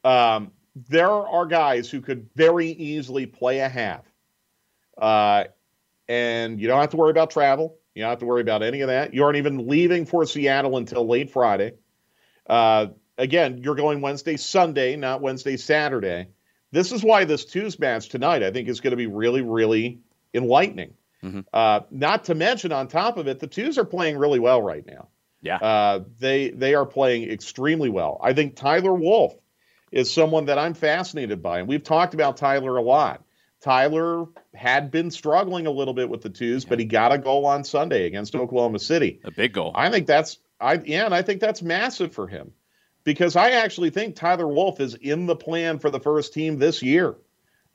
Um, 0.06 0.52
there 0.76 1.10
are 1.10 1.46
guys 1.46 1.90
who 1.90 2.02
could 2.02 2.30
very 2.36 2.68
easily 2.68 3.26
play 3.26 3.60
a 3.60 3.70
half, 3.70 4.06
uh, 4.98 5.46
and 6.08 6.60
you 6.60 6.68
don't 6.68 6.82
have 6.82 6.90
to 6.92 6.98
worry 6.98 7.12
about 7.12 7.32
travel. 7.32 7.78
You 7.96 8.04
don't 8.04 8.10
have 8.10 8.20
to 8.20 8.26
worry 8.26 8.42
about 8.42 8.64
any 8.64 8.82
of 8.82 8.88
that. 8.88 9.14
You 9.14 9.24
aren't 9.24 9.38
even 9.38 9.68
leaving 9.68 10.06
for 10.06 10.26
Seattle 10.26 10.78
until 10.78 11.08
late 11.08 11.30
Friday. 11.30 11.74
Uh, 12.48 12.88
again, 13.18 13.60
you're 13.60 13.76
going 13.76 14.02
Wednesday, 14.02 14.38
Sunday, 14.38 14.96
not 14.96 15.22
Wednesday, 15.22 15.58
Saturday. 15.58 16.28
This 16.72 16.92
is 16.92 17.04
why 17.04 17.26
this 17.26 17.46
Tuesday 17.46 17.80
match 17.80 18.10
tonight, 18.10 18.42
I 18.42 18.52
think, 18.52 18.68
is 18.68 18.82
going 18.82 18.92
to 18.92 18.98
be 18.98 19.06
really, 19.06 19.42
really 19.42 20.00
enlightening. 20.34 20.96
Mm-hmm. 21.24 21.42
Uh, 21.54 21.82
not 21.92 22.26
to 22.26 22.36
mention, 22.36 22.72
on 22.72 22.88
top 22.88 23.18
of 23.18 23.28
it, 23.28 23.40
the 23.40 23.48
twos 23.48 23.78
are 23.78 23.86
playing 23.86 24.18
really 24.18 24.40
well 24.40 24.62
right 24.62 24.86
now. 24.86 25.10
Yeah, 25.42 25.58
uh, 25.58 26.04
they 26.20 26.50
they 26.50 26.74
are 26.74 26.86
playing 26.86 27.30
extremely 27.30 27.90
well. 27.90 28.20
I 28.24 28.34
think 28.34 28.56
Tyler 28.56 28.94
Wolff 28.94 29.36
is 29.94 30.12
someone 30.12 30.46
that 30.46 30.58
I'm 30.58 30.74
fascinated 30.74 31.42
by, 31.44 31.60
and 31.60 31.68
we've 31.68 31.84
talked 31.84 32.16
about 32.16 32.36
Tyler 32.36 32.78
a 32.78 32.82
lot. 32.82 33.24
Tyler 33.62 34.26
had 34.56 34.90
been 34.90 35.12
struggling 35.12 35.68
a 35.68 35.72
little 35.72 35.94
bit 35.94 36.10
with 36.10 36.22
the 36.22 36.30
twos, 36.30 36.64
yeah. 36.64 36.70
but 36.70 36.80
he 36.80 36.86
got 36.86 37.14
a 37.14 37.18
goal 37.18 37.46
on 37.46 37.64
Sunday 37.64 38.08
against 38.08 38.36
Oklahoma 38.36 38.80
City. 38.80 39.22
A 39.24 39.32
big 39.32 39.54
goal. 39.54 39.72
I 39.76 39.92
think 39.92 40.08
that's 40.08 40.40
I 40.60 40.82
yeah, 40.84 41.06
and 41.06 41.14
I 41.14 41.22
think 41.22 41.40
that's 41.40 41.62
massive 41.62 42.12
for 42.12 42.28
him. 42.28 42.52
Because 43.04 43.36
I 43.36 43.52
actually 43.52 43.92
think 43.92 44.16
Tyler 44.16 44.48
Wolff 44.48 44.80
is 44.80 44.96
in 44.96 45.28
the 45.28 45.36
plan 45.36 45.78
for 45.78 45.90
the 45.92 46.00
first 46.00 46.34
team 46.34 46.58
this 46.58 46.82
year. 46.82 47.16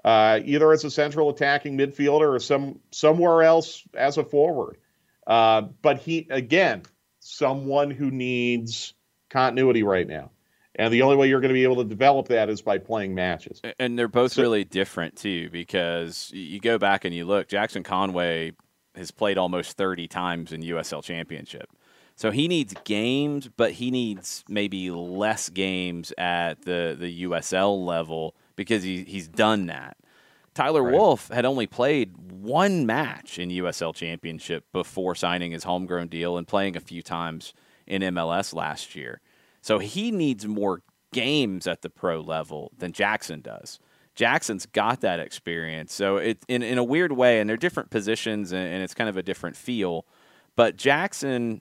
Uh, 0.05 0.41
either 0.45 0.73
as 0.73 0.85
a 0.85 0.91
central 0.91 1.29
attacking 1.29 1.77
midfielder 1.79 2.35
or 2.35 2.39
some 2.41 2.81
somewhere 2.91 3.43
else 3.43 3.85
as 3.95 4.19
a 4.19 4.25
forward. 4.25 4.79
Uh, 5.27 5.63
but 5.83 5.99
he 5.99 6.27
again, 6.31 6.83
someone 7.21 7.91
who 7.91 8.11
needs 8.11 8.95
continuity 9.31 9.85
right 9.85 10.09
now. 10.09 10.31
And 10.79 10.95
the 10.95 11.03
only 11.03 11.17
way 11.17 11.29
you're 11.29 11.41
going 11.41 11.49
to 11.49 11.55
be 11.55 11.65
able 11.65 11.77
to 11.77 11.85
develop 11.85 12.29
that 12.29 12.49
is 12.49 12.63
by 12.63 12.79
playing 12.79 13.15
matches. 13.15 13.61
And 13.81 13.99
they're 13.99 14.07
both 14.07 14.33
so, 14.33 14.43
really 14.43 14.65
different 14.65 15.17
too, 15.17 15.51
because 15.51 16.31
you 16.33 16.61
go 16.61 16.79
back 16.79 17.05
and 17.05 17.13
you 17.13 17.25
look. 17.25 17.49
Jackson 17.49 17.83
Conway 17.83 18.53
has 18.95 19.11
played 19.11 19.39
almost 19.39 19.77
30 19.77 20.07
times 20.07 20.53
in 20.53 20.63
USL 20.63 21.03
Championship. 21.03 21.69
So 22.15 22.31
he 22.31 22.49
needs 22.49 22.75
games, 22.85 23.49
but 23.57 23.73
he 23.73 23.91
needs 23.91 24.45
maybe 24.49 24.91
less 24.91 25.49
games 25.49 26.13
at 26.17 26.63
the, 26.63 26.97
the 26.99 27.25
USL 27.25 27.85
level 27.85 28.35
because 28.57 28.83
he, 28.83 29.05
he's 29.05 29.29
done 29.29 29.67
that. 29.67 29.97
Tyler 30.55 30.83
right. 30.83 30.95
Wolff 30.95 31.29
had 31.29 31.45
only 31.45 31.69
played 31.69 32.17
one 32.33 32.87
match 32.87 33.39
in 33.39 33.51
USL 33.51 33.95
Championship 33.95 34.65
before 34.73 35.15
signing 35.15 35.53
his 35.53 35.65
homegrown 35.65 36.09
deal 36.09 36.37
and 36.37 36.47
playing 36.47 36.77
a 36.77 36.81
few 36.81 37.03
times 37.03 37.55
in 37.87 38.03
MLS 38.03 38.53
last 38.53 38.97
year. 38.97 39.21
So 39.69 39.79
he 39.79 40.11
needs 40.11 40.47
more 40.47 40.81
games 41.13 41.67
at 41.67 41.83
the 41.83 41.91
pro 41.91 42.23
level 42.23 42.73
than 42.79 42.93
Jackson 42.93 43.43
does. 43.43 43.79
Jackson's 44.15 44.65
got 44.65 45.03
that 45.03 45.21
experience. 45.21 45.93
So 45.93 46.17
it 46.17 46.43
in, 46.49 46.63
in 46.63 46.79
a 46.79 46.83
weird 46.83 47.13
way, 47.13 47.39
and 47.39 47.51
they're 47.51 47.59
different 47.59 47.91
positions 47.91 48.51
and, 48.51 48.67
and 48.67 48.83
it's 48.83 48.95
kind 48.95 49.11
of 49.11 49.19
a 49.19 49.23
different 49.23 49.57
feel. 49.57 50.07
But 50.57 50.79
Jackson 50.79 51.61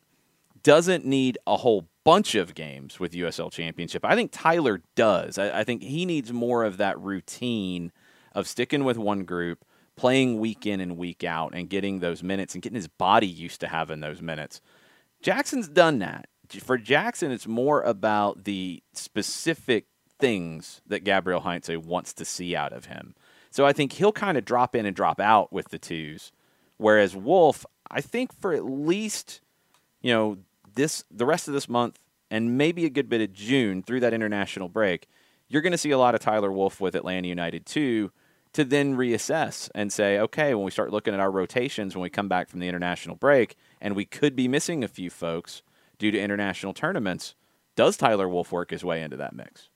doesn't 0.64 1.04
need 1.04 1.38
a 1.46 1.58
whole 1.58 1.90
bunch 2.06 2.34
of 2.34 2.56
games 2.56 2.98
with 2.98 3.12
USL 3.12 3.52
Championship. 3.52 4.06
I 4.06 4.16
think 4.16 4.32
Tyler 4.32 4.82
does. 4.96 5.38
I, 5.38 5.60
I, 5.60 5.64
think 5.66 5.84
he 5.84 6.06
needs 6.06 6.32
more 6.32 6.64
of 6.64 6.78
that 6.78 6.98
routine 7.02 7.92
of 8.34 8.48
sticking 8.48 8.86
with 8.86 8.98
one 8.98 9.26
group, 9.26 9.66
playing 9.98 10.40
week 10.40 10.66
in 10.66 10.80
and 10.80 10.96
week 10.96 11.26
out, 11.26 11.54
and 11.54 11.70
getting 11.70 12.00
those 12.00 12.24
minutes 12.24 12.54
and 12.54 12.62
getting 12.62 12.78
his 12.78 12.88
body 12.88 13.28
used 13.28 13.60
to 13.60 13.68
having 13.68 14.00
those 14.00 14.22
minutes. 14.22 14.62
Jackson's 15.22 15.68
done 15.68 16.00
that 16.00 16.30
for 16.60 16.78
Jackson, 16.78 17.32
it's 17.32 17.48
more 17.48 17.82
about 17.82 18.44
the 18.46 18.82
specific 18.94 19.86
things 20.20 20.82
that 20.88 21.04
Gabriel 21.04 21.42
Heinze 21.42 21.70
wants 21.78 22.14
to 22.14 22.26
see 22.26 22.56
out 22.56 22.74
of 22.74 22.86
him. 22.86 23.14
So 23.52 23.66
I 23.66 23.74
think 23.74 23.94
he'll 23.94 24.12
kind 24.12 24.38
of 24.38 24.46
drop 24.46 24.76
in 24.76 24.86
and 24.86 24.96
drop 24.96 25.20
out 25.20 25.52
with 25.52 25.70
the 25.70 25.80
twos. 25.80 26.32
Whereas 26.78 27.16
Wolff, 27.16 27.66
I 27.90 28.02
think 28.02 28.34
for 28.40 28.54
at 28.54 28.66
least, 28.66 29.42
you 30.02 30.14
know, 30.14 30.38
this 30.76 31.04
the 31.10 31.26
rest 31.26 31.48
of 31.48 31.54
this 31.54 31.68
month 31.68 31.98
and 32.30 32.58
maybe 32.58 32.86
a 32.86 32.90
good 32.90 33.10
bit 33.10 33.22
of 33.22 33.34
June 33.34 33.82
through 33.82 34.02
that 34.02 34.14
international 34.14 34.70
break, 34.70 35.08
you're 35.48 35.62
going 35.62 35.72
to 35.72 35.78
see 35.78 35.92
a 35.92 35.98
lot 35.98 36.14
of 36.14 36.22
Tyler 36.22 36.52
Wolff 36.52 36.80
with 36.80 36.96
Atlanta 36.96 37.28
United 37.28 37.66
too 37.66 38.12
to 38.54 38.64
then 38.64 38.96
reassess 38.96 39.70
and 39.76 39.92
say, 39.92 40.20
okay, 40.20 40.54
when 40.54 40.64
we 40.64 40.72
start 40.72 40.92
looking 40.92 41.14
at 41.14 41.20
our 41.20 41.32
rotations 41.32 41.96
when 41.96 42.02
we 42.02 42.10
come 42.10 42.28
back 42.28 42.50
from 42.50 42.60
the 42.60 42.68
international 42.68 43.16
break 43.16 43.56
and 43.82 43.96
we 43.96 44.06
could 44.06 44.36
be 44.36 44.48
missing 44.48 44.84
a 44.84 44.88
few 44.88 45.10
folks, 45.10 45.62
due 46.00 46.12
to 46.12 46.20
international 46.20 46.74
tournaments. 46.74 47.36
Does 47.76 47.98
Tyler 47.98 48.28
Wolff 48.28 48.52
work 48.52 48.72
his 48.72 48.84
way 48.84 49.02
into 49.02 49.18
that 49.18 49.36
mix? 49.36 49.70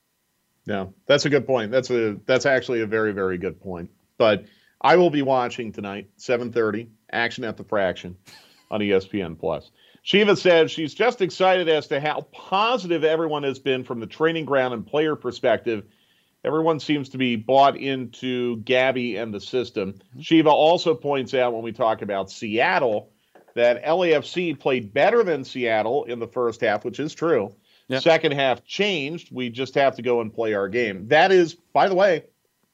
Yeah, 0.66 0.88
that's 1.08 1.26
a 1.26 1.30
good 1.30 1.46
point. 1.46 1.72
That's 1.72 1.90
a 1.90 2.18
that's 2.26 2.46
actually 2.46 2.82
a 2.82 2.88
very 2.88 3.14
very 3.14 3.38
good 3.38 3.60
point. 3.60 3.90
But 4.18 4.46
I 4.82 4.96
will 4.96 5.10
be 5.10 5.22
watching 5.22 5.72
tonight, 5.72 6.10
7:30, 6.18 6.88
action 7.12 7.44
at 7.44 7.58
the 7.58 7.64
fraction 7.64 8.18
on 8.70 8.82
ESPN 8.82 9.40
Plus. 9.40 9.72
Shiva 10.04 10.36
says 10.36 10.72
she's 10.72 10.94
just 10.94 11.22
excited 11.22 11.70
as 11.70 11.88
to 11.88 12.00
how 12.00 12.22
positive 12.32 13.04
everyone 13.04 13.44
has 13.44 13.60
been 13.60 13.84
from 13.84 14.00
the 14.00 14.08
training 14.08 14.46
ground 14.46 14.74
and 14.74 14.86
player 14.86 15.16
perspective. 15.16 15.84
Everyone 16.44 16.80
seems 16.80 17.10
to 17.10 17.20
be 17.20 17.36
bought 17.36 17.78
into 17.78 18.58
Gabby 18.58 19.18
and 19.18 19.32
the 19.32 19.40
system. 19.40 19.94
Mm-hmm. 19.94 20.22
Shiva 20.22 20.50
also 20.50 20.96
points 20.96 21.36
out 21.36 21.54
when 21.54 21.62
we 21.62 21.72
talk 21.72 22.02
about 22.02 22.32
Seattle 22.32 23.12
that 23.56 23.84
LAFC 23.84 24.60
played 24.60 24.94
better 24.94 25.24
than 25.24 25.44
Seattle 25.44 26.06
in 26.06 26.20
the 26.20 26.28
first 26.28 26.62
half, 26.62 26.86
which 26.86 27.00
is 27.00 27.14
true. 27.14 27.54
Yep. 27.88 28.04
Second 28.04 28.32
half 28.34 28.64
changed. 28.64 29.30
We 29.32 29.50
just 29.50 29.76
have 29.76 29.96
to 29.98 30.02
go 30.02 30.22
and 30.22 30.34
play 30.34 30.54
our 30.54 30.70
game. 30.70 31.08
That 31.10 31.32
is, 31.32 31.56
by 31.56 31.90
the 31.90 31.96
way, 31.96 32.24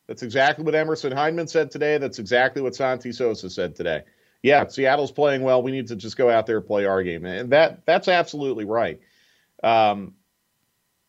that's 0.07 0.23
exactly 0.23 0.63
what 0.63 0.75
Emerson 0.75 1.11
Hyndman 1.11 1.49
said 1.49 1.71
today. 1.71 1.97
That's 1.97 2.19
exactly 2.19 2.61
what 2.61 2.75
Santi 2.75 3.11
Sosa 3.11 3.49
said 3.49 3.75
today. 3.75 4.03
Yeah, 4.43 4.67
Seattle's 4.67 5.11
playing 5.11 5.41
well. 5.41 5.63
We 5.63 5.71
need 5.71 5.87
to 5.87 5.95
just 5.95 6.15
go 6.17 6.29
out 6.29 6.45
there 6.45 6.57
and 6.57 6.65
play 6.65 6.85
our 6.85 7.01
game, 7.03 7.25
and 7.25 7.49
that 7.51 7.85
that's 7.85 8.07
absolutely 8.07 8.65
right. 8.65 8.99
Um, 9.63 10.13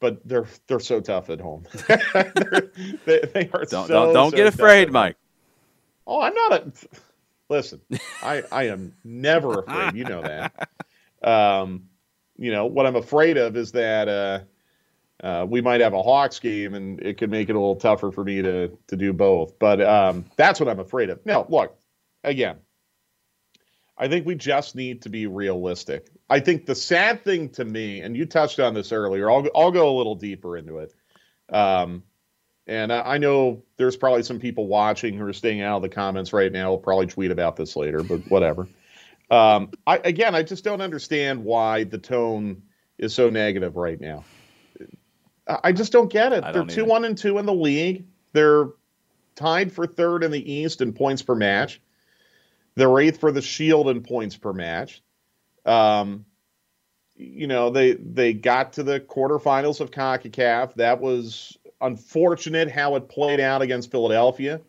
but 0.00 0.26
they're 0.26 0.46
they're 0.66 0.80
so 0.80 1.00
tough 1.00 1.28
at 1.30 1.40
home. 1.40 1.64
they, 3.04 3.20
they, 3.34 3.50
are 3.52 3.64
don't 3.64 3.86
so, 3.86 3.86
don't, 3.88 4.14
don't 4.14 4.30
so 4.30 4.36
get 4.36 4.46
afraid, 4.46 4.90
Mike. 4.90 5.16
Oh, 6.06 6.22
I'm 6.22 6.34
not 6.34 6.52
a. 6.52 6.72
Listen, 7.48 7.80
I 8.22 8.42
I 8.52 8.64
am 8.64 8.94
never 9.04 9.60
afraid. 9.60 9.94
You 9.94 10.04
know 10.04 10.22
that. 10.22 10.68
Um, 11.20 11.88
you 12.36 12.52
know 12.52 12.66
what 12.66 12.86
I'm 12.86 12.94
afraid 12.94 13.38
of 13.38 13.56
is 13.56 13.72
that 13.72 14.08
uh, 14.08 14.40
uh, 15.20 15.46
we 15.48 15.60
might 15.60 15.80
have 15.80 15.94
a 15.94 16.02
Hawks 16.02 16.38
game 16.38 16.74
and 16.74 17.00
it 17.00 17.18
could 17.18 17.28
make 17.28 17.48
it 17.48 17.56
a 17.56 17.58
little 17.58 17.74
tougher 17.74 18.12
for 18.12 18.22
me 18.22 18.40
to 18.40 18.78
to 18.86 18.96
do 18.96 19.12
both. 19.12 19.58
But 19.58 19.80
um, 19.82 20.26
that's 20.36 20.60
what 20.60 20.68
I'm 20.68 20.78
afraid 20.78 21.10
of. 21.10 21.26
Now, 21.26 21.44
look, 21.48 21.76
again, 22.22 22.58
I 23.96 24.06
think 24.06 24.26
we 24.26 24.36
just 24.36 24.76
need 24.76 25.02
to 25.02 25.08
be 25.08 25.26
realistic. 25.26 26.08
I 26.30 26.38
think 26.40 26.66
the 26.66 26.76
sad 26.76 27.24
thing 27.24 27.48
to 27.50 27.64
me, 27.64 28.00
and 28.00 28.16
you 28.16 28.26
touched 28.26 28.60
on 28.60 28.74
this 28.74 28.92
earlier, 28.92 29.28
I'll 29.28 29.48
I'll 29.54 29.72
go 29.72 29.96
a 29.96 29.96
little 29.98 30.14
deeper 30.14 30.56
into 30.56 30.78
it. 30.78 30.94
Um, 31.52 32.04
and 32.68 32.92
I, 32.92 33.14
I 33.14 33.18
know 33.18 33.62
there's 33.78 33.96
probably 33.96 34.22
some 34.22 34.38
people 34.38 34.66
watching 34.66 35.16
who 35.16 35.24
are 35.24 35.32
staying 35.32 35.62
out 35.62 35.76
of 35.76 35.82
the 35.82 35.88
comments 35.88 36.32
right 36.32 36.52
now. 36.52 36.70
Will 36.70 36.78
probably 36.78 37.06
tweet 37.06 37.30
about 37.30 37.56
this 37.56 37.74
later, 37.74 38.02
but 38.02 38.20
whatever. 38.28 38.68
Um, 39.30 39.72
I 39.86 39.98
again, 39.98 40.34
I 40.34 40.42
just 40.42 40.64
don't 40.64 40.80
understand 40.80 41.44
why 41.44 41.84
the 41.84 41.98
tone 41.98 42.62
is 42.96 43.12
so 43.12 43.28
negative 43.28 43.76
right 43.76 44.00
now. 44.00 44.24
I 45.46 45.72
just 45.72 45.92
don't 45.92 46.10
get 46.10 46.32
it. 46.32 46.44
They're 46.50 46.64
two 46.64 46.86
one 46.86 47.04
and 47.04 47.18
two 47.18 47.36
in 47.36 47.44
the 47.44 47.52
league. 47.52 48.06
They're 48.32 48.68
tied 49.34 49.70
for 49.70 49.86
third 49.86 50.24
in 50.24 50.30
the 50.30 50.50
East 50.52 50.80
in 50.80 50.94
points 50.94 51.20
per 51.20 51.34
match. 51.34 51.82
They're 52.74 52.98
eighth 53.00 53.20
for 53.20 53.30
the 53.30 53.42
Shield 53.42 53.90
in 53.90 54.02
points 54.02 54.38
per 54.38 54.54
match. 54.54 55.02
Um, 55.66 56.24
you 57.14 57.48
know 57.48 57.68
they 57.68 57.94
they 57.94 58.32
got 58.32 58.74
to 58.74 58.82
the 58.82 59.00
quarterfinals 59.00 59.80
of 59.80 59.90
Concacaf. 59.90 60.74
That 60.76 61.00
was 61.00 61.58
unfortunate 61.80 62.70
how 62.70 62.96
it 62.96 63.08
played 63.08 63.40
out 63.40 63.62
against 63.62 63.90
Philadelphia. 63.90 64.60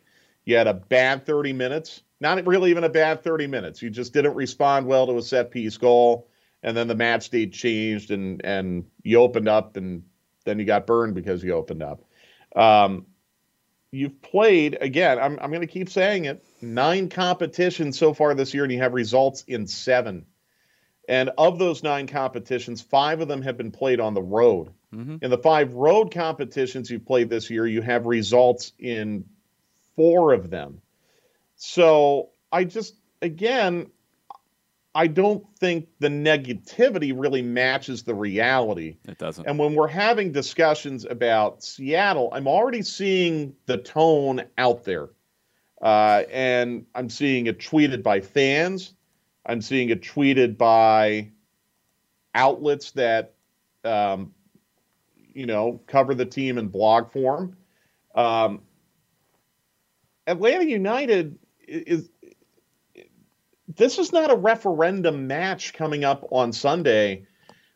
You 0.46 0.58
had 0.58 0.68
a 0.68 0.74
bad 0.74 1.26
30 1.26 1.54
minutes. 1.54 2.02
Not 2.20 2.46
really 2.46 2.70
even 2.72 2.84
a 2.84 2.90
bad 2.90 3.24
30 3.24 3.48
minutes. 3.48 3.82
You 3.82 3.90
just 3.90 4.14
didn't 4.14 4.36
respond 4.36 4.86
well 4.88 5.08
to 5.08 5.18
a 5.18 5.22
set 5.22 5.52
piece 5.52 5.78
goal, 5.78 6.28
and 6.64 6.76
then 6.76 6.88
the 6.88 6.96
match 6.96 7.24
state 7.24 7.54
changed, 7.54 8.12
and 8.12 8.42
and 8.44 8.86
you 9.04 9.20
opened 9.20 9.48
up, 9.48 9.78
and 9.78 10.04
then 10.44 10.60
you 10.60 10.66
got 10.66 10.86
burned 10.86 11.16
because 11.16 11.44
you 11.44 11.54
opened 11.54 11.82
up. 11.82 12.04
Um, 12.56 13.06
you've 13.92 14.22
played 14.22 14.78
again. 14.82 15.18
I'm 15.18 15.40
I'm 15.40 15.50
going 15.50 15.62
to 15.62 15.68
keep 15.68 15.90
saying 15.90 16.26
it. 16.26 16.46
Nine 16.62 17.08
competitions 17.10 17.98
so 17.98 18.14
far 18.14 18.34
this 18.34 18.54
year, 18.54 18.64
and 18.64 18.74
you 18.74 18.80
have 18.80 18.94
results 18.94 19.44
in 19.48 19.66
seven. 19.66 20.26
And 21.08 21.32
of 21.38 21.58
those 21.58 21.82
nine 21.82 22.06
competitions, 22.06 22.82
five 22.82 23.22
of 23.22 23.28
them 23.28 23.42
have 23.42 23.58
been 23.58 23.72
played 23.72 24.00
on 24.00 24.14
the 24.14 24.22
road. 24.22 24.72
Mhm. 24.94 25.24
In 25.24 25.30
the 25.30 25.38
five 25.38 25.74
road 25.74 26.12
competitions 26.12 26.90
you've 26.90 27.06
played 27.06 27.30
this 27.30 27.50
year, 27.50 27.68
you 27.68 27.82
have 27.82 28.06
results 28.06 28.74
in 28.80 29.24
four 29.96 30.34
of 30.34 30.50
them. 30.50 30.82
So 31.56 32.30
I 32.52 32.64
just, 32.64 32.96
again, 33.22 33.92
I 34.96 35.06
don't 35.06 35.46
think 35.60 35.88
the 36.00 36.08
negativity 36.08 37.14
really 37.16 37.44
matches 37.44 38.04
the 38.04 38.16
reality. 38.16 38.98
It 39.08 39.20
doesn't. 39.20 39.46
And 39.46 39.60
when 39.60 39.76
we're 39.76 39.88
having 39.88 40.32
discussions 40.32 41.06
about 41.06 41.64
Seattle, 41.64 42.30
I'm 42.34 42.48
already 42.48 42.82
seeing 42.82 43.56
the 43.68 43.78
tone 43.78 44.44
out 44.58 44.84
there. 44.84 45.10
Uh, 45.82 46.24
and 46.32 46.86
I'm 46.96 47.10
seeing 47.10 47.48
it 47.48 47.60
tweeted 47.60 48.02
by 48.02 48.20
fans. 48.20 48.96
I'm 49.46 49.62
seeing 49.62 49.90
it 49.90 50.02
tweeted 50.02 50.58
by 50.58 51.32
outlets 52.34 52.92
that, 52.92 53.36
um, 53.84 54.34
you 55.34 55.46
know, 55.46 55.82
cover 55.88 56.14
the 56.14 56.26
team 56.26 56.58
in 56.58 56.68
blog 56.68 57.12
form. 57.12 57.58
Um, 58.16 58.62
Atlanta 60.28 60.66
United 60.66 61.38
is. 61.68 62.10
This 63.76 64.00
is 64.00 64.12
not 64.12 64.32
a 64.32 64.36
referendum 64.36 65.28
match 65.28 65.74
coming 65.74 66.04
up 66.04 66.28
on 66.32 66.52
Sunday 66.52 67.28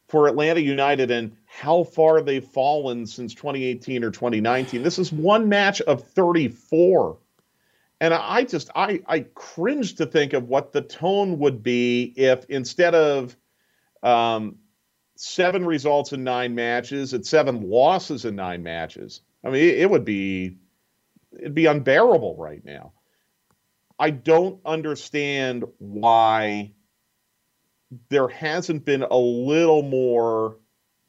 for 0.07 0.27
Atlanta 0.27 0.59
United 0.59 1.11
and 1.11 1.35
how 1.45 1.83
far 1.83 2.21
they've 2.21 2.45
fallen 2.45 3.05
since 3.05 3.33
2018 3.33 4.03
or 4.03 4.11
2019. 4.11 4.83
This 4.83 4.99
is 4.99 5.11
one 5.11 5.49
match 5.49 5.81
of 5.81 6.03
34. 6.09 7.17
And 8.01 8.13
I 8.13 8.43
just 8.43 8.69
I 8.75 9.01
I 9.07 9.21
cringe 9.33 9.95
to 9.95 10.05
think 10.05 10.33
of 10.33 10.49
what 10.49 10.73
the 10.73 10.81
tone 10.81 11.39
would 11.39 11.63
be 11.63 12.13
if 12.15 12.45
instead 12.49 12.95
of 12.95 13.37
um, 14.03 14.57
seven 15.23 15.65
results 15.65 16.11
in 16.11 16.23
nine 16.23 16.53
matches, 16.53 17.13
it's 17.13 17.29
seven 17.29 17.69
losses 17.69 18.25
in 18.25 18.35
nine 18.35 18.61
matches. 18.61 19.21
I 19.43 19.49
mean, 19.49 19.63
it, 19.63 19.79
it 19.79 19.89
would 19.89 20.03
be 20.03 20.57
it'd 21.39 21.55
be 21.55 21.65
unbearable 21.65 22.35
right 22.37 22.63
now. 22.63 22.91
I 23.97 24.09
don't 24.09 24.59
understand 24.65 25.63
why 25.77 26.73
there 28.09 28.27
hasn't 28.27 28.85
been 28.85 29.03
a 29.03 29.17
little 29.17 29.81
more 29.81 30.57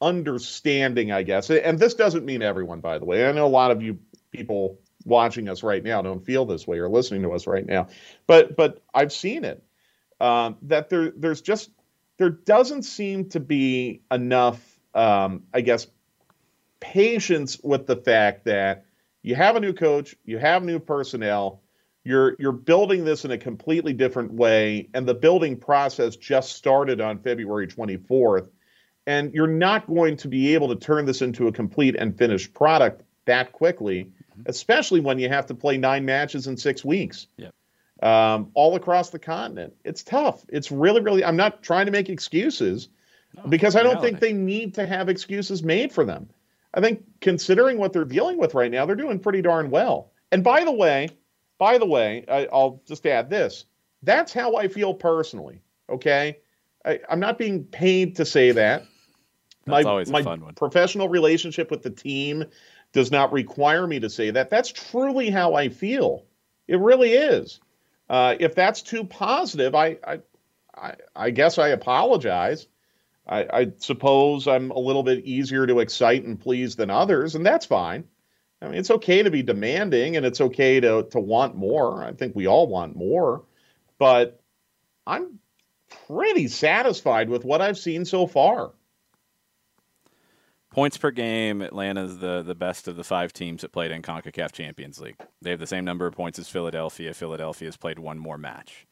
understanding, 0.01 1.11
I 1.11 1.23
guess. 1.23 1.49
And 1.49 1.77
this 1.77 1.95
doesn't 1.95 2.25
mean 2.25 2.41
everyone, 2.41 2.79
by 2.79 2.99
the 2.99 3.05
way. 3.05 3.27
I 3.27 3.31
know 3.33 3.45
a 3.45 3.47
lot 3.47 3.71
of 3.71 3.81
you 3.81 3.99
people 4.31 4.79
watching 5.03 5.49
us 5.49 5.61
right 5.61 5.83
now 5.83 6.01
don't 6.01 6.25
feel 6.25 6.45
this 6.45 6.65
way 6.65 6.77
or 6.79 6.89
listening 6.89 7.23
to 7.23 7.33
us 7.33 7.47
right 7.47 7.65
now, 7.65 7.87
but 8.27 8.55
but 8.55 8.81
I've 8.93 9.11
seen 9.11 9.43
it 9.43 9.61
um, 10.21 10.57
that 10.63 10.89
there 10.89 11.11
there's 11.11 11.41
just 11.41 11.69
there 12.17 12.29
doesn't 12.29 12.83
seem 12.83 13.29
to 13.29 13.39
be 13.39 14.01
enough, 14.11 14.79
um, 14.93 15.43
I 15.53 15.61
guess, 15.61 15.87
patience 16.79 17.59
with 17.63 17.87
the 17.87 17.95
fact 17.95 18.45
that 18.45 18.85
you 19.21 19.35
have 19.35 19.55
a 19.55 19.59
new 19.59 19.73
coach, 19.73 20.15
you 20.23 20.37
have 20.37 20.63
new 20.63 20.79
personnel, 20.79 21.61
you're 22.03 22.35
you're 22.37 22.51
building 22.51 23.03
this 23.03 23.25
in 23.25 23.31
a 23.31 23.37
completely 23.37 23.91
different 23.91 24.31
way, 24.31 24.87
and 24.93 25.07
the 25.07 25.13
building 25.15 25.57
process 25.57 26.15
just 26.15 26.53
started 26.53 27.01
on 27.01 27.17
February 27.17 27.67
24th, 27.67 28.49
and 29.07 29.33
you're 29.33 29.47
not 29.47 29.87
going 29.87 30.15
to 30.17 30.27
be 30.27 30.53
able 30.53 30.67
to 30.67 30.75
turn 30.75 31.05
this 31.05 31.23
into 31.23 31.47
a 31.47 31.51
complete 31.51 31.95
and 31.95 32.15
finished 32.17 32.53
product 32.53 33.01
that 33.25 33.51
quickly, 33.51 34.11
especially 34.45 34.99
when 34.99 35.17
you 35.17 35.27
have 35.27 35.47
to 35.47 35.55
play 35.55 35.77
nine 35.77 36.05
matches 36.05 36.45
in 36.45 36.55
six 36.55 36.85
weeks. 36.85 37.27
Yep. 37.37 37.53
Um, 38.01 38.51
all 38.53 38.75
across 38.75 39.09
the 39.09 39.19
continent. 39.19 39.73
It's 39.85 40.03
tough. 40.03 40.45
It's 40.49 40.69
really, 40.69 41.01
really. 41.01 41.23
I'm 41.23 41.37
not 41.37 41.63
trying 41.63 41.85
to 41.85 41.93
make 41.93 42.09
excuses 42.09 42.89
because 43.49 43.75
I 43.75 43.83
don't 43.83 44.01
think 44.01 44.19
they 44.19 44.33
need 44.33 44.73
to 44.75 44.85
have 44.85 45.09
excuses 45.09 45.63
made 45.63 45.91
for 45.91 46.03
them. 46.03 46.29
I 46.73 46.81
think 46.81 47.03
considering 47.21 47.77
what 47.77 47.93
they're 47.93 48.03
dealing 48.03 48.37
with 48.37 48.53
right 48.53 48.69
now, 48.69 48.85
they're 48.85 48.95
doing 48.95 49.19
pretty 49.19 49.41
darn 49.41 49.69
well. 49.69 50.11
And 50.31 50.43
by 50.43 50.65
the 50.65 50.71
way, 50.71 51.09
by 51.57 51.77
the 51.77 51.85
way, 51.85 52.25
I, 52.27 52.47
I'll 52.51 52.81
just 52.85 53.05
add 53.05 53.29
this. 53.29 53.65
That's 54.03 54.33
how 54.33 54.55
I 54.55 54.67
feel 54.67 54.93
personally. 54.93 55.61
Okay, 55.89 56.37
I, 56.83 56.99
I'm 57.09 57.19
not 57.19 57.37
being 57.37 57.63
paid 57.63 58.17
to 58.17 58.25
say 58.25 58.51
that. 58.51 58.83
That's 59.65 59.85
my 59.85 59.89
always 59.89 60.09
a 60.09 60.11
my 60.11 60.23
fun 60.23 60.41
one. 60.41 60.53
professional 60.53 61.09
relationship 61.09 61.71
with 61.71 61.81
the 61.81 61.89
team 61.89 62.45
does 62.91 63.11
not 63.11 63.31
require 63.31 63.87
me 63.87 63.99
to 63.99 64.09
say 64.09 64.29
that. 64.31 64.49
That's 64.49 64.71
truly 64.71 65.29
how 65.29 65.55
I 65.55 65.69
feel. 65.69 66.25
It 66.67 66.79
really 66.79 67.13
is. 67.13 67.59
Uh, 68.09 68.35
if 68.39 68.55
that's 68.55 68.81
too 68.81 69.03
positive, 69.03 69.73
I, 69.73 69.97
I, 70.75 70.95
I, 71.15 71.29
guess 71.31 71.57
I 71.57 71.69
apologize. 71.69 72.67
I, 73.27 73.47
I 73.51 73.71
suppose 73.77 74.47
I'm 74.47 74.71
a 74.71 74.79
little 74.79 75.03
bit 75.03 75.25
easier 75.25 75.65
to 75.65 75.79
excite 75.79 76.23
and 76.23 76.39
please 76.39 76.75
than 76.75 76.89
others, 76.89 77.35
and 77.35 77.45
that's 77.45 77.65
fine. 77.65 78.05
I 78.61 78.67
mean, 78.67 78.75
it's 78.75 78.91
okay 78.91 79.23
to 79.23 79.31
be 79.31 79.43
demanding, 79.43 80.15
and 80.15 80.25
it's 80.25 80.41
okay 80.41 80.79
to 80.79 81.03
to 81.11 81.19
want 81.19 81.55
more. 81.55 82.03
I 82.03 82.13
think 82.13 82.35
we 82.35 82.47
all 82.47 82.67
want 82.67 82.95
more, 82.95 83.43
but 83.97 84.41
I'm 85.05 85.39
pretty 86.07 86.47
satisfied 86.47 87.29
with 87.29 87.43
what 87.43 87.61
I've 87.61 87.77
seen 87.77 88.05
so 88.05 88.27
far. 88.27 88.71
Points 90.75 90.97
per 90.97 91.09
game, 91.09 91.61
Atlanta's 91.61 92.17
the, 92.17 92.43
the 92.43 92.53
best 92.53 92.89
of 92.89 92.97
the 92.97 93.03
five 93.05 93.31
teams 93.31 93.61
that 93.61 93.71
played 93.71 93.91
in 93.91 94.01
CONCACAF 94.01 94.51
Champions 94.51 94.99
League. 94.99 95.15
They 95.41 95.51
have 95.51 95.59
the 95.61 95.65
same 95.65 95.85
number 95.85 96.05
of 96.05 96.13
points 96.13 96.37
as 96.37 96.49
Philadelphia. 96.49 97.13
Philadelphia's 97.13 97.77
played 97.77 97.97
one 97.97 98.19
more 98.19 98.37
match. 98.37 98.85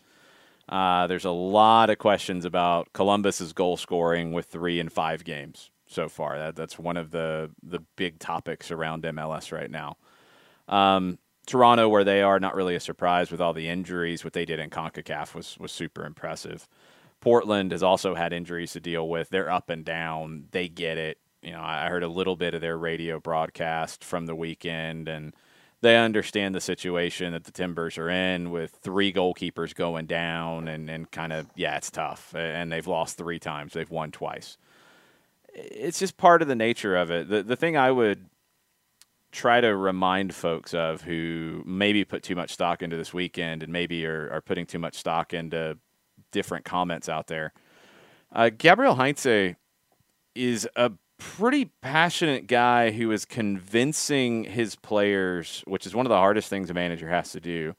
Uh, 0.69 1.07
there's 1.07 1.25
a 1.25 1.31
lot 1.31 1.89
of 1.89 1.97
questions 1.97 2.45
about 2.45 2.93
Columbus's 2.93 3.51
goal 3.51 3.75
scoring 3.75 4.31
with 4.31 4.45
three 4.45 4.79
and 4.79 4.93
five 4.93 5.25
games 5.25 5.71
so 5.85 6.07
far. 6.07 6.37
That, 6.37 6.55
that's 6.55 6.79
one 6.79 6.95
of 6.95 7.11
the, 7.11 7.51
the 7.61 7.81
big 7.97 8.17
topics 8.17 8.71
around 8.71 9.03
MLS 9.03 9.51
right 9.51 9.69
now. 9.69 9.97
Um, 10.69 11.19
Toronto, 11.47 11.89
where 11.89 12.05
they 12.05 12.21
are, 12.21 12.39
not 12.39 12.55
really 12.55 12.75
a 12.75 12.79
surprise 12.79 13.29
with 13.29 13.41
all 13.41 13.51
the 13.51 13.67
injuries. 13.67 14.23
What 14.23 14.31
they 14.31 14.45
did 14.45 14.61
in 14.61 14.69
CONCACAF 14.69 15.35
was, 15.35 15.57
was 15.59 15.73
super 15.73 16.05
impressive. 16.05 16.65
Portland 17.19 17.73
has 17.73 17.83
also 17.83 18.15
had 18.15 18.31
injuries 18.31 18.71
to 18.71 18.79
deal 18.79 19.09
with. 19.09 19.31
They're 19.31 19.51
up 19.51 19.69
and 19.69 19.83
down. 19.83 20.45
They 20.51 20.69
get 20.69 20.97
it 20.97 21.17
you 21.43 21.51
know, 21.51 21.61
I 21.61 21.87
heard 21.89 22.03
a 22.03 22.07
little 22.07 22.35
bit 22.35 22.53
of 22.53 22.61
their 22.61 22.77
radio 22.77 23.19
broadcast 23.19 24.03
from 24.03 24.25
the 24.25 24.35
weekend, 24.35 25.07
and 25.07 25.33
they 25.81 25.97
understand 25.97 26.55
the 26.55 26.61
situation 26.61 27.33
that 27.33 27.43
the 27.43 27.51
Timbers 27.51 27.97
are 27.97 28.09
in 28.09 28.49
with 28.49 28.71
three 28.81 29.11
goalkeepers 29.11 29.75
going 29.75 30.05
down, 30.05 30.67
and, 30.67 30.89
and 30.89 31.11
kind 31.11 31.33
of, 31.33 31.47
yeah, 31.55 31.75
it's 31.75 31.91
tough. 31.91 32.33
And 32.33 32.71
they've 32.71 32.87
lost 32.87 33.17
three 33.17 33.39
times, 33.39 33.73
they've 33.73 33.89
won 33.89 34.11
twice. 34.11 34.57
It's 35.53 35.99
just 35.99 36.17
part 36.17 36.41
of 36.41 36.47
the 36.47 36.55
nature 36.55 36.95
of 36.95 37.11
it. 37.11 37.29
The, 37.29 37.43
the 37.43 37.55
thing 37.55 37.77
I 37.77 37.91
would 37.91 38.25
try 39.31 39.59
to 39.59 39.75
remind 39.75 40.33
folks 40.33 40.73
of 40.73 41.01
who 41.01 41.63
maybe 41.65 42.05
put 42.05 42.23
too 42.23 42.35
much 42.35 42.51
stock 42.51 42.81
into 42.81 42.95
this 42.95 43.13
weekend 43.13 43.63
and 43.63 43.73
maybe 43.73 44.05
are, 44.05 44.31
are 44.31 44.41
putting 44.41 44.65
too 44.65 44.79
much 44.79 44.95
stock 44.95 45.33
into 45.33 45.77
different 46.31 46.63
comments 46.63 47.09
out 47.09 47.27
there. 47.27 47.51
Uh, 48.31 48.49
Gabriel 48.55 48.95
Heinze 48.95 49.55
is 50.35 50.67
a 50.75 50.91
pretty 51.23 51.65
passionate 51.81 52.47
guy 52.47 52.91
who 52.91 53.09
is 53.11 53.23
convincing 53.23 54.43
his 54.43 54.75
players, 54.75 55.63
which 55.65 55.85
is 55.85 55.95
one 55.95 56.05
of 56.05 56.09
the 56.09 56.17
hardest 56.17 56.49
things 56.49 56.69
a 56.69 56.73
manager 56.73 57.09
has 57.09 57.31
to 57.31 57.39
do, 57.39 57.75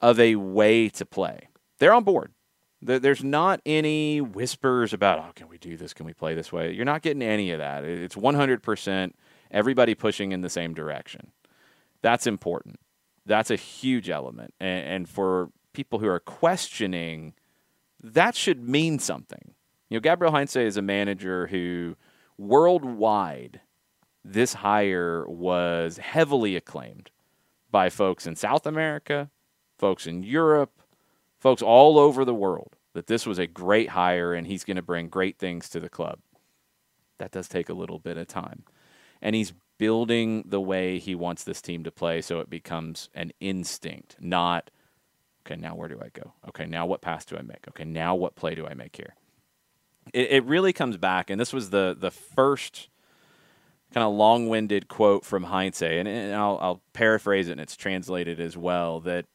of 0.00 0.18
a 0.18 0.36
way 0.36 0.88
to 0.88 1.04
play. 1.04 1.48
They're 1.78 1.92
on 1.92 2.04
board. 2.04 2.32
There's 2.80 3.22
not 3.22 3.60
any 3.66 4.20
whispers 4.20 4.92
about, 4.92 5.18
oh, 5.18 5.32
can 5.34 5.48
we 5.48 5.58
do 5.58 5.76
this? 5.76 5.92
Can 5.94 6.06
we 6.06 6.14
play 6.14 6.34
this 6.34 6.52
way? 6.52 6.72
You're 6.72 6.84
not 6.84 7.02
getting 7.02 7.22
any 7.22 7.50
of 7.50 7.58
that. 7.58 7.84
It's 7.84 8.14
100% 8.14 9.12
everybody 9.50 9.94
pushing 9.94 10.32
in 10.32 10.40
the 10.40 10.50
same 10.50 10.74
direction. 10.74 11.32
That's 12.02 12.26
important. 12.26 12.80
That's 13.26 13.50
a 13.50 13.56
huge 13.56 14.10
element. 14.10 14.54
And, 14.58 15.08
for 15.08 15.50
people 15.72 15.98
who 15.98 16.08
are 16.08 16.20
questioning, 16.20 17.34
that 18.02 18.34
should 18.34 18.66
mean 18.66 18.98
something. 18.98 19.54
You 19.88 19.96
know, 19.96 20.00
Gabriel 20.00 20.32
Heinze 20.32 20.56
is 20.56 20.76
a 20.76 20.82
manager 20.82 21.46
who 21.46 21.96
worldwide, 22.38 23.60
this 24.24 24.54
hire 24.54 25.28
was 25.28 25.98
heavily 25.98 26.56
acclaimed 26.56 27.10
by 27.70 27.90
folks 27.90 28.26
in 28.26 28.36
South 28.36 28.66
America, 28.66 29.30
folks 29.78 30.06
in 30.06 30.22
Europe, 30.22 30.80
folks 31.38 31.62
all 31.62 31.98
over 31.98 32.24
the 32.24 32.34
world 32.34 32.76
that 32.94 33.08
this 33.08 33.26
was 33.26 33.38
a 33.38 33.46
great 33.46 33.90
hire 33.90 34.32
and 34.32 34.46
he's 34.46 34.64
going 34.64 34.76
to 34.76 34.82
bring 34.82 35.08
great 35.08 35.38
things 35.38 35.68
to 35.68 35.80
the 35.80 35.88
club. 35.88 36.20
That 37.18 37.32
does 37.32 37.48
take 37.48 37.68
a 37.68 37.74
little 37.74 37.98
bit 37.98 38.16
of 38.16 38.26
time. 38.26 38.64
And 39.20 39.34
he's 39.34 39.52
building 39.78 40.44
the 40.46 40.60
way 40.60 40.98
he 40.98 41.14
wants 41.14 41.44
this 41.44 41.60
team 41.60 41.84
to 41.84 41.90
play 41.90 42.20
so 42.20 42.40
it 42.40 42.48
becomes 42.48 43.08
an 43.14 43.32
instinct, 43.40 44.16
not, 44.20 44.70
okay, 45.44 45.60
now 45.60 45.74
where 45.74 45.88
do 45.88 46.00
I 46.00 46.08
go? 46.12 46.32
Okay, 46.48 46.66
now 46.66 46.86
what 46.86 47.00
pass 47.00 47.24
do 47.24 47.36
I 47.36 47.42
make? 47.42 47.66
Okay, 47.68 47.84
now 47.84 48.14
what 48.14 48.36
play 48.36 48.54
do 48.54 48.66
I 48.66 48.74
make 48.74 48.96
here? 48.96 49.14
It, 50.12 50.30
it 50.30 50.44
really 50.44 50.72
comes 50.72 50.96
back, 50.96 51.30
and 51.30 51.40
this 51.40 51.52
was 51.52 51.70
the 51.70 51.96
the 51.98 52.10
first 52.10 52.88
kind 53.92 54.04
of 54.04 54.12
long-winded 54.12 54.88
quote 54.88 55.24
from 55.24 55.44
Heinze, 55.44 55.80
and, 55.80 56.08
and 56.08 56.34
I'll, 56.34 56.58
I'll 56.60 56.82
paraphrase 56.92 57.48
it, 57.48 57.52
and 57.52 57.60
it's 57.60 57.76
translated 57.76 58.40
as 58.40 58.56
well. 58.56 59.00
That 59.00 59.26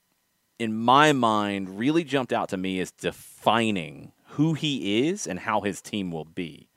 in 0.58 0.76
my 0.76 1.14
mind 1.14 1.80
really 1.80 2.04
jumped 2.04 2.34
out 2.34 2.50
to 2.50 2.58
me 2.58 2.82
as 2.82 2.92
defining 2.92 4.12
who 4.32 4.54
he 4.54 5.08
is 5.08 5.26
and 5.26 5.40
how 5.40 5.62
his 5.62 5.82
team 5.82 6.12
will 6.12 6.26
be. 6.26 6.68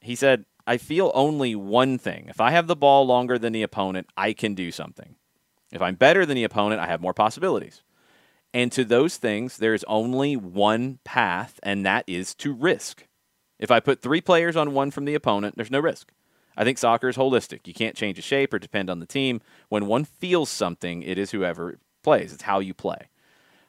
He 0.00 0.16
said, 0.16 0.44
I 0.66 0.76
feel 0.76 1.12
only 1.14 1.54
one 1.54 1.98
thing. 1.98 2.26
If 2.28 2.40
I 2.40 2.50
have 2.50 2.66
the 2.66 2.76
ball 2.76 3.06
longer 3.06 3.38
than 3.38 3.52
the 3.52 3.62
opponent, 3.62 4.08
I 4.16 4.32
can 4.32 4.54
do 4.54 4.70
something. 4.70 5.14
If 5.72 5.80
I'm 5.80 5.94
better 5.94 6.26
than 6.26 6.34
the 6.34 6.44
opponent, 6.44 6.80
I 6.80 6.86
have 6.86 7.00
more 7.00 7.14
possibilities. 7.14 7.82
And 8.52 8.72
to 8.72 8.84
those 8.84 9.16
things, 9.16 9.58
there's 9.58 9.84
only 9.84 10.36
one 10.36 10.98
path, 11.04 11.60
and 11.62 11.86
that 11.86 12.04
is 12.06 12.34
to 12.36 12.52
risk. 12.52 13.06
If 13.58 13.70
I 13.70 13.78
put 13.78 14.02
three 14.02 14.20
players 14.20 14.56
on 14.56 14.72
one 14.72 14.90
from 14.90 15.04
the 15.04 15.14
opponent, 15.14 15.54
there's 15.56 15.70
no 15.70 15.80
risk. 15.80 16.12
I 16.56 16.64
think 16.64 16.78
soccer 16.78 17.08
is 17.08 17.16
holistic. 17.16 17.66
You 17.66 17.74
can't 17.74 17.96
change 17.96 18.18
a 18.18 18.22
shape 18.22 18.52
or 18.52 18.58
depend 18.58 18.90
on 18.90 18.98
the 18.98 19.06
team. 19.06 19.40
When 19.68 19.86
one 19.86 20.04
feels 20.04 20.50
something, 20.50 21.02
it 21.02 21.16
is 21.16 21.30
whoever 21.30 21.78
plays. 22.02 22.32
It's 22.32 22.42
how 22.42 22.58
you 22.58 22.74
play. 22.74 23.08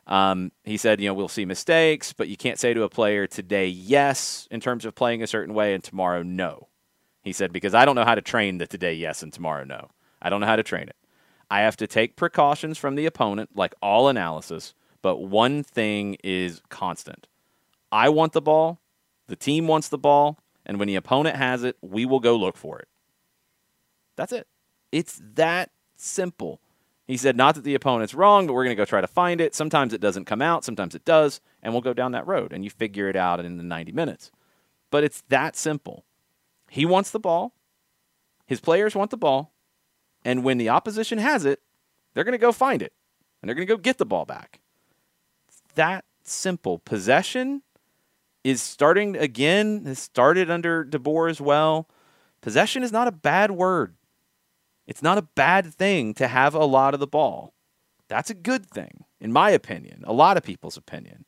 Um, 0.07 0.51
he 0.63 0.77
said, 0.77 0.99
you 0.99 1.07
know, 1.07 1.13
we'll 1.13 1.27
see 1.27 1.45
mistakes, 1.45 2.11
but 2.11 2.27
you 2.27 2.35
can't 2.35 2.59
say 2.59 2.73
to 2.73 2.83
a 2.83 2.89
player 2.89 3.27
today, 3.27 3.67
yes, 3.67 4.47
in 4.49 4.59
terms 4.59 4.83
of 4.83 4.95
playing 4.95 5.21
a 5.21 5.27
certain 5.27 5.53
way, 5.53 5.73
and 5.73 5.83
tomorrow, 5.83 6.23
no. 6.23 6.67
He 7.21 7.33
said, 7.33 7.53
because 7.53 7.75
I 7.75 7.85
don't 7.85 7.95
know 7.95 8.03
how 8.03 8.15
to 8.15 8.21
train 8.21 8.57
the 8.57 8.65
today, 8.65 8.93
yes, 8.95 9.21
and 9.21 9.31
tomorrow, 9.31 9.63
no. 9.63 9.89
I 10.21 10.29
don't 10.29 10.41
know 10.41 10.47
how 10.47 10.55
to 10.55 10.63
train 10.63 10.89
it. 10.89 10.95
I 11.51 11.59
have 11.59 11.75
to 11.77 11.85
take 11.85 12.15
precautions 12.15 12.77
from 12.77 12.95
the 12.95 13.05
opponent, 13.05 13.49
like 13.53 13.75
all 13.81 14.07
analysis, 14.07 14.73
but 15.01 15.17
one 15.17 15.63
thing 15.63 16.15
is 16.23 16.61
constant. 16.69 17.27
I 17.91 18.07
want 18.07 18.31
the 18.31 18.41
ball, 18.41 18.79
the 19.27 19.35
team 19.35 19.67
wants 19.67 19.89
the 19.89 19.97
ball, 19.97 20.39
and 20.65 20.79
when 20.79 20.87
the 20.87 20.95
opponent 20.95 21.35
has 21.35 21.65
it, 21.65 21.75
we 21.81 22.05
will 22.05 22.21
go 22.21 22.37
look 22.37 22.55
for 22.55 22.79
it. 22.79 22.87
That's 24.15 24.31
it. 24.31 24.47
It's 24.93 25.21
that 25.35 25.71
simple. 25.97 26.61
He 27.05 27.17
said, 27.17 27.35
not 27.35 27.55
that 27.55 27.65
the 27.65 27.75
opponent's 27.75 28.13
wrong, 28.13 28.47
but 28.47 28.53
we're 28.53 28.63
going 28.63 28.77
to 28.77 28.81
go 28.81 28.85
try 28.85 29.01
to 29.01 29.07
find 29.07 29.41
it. 29.41 29.53
Sometimes 29.53 29.91
it 29.91 29.99
doesn't 29.99 30.23
come 30.23 30.41
out, 30.41 30.63
sometimes 30.63 30.95
it 30.95 31.03
does, 31.03 31.41
and 31.61 31.73
we'll 31.73 31.81
go 31.81 31.93
down 31.93 32.13
that 32.13 32.25
road, 32.25 32.53
and 32.53 32.63
you 32.63 32.69
figure 32.69 33.09
it 33.09 33.17
out 33.17 33.43
in 33.43 33.57
the 33.57 33.63
90 33.63 33.91
minutes. 33.91 34.31
But 34.89 35.03
it's 35.03 35.21
that 35.27 35.57
simple. 35.57 36.05
He 36.69 36.85
wants 36.85 37.11
the 37.11 37.19
ball, 37.19 37.53
his 38.45 38.61
players 38.61 38.95
want 38.95 39.11
the 39.11 39.17
ball, 39.17 39.51
and 40.23 40.43
when 40.43 40.57
the 40.57 40.69
opposition 40.69 41.17
has 41.17 41.45
it, 41.45 41.61
they're 42.13 42.23
going 42.23 42.33
to 42.33 42.37
go 42.37 42.51
find 42.51 42.81
it 42.81 42.93
and 43.41 43.49
they're 43.49 43.55
going 43.55 43.67
to 43.67 43.73
go 43.73 43.77
get 43.77 43.97
the 43.97 44.05
ball 44.05 44.25
back. 44.25 44.59
That 45.75 46.05
simple. 46.23 46.79
Possession 46.79 47.63
is 48.43 48.61
starting 48.61 49.15
again, 49.15 49.85
has 49.85 49.99
started 49.99 50.49
under 50.49 50.83
DeBoer 50.83 51.29
as 51.29 51.41
well. 51.41 51.87
Possession 52.41 52.83
is 52.83 52.91
not 52.91 53.07
a 53.07 53.11
bad 53.11 53.51
word. 53.51 53.95
It's 54.87 55.03
not 55.03 55.17
a 55.17 55.23
bad 55.23 55.73
thing 55.73 56.13
to 56.15 56.27
have 56.27 56.53
a 56.53 56.65
lot 56.65 56.93
of 56.93 56.99
the 56.99 57.07
ball. 57.07 57.53
That's 58.07 58.29
a 58.29 58.35
good 58.35 58.65
thing, 58.65 59.05
in 59.21 59.31
my 59.31 59.51
opinion, 59.51 60.03
a 60.05 60.11
lot 60.11 60.35
of 60.35 60.43
people's 60.43 60.75
opinion. 60.75 61.25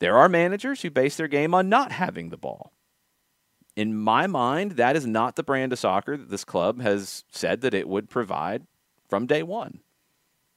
There 0.00 0.18
are 0.18 0.28
managers 0.28 0.82
who 0.82 0.90
base 0.90 1.16
their 1.16 1.28
game 1.28 1.54
on 1.54 1.68
not 1.68 1.92
having 1.92 2.30
the 2.30 2.36
ball 2.36 2.71
in 3.76 3.96
my 3.96 4.26
mind, 4.26 4.72
that 4.72 4.96
is 4.96 5.06
not 5.06 5.36
the 5.36 5.42
brand 5.42 5.72
of 5.72 5.78
soccer 5.78 6.16
that 6.16 6.30
this 6.30 6.44
club 6.44 6.80
has 6.80 7.24
said 7.30 7.62
that 7.62 7.74
it 7.74 7.88
would 7.88 8.10
provide 8.10 8.66
from 9.08 9.26
day 9.26 9.42
one. 9.42 9.80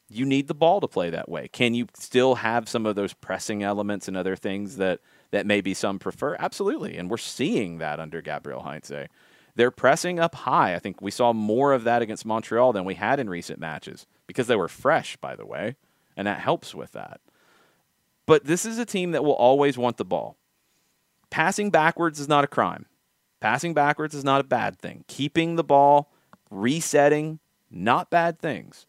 You 0.09 0.25
need 0.25 0.47
the 0.47 0.53
ball 0.53 0.81
to 0.81 0.87
play 0.87 1.09
that 1.09 1.29
way. 1.29 1.47
Can 1.47 1.73
you 1.73 1.87
still 1.95 2.35
have 2.35 2.69
some 2.69 2.85
of 2.85 2.95
those 2.95 3.13
pressing 3.13 3.63
elements 3.63 4.07
and 4.07 4.15
other 4.15 4.35
things 4.35 4.77
that, 4.77 4.99
that 5.31 5.47
maybe 5.47 5.73
some 5.73 5.97
prefer? 5.97 6.35
Absolutely. 6.37 6.97
And 6.97 7.09
we're 7.09 7.17
seeing 7.17 7.79
that 7.79 7.99
under 7.99 8.21
Gabriel 8.21 8.61
Heinze. 8.61 9.09
They're 9.55 9.71
pressing 9.71 10.19
up 10.19 10.35
high. 10.35 10.75
I 10.75 10.79
think 10.79 11.01
we 11.01 11.11
saw 11.11 11.33
more 11.33 11.73
of 11.73 11.85
that 11.85 12.01
against 12.01 12.25
Montreal 12.25 12.73
than 12.73 12.85
we 12.85 12.95
had 12.95 13.19
in 13.19 13.29
recent 13.29 13.59
matches 13.59 14.05
because 14.27 14.47
they 14.47 14.55
were 14.55 14.67
fresh, 14.67 15.15
by 15.17 15.35
the 15.35 15.45
way, 15.45 15.75
and 16.17 16.27
that 16.27 16.39
helps 16.39 16.75
with 16.75 16.91
that. 16.91 17.21
But 18.25 18.45
this 18.45 18.65
is 18.65 18.77
a 18.77 18.85
team 18.85 19.11
that 19.11 19.23
will 19.23 19.33
always 19.33 19.77
want 19.77 19.97
the 19.97 20.05
ball. 20.05 20.35
Passing 21.29 21.69
backwards 21.69 22.19
is 22.19 22.27
not 22.27 22.43
a 22.43 22.47
crime. 22.47 22.85
Passing 23.39 23.73
backwards 23.73 24.15
is 24.15 24.23
not 24.23 24.41
a 24.41 24.45
bad 24.45 24.79
thing. 24.79 25.03
Keeping 25.07 25.55
the 25.55 25.63
ball, 25.63 26.11
resetting, 26.49 27.39
not 27.69 28.09
bad 28.09 28.39
things. 28.39 28.87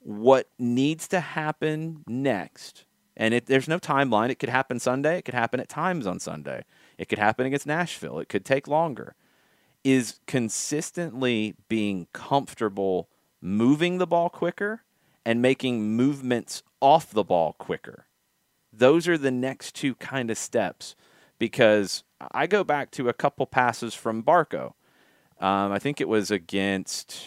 What 0.00 0.48
needs 0.58 1.08
to 1.08 1.20
happen 1.20 2.04
next, 2.06 2.84
and 3.16 3.34
it, 3.34 3.46
there's 3.46 3.68
no 3.68 3.78
timeline, 3.78 4.30
it 4.30 4.38
could 4.38 4.48
happen 4.48 4.78
Sunday, 4.78 5.18
it 5.18 5.24
could 5.24 5.34
happen 5.34 5.60
at 5.60 5.68
times 5.68 6.06
on 6.06 6.20
Sunday, 6.20 6.64
it 6.96 7.08
could 7.08 7.18
happen 7.18 7.46
against 7.46 7.66
Nashville, 7.66 8.18
it 8.18 8.28
could 8.28 8.44
take 8.44 8.68
longer, 8.68 9.16
is 9.82 10.20
consistently 10.26 11.54
being 11.68 12.06
comfortable 12.12 13.08
moving 13.40 13.98
the 13.98 14.06
ball 14.06 14.28
quicker 14.28 14.82
and 15.24 15.42
making 15.42 15.96
movements 15.96 16.62
off 16.80 17.10
the 17.10 17.24
ball 17.24 17.52
quicker. 17.52 18.06
Those 18.72 19.08
are 19.08 19.18
the 19.18 19.30
next 19.30 19.74
two 19.74 19.94
kind 19.94 20.30
of 20.30 20.38
steps 20.38 20.94
because 21.38 22.04
I 22.32 22.46
go 22.46 22.64
back 22.64 22.90
to 22.92 23.08
a 23.08 23.12
couple 23.12 23.46
passes 23.46 23.94
from 23.94 24.22
Barco. 24.22 24.72
Um, 25.40 25.72
I 25.72 25.78
think 25.78 26.00
it 26.00 26.08
was 26.08 26.30
against. 26.30 27.24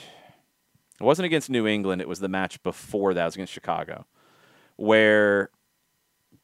It 1.00 1.04
wasn't 1.04 1.28
against 1.28 1.50
New 1.50 1.68
England. 1.68 2.02
It 2.02 2.08
was 2.08 2.20
the 2.20 2.28
match 2.28 2.62
before 2.64 3.14
that. 3.14 3.22
It 3.22 3.26
was 3.26 3.36
against 3.36 3.54
Chicago, 3.54 4.06
where 4.76 5.50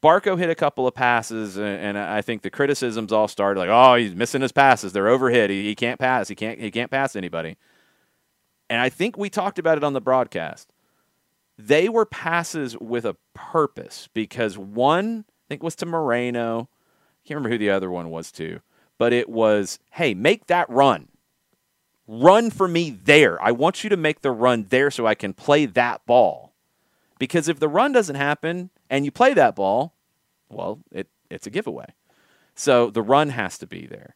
Barco 0.01 0.38
hit 0.38 0.49
a 0.49 0.55
couple 0.55 0.88
of 0.88 0.93
passes, 0.93 1.57
and, 1.57 1.66
and 1.66 1.97
I 1.97 2.22
think 2.22 2.43
the 2.43 2.51
criticisms 2.51 3.11
all 3.11 3.28
started 3.28 3.59
like, 3.59 3.70
"Oh, 3.70 3.95
he's 3.95 4.16
missing 4.16 4.41
his 4.41 4.51
passes. 4.51 4.93
They're 4.93 5.05
overhit. 5.05 5.49
He, 5.49 5.63
he 5.63 5.76
can't 5.76 5.99
pass. 5.99 6.28
He 6.28 6.36
can't. 6.36 6.59
He 6.59 6.72
can't 6.72 6.91
pass 6.91 7.16
anybody." 7.16 7.57
And 8.70 8.80
I 8.82 8.89
think 8.89 9.18
we 9.18 9.30
talked 9.30 9.59
about 9.59 9.78
it 9.78 9.84
on 9.84 9.93
the 9.93 10.01
broadcast. 10.01 10.72
They 11.57 11.88
were 11.89 12.05
passes 12.05 12.78
with 12.78 13.05
a 13.05 13.16
purpose 13.34 14.09
because 14.13 14.57
one, 14.57 15.26
I 15.28 15.43
think, 15.49 15.63
was 15.63 15.76
to 15.78 15.86
Moreno. 15.86 16.70
Can't 17.26 17.38
remember 17.38 17.49
who 17.49 17.57
the 17.57 17.69
other 17.69 17.89
one 17.89 18.09
was 18.09 18.32
to, 18.34 18.61
but 18.97 19.11
it 19.11 19.28
was, 19.30 19.80
"Hey, 19.91 20.13
make 20.13 20.47
that 20.47 20.69
run." 20.69 21.09
Run 22.07 22.51
for 22.51 22.67
me 22.67 22.91
there. 22.91 23.41
I 23.41 23.51
want 23.51 23.84
you 23.84 23.89
to 23.89 23.97
make 23.97 24.21
the 24.21 24.32
run 24.32 24.67
there 24.69 24.91
so 24.91 25.07
I 25.07 25.15
can 25.15 25.34
play 25.34 25.65
that 25.65 26.05
ball. 26.05 26.53
Because 27.17 27.49
if 27.49 27.59
the 27.59 27.67
run 27.67 27.93
doesn't 27.93 28.15
happen 28.15 28.69
and 28.89 29.05
you 29.05 29.11
play 29.11 29.34
that 29.34 29.55
ball, 29.55 29.95
well, 30.49 30.82
it, 30.91 31.07
it's 31.32 31.47
a 31.47 31.49
giveaway. 31.49 31.88
So 32.53 32.91
the 32.91 33.01
run 33.01 33.30
has 33.30 33.57
to 33.57 33.67
be 33.67 33.88
there. 33.88 34.15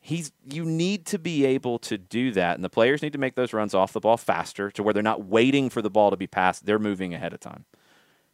He's 0.00 0.32
you 0.44 0.64
need 0.64 1.06
to 1.06 1.18
be 1.18 1.44
able 1.44 1.78
to 1.80 1.98
do 1.98 2.32
that, 2.32 2.54
and 2.54 2.64
the 2.64 2.70
players 2.70 3.02
need 3.02 3.12
to 3.12 3.18
make 3.18 3.34
those 3.34 3.52
runs 3.52 3.74
off 3.74 3.92
the 3.92 4.00
ball 4.00 4.16
faster 4.16 4.70
to 4.70 4.82
where 4.82 4.94
they're 4.94 5.02
not 5.02 5.24
waiting 5.26 5.68
for 5.70 5.82
the 5.82 5.90
ball 5.90 6.10
to 6.10 6.16
be 6.16 6.26
passed; 6.26 6.66
they're 6.66 6.78
moving 6.78 7.12
ahead 7.12 7.32
of 7.32 7.40
time. 7.40 7.66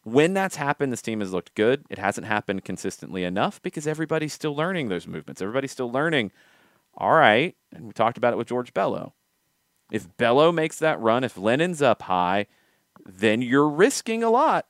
When 0.05 0.35
that's 0.35 0.57
happened, 0.57 0.93
this 0.93 1.03
team 1.03 1.21
has 1.21 1.33
looked 1.33 1.55
good. 1.55 1.85
It 1.91 1.99
hasn't 1.99 2.27
happened 2.27 2.65
consistently 2.65 3.25
enough 3.25 3.61
because 3.63 3.87
everybody's 3.87 4.35
still 4.35 4.55
learning 4.55 4.89
those 4.89 5.07
movements. 5.07 5.41
Everybody's 5.43 5.73
still 5.73 5.91
learning. 5.91 6.31
All 6.97 7.15
right, 7.15 7.57
and 7.73 7.87
we 7.87 7.93
talked 7.93 8.19
about 8.19 8.33
it 8.33 8.37
with 8.37 8.47
George 8.47 8.73
Bello. 8.73 9.15
If 9.91 10.17
Bello 10.17 10.53
makes 10.53 10.79
that 10.79 11.01
run, 11.01 11.25
if 11.25 11.37
Lennon's 11.37 11.83
up 11.83 12.03
high, 12.03 12.47
then 13.05 13.43
you're 13.43 13.69
risking 13.69 14.23
a 14.23 14.31
lot. 14.31 14.67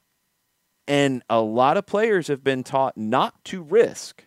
And 0.86 1.22
a 1.28 1.40
lot 1.40 1.76
of 1.76 1.86
players 1.86 2.28
have 2.28 2.44
been 2.44 2.62
taught 2.62 2.96
not 2.96 3.42
to 3.46 3.62
risk. 3.62 4.24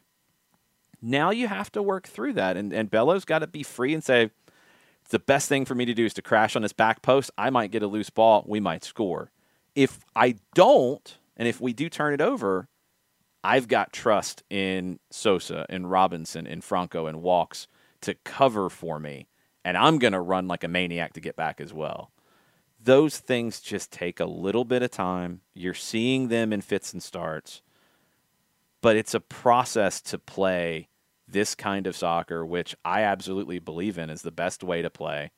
Now 1.02 1.30
you 1.30 1.48
have 1.48 1.72
to 1.74 1.84
work 1.84 2.08
through 2.08 2.34
that. 2.34 2.58
And, 2.58 2.74
and 2.74 2.90
Bello's 2.90 3.26
got 3.26 3.40
to 3.40 3.48
be 3.48 3.64
free 3.64 3.94
and 3.94 4.04
say, 4.04 4.32
the 5.10 5.20
best 5.20 5.48
thing 5.48 5.66
for 5.66 5.76
me 5.76 5.86
to 5.86 5.94
do 5.94 6.06
is 6.06 6.14
to 6.16 6.22
crash 6.22 6.56
on 6.56 6.64
this 6.64 6.74
back 6.74 7.02
post. 7.02 7.32
I 7.38 7.50
might 7.50 7.72
get 7.72 7.84
a 7.84 7.88
loose 7.88 8.10
ball. 8.10 8.44
We 8.48 8.60
might 8.60 8.84
score. 8.84 9.32
If 9.78 10.00
I 10.16 10.36
don't, 10.56 11.18
and 11.38 11.48
if 11.48 11.62
we 11.62 11.72
do 11.72 11.88
turn 11.88 12.14
it 12.14 12.22
over, 12.22 12.68
I've 13.44 13.68
got 13.68 13.94
trust 13.94 14.44
in 14.50 15.00
Sosa 15.12 15.66
and 15.70 15.90
Robinson 15.90 16.48
and 16.48 16.64
Franco 16.64 17.06
and 17.06 17.22
Walkes 17.22 17.68
to 18.02 18.16
cover 18.26 18.70
for 18.70 19.00
me. 19.00 19.28
And 19.64 19.78
I'm 19.78 20.00
going 20.00 20.14
to 20.14 20.20
run 20.20 20.48
like 20.48 20.64
a 20.64 20.68
maniac 20.68 21.14
to 21.14 21.22
get 21.22 21.36
back 21.36 21.62
as 21.62 21.74
well 21.74 22.12
those 22.80 23.18
things 23.18 23.60
just 23.60 23.92
take 23.92 24.20
a 24.20 24.26
little 24.26 24.66
bit 24.66 24.84
of 24.84 24.92
time. 24.92 25.42
You're 25.54 25.74
seeing 25.74 26.28
them 26.28 26.54
in 26.54 26.62
fits 26.62 26.94
and 26.94 27.02
starts, 27.02 27.62
but 28.82 28.96
it's 28.96 29.14
a 29.14 29.20
process 29.20 30.02
to 30.04 30.18
play 30.18 30.90
this 31.28 31.56
kind 31.56 31.88
of 31.88 31.96
soccer, 31.96 32.46
which 32.46 32.76
I 32.86 33.02
absolutely 33.02 33.60
believe 33.60 33.98
in 33.98 34.10
is 34.10 34.22
the 34.22 34.32
best 34.32 34.64
way 34.64 34.82
to 34.82 34.90
play 34.90 35.32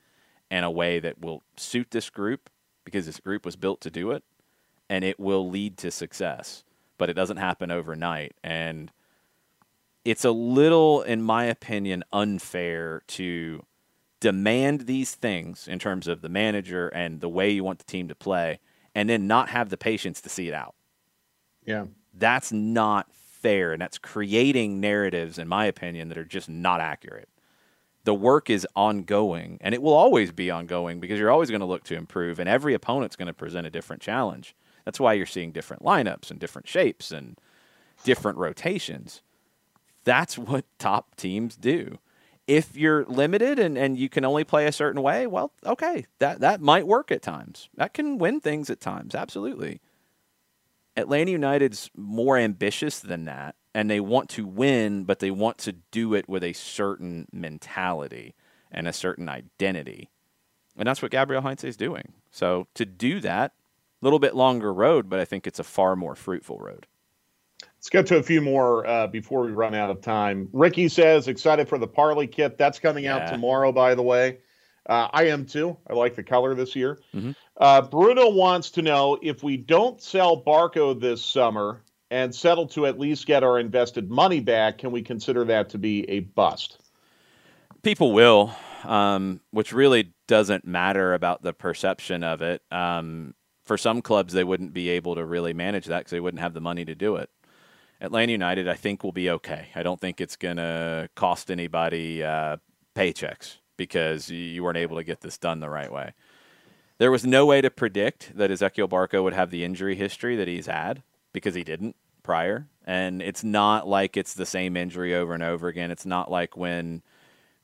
and 0.52 0.66
a 0.66 0.72
way 0.72 1.00
that 1.00 1.20
will 1.20 1.44
suit 1.58 1.92
this 1.92 2.10
group 2.10 2.50
because 2.90 3.06
this 3.06 3.20
group 3.20 3.46
was 3.46 3.56
built 3.56 3.82
to 3.82 3.92
do 3.92 4.12
it 4.12 4.24
and 4.90 5.04
it 5.04 5.20
will 5.20 5.50
lead 5.50 5.78
to 5.78 5.92
success. 5.92 6.64
But 6.98 7.10
it 7.10 7.14
doesn't 7.14 7.38
happen 7.38 7.72
overnight. 7.72 8.34
And 8.44 8.92
it's 10.04 10.26
a 10.26 10.32
little, 10.32 11.02
in 11.02 11.22
my 11.22 11.46
opinion, 11.46 12.04
unfair 12.12 13.04
to 13.08 13.64
demand 14.20 14.82
these 14.82 15.16
things 15.16 15.68
in 15.68 15.80
terms 15.80 16.08
of 16.08 16.22
the 16.22 16.30
manager 16.30 16.90
and 16.90 17.22
the 17.22 17.30
way 17.30 17.50
you 17.50 17.64
want 17.64 17.80
the 17.80 17.86
team 17.86 18.08
to 18.10 18.16
play, 18.16 18.60
and 18.94 19.10
then 19.10 19.28
not 19.28 19.50
have 19.50 19.70
the 19.70 19.78
patience 19.78 20.20
to 20.22 20.30
see 20.30 20.48
it 20.50 20.54
out. 20.54 20.76
Yeah. 21.66 21.86
That's 22.14 22.52
not 22.52 23.08
fair, 23.14 23.72
and 23.72 23.82
that's 23.82 23.98
creating 23.98 24.82
narratives, 24.82 25.38
in 25.38 25.48
my 25.48 25.66
opinion, 25.66 26.10
that 26.10 26.18
are 26.18 26.26
just 26.26 26.50
not 26.50 26.82
accurate. 26.82 27.30
The 28.10 28.16
work 28.16 28.50
is 28.50 28.66
ongoing, 28.76 29.60
and 29.62 29.76
it 29.76 29.84
will 29.84 29.94
always 29.94 30.32
be 30.32 30.50
ongoing 30.50 31.00
because 31.00 31.20
you're 31.20 31.30
always 31.30 31.52
going 31.52 31.60
to 31.60 31.68
look 31.68 31.84
to 31.84 31.96
improve, 31.96 32.40
and 32.40 32.50
every 32.50 32.74
opponent's 32.74 33.16
going 33.16 33.28
to 33.28 33.36
present 33.36 33.68
a 33.68 33.70
different 33.70 34.02
challenge. 34.02 34.56
That's 34.84 35.00
why 35.00 35.14
you're 35.14 35.28
seeing 35.28 35.52
different 35.52 35.84
lineups 35.84 36.32
and 36.32 36.40
different 36.40 36.68
shapes 36.68 37.12
and 37.12 37.38
different 38.04 38.40
rotations. 38.40 39.22
That's 40.06 40.40
what 40.40 40.66
top 40.80 41.18
teams 41.18 41.56
do 41.56 42.00
if 42.48 42.76
you're 42.76 43.06
limited 43.06 43.60
and, 43.60 43.78
and 43.78 43.96
you 43.96 44.10
can 44.10 44.26
only 44.26 44.44
play 44.44 44.66
a 44.66 44.72
certain 44.72 45.04
way, 45.04 45.28
well, 45.28 45.52
okay, 45.64 46.08
that, 46.18 46.40
that 46.40 46.62
might 46.62 46.88
work 46.88 47.12
at 47.12 47.22
times. 47.22 47.70
That 47.76 47.94
can 47.94 48.18
win 48.18 48.40
things 48.40 48.72
at 48.72 48.82
times, 48.82 49.14
absolutely. 49.14 49.82
Atlanta 50.98 51.30
United's 51.30 51.92
more 51.96 52.40
ambitious 52.40 53.02
than 53.02 53.26
that, 53.26 53.54
and 53.74 53.90
they 53.90 54.00
want 54.00 54.30
to 54.32 54.46
win, 54.46 55.04
but 55.04 55.20
they 55.20 55.32
want 55.32 55.58
to 55.60 55.74
do 55.74 56.14
it 56.14 56.28
with 56.28 56.44
a 56.44 56.54
certain 56.54 57.28
mentality 57.32 58.36
and 58.72 58.88
a 58.88 58.94
certain 58.94 59.30
identity. 59.30 60.10
And 60.78 60.88
that's 60.88 61.02
what 61.02 61.12
Gabriel 61.12 61.42
Heinze 61.42 61.64
is 61.64 61.78
doing. 61.78 62.14
So 62.32 62.68
to 62.76 62.86
do 62.86 63.20
that, 63.22 63.52
a 64.02 64.06
little 64.06 64.20
bit 64.20 64.36
longer 64.36 64.74
road, 64.74 65.10
but 65.10 65.20
I 65.20 65.26
think 65.26 65.46
it's 65.46 65.60
a 65.60 65.64
far 65.64 65.96
more 65.96 66.16
fruitful 66.16 66.58
road. 66.58 66.88
Let's 67.78 67.90
get 67.90 68.08
to 68.08 68.18
a 68.18 68.24
few 68.24 68.42
more 68.42 68.88
uh, 68.88 69.08
before 69.08 69.42
we 69.42 69.52
run 69.52 69.76
out 69.76 69.90
of 69.90 70.02
time. 70.02 70.50
Ricky 70.54 70.88
says, 70.88 71.28
excited 71.28 71.68
for 71.68 71.78
the 71.78 71.88
Parley 71.88 72.28
kit. 72.28 72.58
That's 72.58 72.80
coming 72.80 73.06
yeah. 73.06 73.18
out 73.18 73.32
tomorrow, 73.32 73.72
by 73.72 73.96
the 73.96 74.04
way. 74.04 74.40
Uh, 74.86 75.08
I 75.14 75.28
am 75.28 75.46
too. 75.46 75.78
I 75.88 75.94
like 75.94 76.16
the 76.16 76.24
color 76.24 76.56
this 76.56 76.76
year. 76.76 77.00
Mm-hmm. 77.16 77.32
Uh, 77.58 77.82
Bruno 77.84 78.30
wants 78.30 78.72
to 78.72 78.82
know 78.82 79.20
if 79.22 79.44
we 79.44 79.58
don't 79.58 80.02
sell 80.02 80.42
Barco 80.42 81.00
this 81.00 81.24
summer 81.24 81.84
and 82.12 82.34
settle 82.34 82.68
to 82.68 82.86
at 82.86 83.00
least 83.00 83.26
get 83.26 83.44
our 83.44 83.60
invested 83.60 84.10
money 84.10 84.40
back, 84.40 84.80
can 84.80 84.92
we 84.92 85.02
consider 85.02 85.44
that 85.46 85.70
to 85.70 85.78
be 85.78 86.10
a 86.10 86.22
bust? 86.22 86.80
People 87.84 88.12
will, 88.12 88.54
um, 88.84 89.40
which 89.52 89.72
really 89.72 90.14
doesn't 90.28 90.66
matter 90.66 91.14
about 91.14 91.44
the 91.44 91.54
perception 91.54 92.24
of 92.24 92.42
it. 92.42 92.62
Um, 92.72 93.36
for 93.64 93.78
some 93.78 94.02
clubs, 94.02 94.34
they 94.34 94.44
wouldn't 94.44 94.74
be 94.74 94.90
able 94.90 95.16
to 95.16 95.24
really 95.24 95.54
manage 95.54 95.86
that 95.86 96.00
because 96.00 96.12
they 96.12 96.20
wouldn't 96.20 96.42
have 96.42 96.54
the 96.54 96.62
money 96.62 96.84
to 96.86 96.96
do 96.96 97.16
it. 97.18 97.30
Atlanta 98.02 98.32
United, 98.32 98.68
I 98.68 98.76
think, 98.76 99.04
will 99.04 99.12
be 99.12 99.30
okay. 99.30 99.68
I 99.76 99.84
don't 99.84 100.00
think 100.00 100.20
it's 100.20 100.36
going 100.36 100.58
to 100.58 101.10
cost 101.16 101.52
anybody 101.52 102.24
uh, 102.24 102.58
paychecks 102.96 103.58
because 103.78 104.30
you 104.30 104.64
weren't 104.64 104.78
able 104.78 104.98
to 104.98 105.04
get 105.04 105.22
this 105.22 105.38
done 105.38 105.60
the 105.60 105.70
right 105.70 105.92
way. 105.92 106.14
There 106.98 107.12
was 107.12 107.26
no 107.26 107.46
way 107.46 107.62
to 107.62 107.70
predict 107.70 108.36
that 108.36 108.52
Ezequiel 108.52 108.90
Barco 108.90 109.24
would 109.24 109.34
have 109.34 109.52
the 109.52 109.64
injury 109.64 109.96
history 109.96 110.36
that 110.36 110.48
he's 110.48 110.66
had 110.66 111.04
because 111.34 111.56
he 111.56 111.64
didn't 111.64 111.96
prior. 112.24 112.68
And 112.86 113.22
it's 113.22 113.44
not 113.44 113.88
like 113.88 114.18
it's 114.18 114.34
the 114.34 114.46
same 114.46 114.76
injury 114.76 115.16
over 115.16 115.34
and 115.34 115.44
over 115.44 115.68
again. 115.68 115.92
It's 115.92 116.06
not 116.06 116.32
like 116.32 116.58
when 116.58 117.02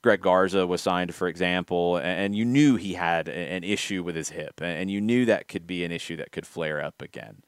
Greg 0.05 0.21
Garza 0.21 0.67
was 0.67 0.81
signed, 0.81 1.15
for 1.15 1.27
example, 1.27 1.97
and 1.97 2.35
you 2.35 2.45
knew 2.45 2.75
he 2.75 2.93
had 2.93 3.27
an 3.27 3.63
issue 3.63 4.03
with 4.03 4.15
his 4.15 4.29
hip, 4.29 4.61
and 4.61 4.91
you 4.91 5.01
knew 5.01 5.25
that 5.25 5.47
could 5.47 5.65
be 5.65 5.83
an 5.83 5.91
issue 5.91 6.15
that 6.17 6.31
could 6.31 6.45
flare 6.45 6.79
up 6.79 7.01
again. 7.01 7.41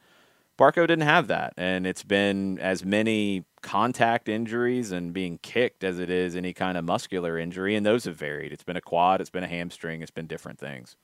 Barco 0.57 0.87
didn't 0.87 1.01
have 1.01 1.27
that, 1.27 1.53
and 1.55 1.85
it's 1.85 2.01
been 2.01 2.57
as 2.57 2.83
many 2.83 3.45
contact 3.61 4.27
injuries 4.27 4.91
and 4.91 5.13
being 5.13 5.37
kicked 5.43 5.83
as 5.83 5.99
it 5.99 6.09
is 6.09 6.35
any 6.35 6.51
kind 6.51 6.79
of 6.79 6.83
muscular 6.83 7.37
injury, 7.37 7.75
and 7.75 7.85
those 7.85 8.05
have 8.05 8.15
varied. 8.15 8.51
It's 8.51 8.63
been 8.63 8.75
a 8.75 8.81
quad, 8.81 9.21
it's 9.21 9.29
been 9.29 9.43
a 9.43 9.47
hamstring, 9.47 10.01
it's 10.01 10.09
been 10.09 10.25
different 10.25 10.57
things. 10.57 10.95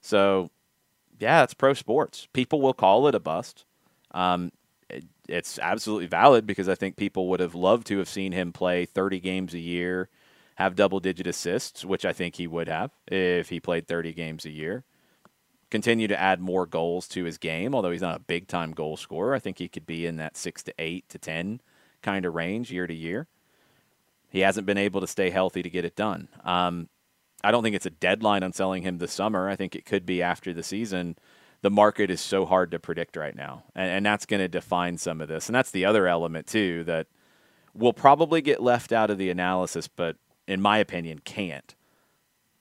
So, 0.00 0.50
yeah, 1.18 1.42
it's 1.42 1.52
pro 1.52 1.74
sports. 1.74 2.28
People 2.32 2.60
will 2.60 2.74
call 2.74 3.08
it 3.08 3.14
a 3.16 3.20
bust. 3.20 3.64
Um, 4.12 4.52
it, 4.88 5.04
it's 5.28 5.58
absolutely 5.58 6.06
valid 6.06 6.46
because 6.46 6.68
I 6.68 6.74
think 6.74 6.96
people 6.96 7.28
would 7.28 7.40
have 7.40 7.54
loved 7.54 7.86
to 7.88 7.98
have 7.98 8.08
seen 8.08 8.32
him 8.32 8.52
play 8.52 8.84
30 8.84 9.20
games 9.20 9.54
a 9.54 9.58
year, 9.58 10.08
have 10.56 10.76
double 10.76 11.00
digit 11.00 11.26
assists, 11.26 11.84
which 11.84 12.04
I 12.04 12.12
think 12.12 12.36
he 12.36 12.46
would 12.46 12.68
have 12.68 12.90
if 13.06 13.48
he 13.48 13.60
played 13.60 13.86
30 13.88 14.12
games 14.12 14.44
a 14.44 14.50
year 14.50 14.84
continue 15.72 16.06
to 16.06 16.20
add 16.20 16.38
more 16.38 16.66
goals 16.66 17.08
to 17.08 17.24
his 17.24 17.38
game. 17.38 17.74
Although 17.74 17.90
he's 17.90 18.02
not 18.02 18.16
a 18.16 18.20
big 18.20 18.46
time 18.46 18.72
goal 18.72 18.96
scorer, 18.96 19.34
I 19.34 19.40
think 19.40 19.58
he 19.58 19.68
could 19.68 19.86
be 19.86 20.06
in 20.06 20.18
that 20.18 20.36
six 20.36 20.62
to 20.64 20.74
eight 20.78 21.08
to 21.08 21.18
ten 21.18 21.60
kind 22.02 22.24
of 22.24 22.34
range 22.34 22.70
year 22.70 22.86
to 22.86 22.94
year. 22.94 23.26
He 24.28 24.40
hasn't 24.40 24.66
been 24.66 24.78
able 24.78 25.00
to 25.00 25.06
stay 25.06 25.30
healthy 25.30 25.62
to 25.62 25.70
get 25.70 25.84
it 25.84 25.96
done. 25.96 26.28
Um, 26.44 26.88
I 27.42 27.50
don't 27.50 27.62
think 27.62 27.74
it's 27.74 27.86
a 27.86 27.90
deadline 27.90 28.42
on 28.42 28.52
selling 28.52 28.82
him 28.82 28.98
this 28.98 29.12
summer. 29.12 29.48
I 29.48 29.56
think 29.56 29.74
it 29.74 29.86
could 29.86 30.06
be 30.06 30.22
after 30.22 30.52
the 30.52 30.62
season. 30.62 31.16
The 31.62 31.70
market 31.70 32.10
is 32.10 32.20
so 32.20 32.44
hard 32.44 32.70
to 32.72 32.78
predict 32.78 33.16
right 33.16 33.34
now, 33.34 33.64
and, 33.74 33.90
and 33.90 34.06
that's 34.06 34.26
going 34.26 34.40
to 34.40 34.48
define 34.48 34.98
some 34.98 35.20
of 35.20 35.28
this. 35.28 35.48
And 35.48 35.54
that's 35.54 35.70
the 35.70 35.84
other 35.84 36.06
element 36.06 36.46
too 36.46 36.84
that 36.84 37.06
will 37.74 37.92
probably 37.92 38.42
get 38.42 38.62
left 38.62 38.92
out 38.92 39.10
of 39.10 39.18
the 39.18 39.30
analysis, 39.30 39.88
but 39.88 40.16
in 40.46 40.60
my 40.60 40.78
opinion, 40.78 41.20
can't 41.24 41.74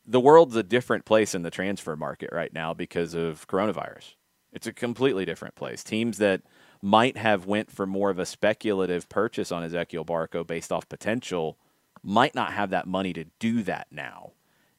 the 0.05 0.19
world's 0.19 0.55
a 0.55 0.63
different 0.63 1.05
place 1.05 1.35
in 1.35 1.43
the 1.43 1.51
transfer 1.51 1.95
market 1.95 2.29
right 2.31 2.53
now 2.53 2.73
because 2.73 3.13
of 3.13 3.47
coronavirus. 3.47 4.15
It's 4.51 4.67
a 4.67 4.73
completely 4.73 5.25
different 5.25 5.55
place. 5.55 5.83
Teams 5.83 6.17
that 6.17 6.41
might 6.81 7.15
have 7.17 7.45
went 7.45 7.71
for 7.71 7.85
more 7.85 8.09
of 8.09 8.19
a 8.19 8.25
speculative 8.25 9.07
purchase 9.07 9.51
on 9.51 9.63
Ezequiel 9.63 10.05
Barco 10.05 10.45
based 10.45 10.71
off 10.71 10.89
potential 10.89 11.57
might 12.03 12.35
not 12.35 12.53
have 12.53 12.71
that 12.71 12.87
money 12.87 13.13
to 13.13 13.25
do 13.39 13.63
that 13.63 13.87
now. 13.91 14.31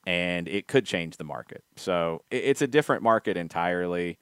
And 0.07 0.48
it 0.48 0.66
could 0.66 0.84
change 0.84 1.16
the 1.16 1.24
market. 1.24 1.62
So 1.76 2.22
it's 2.30 2.61
a 2.62 2.66
different 2.66 3.03
market 3.03 3.36
entirely. 3.36 4.18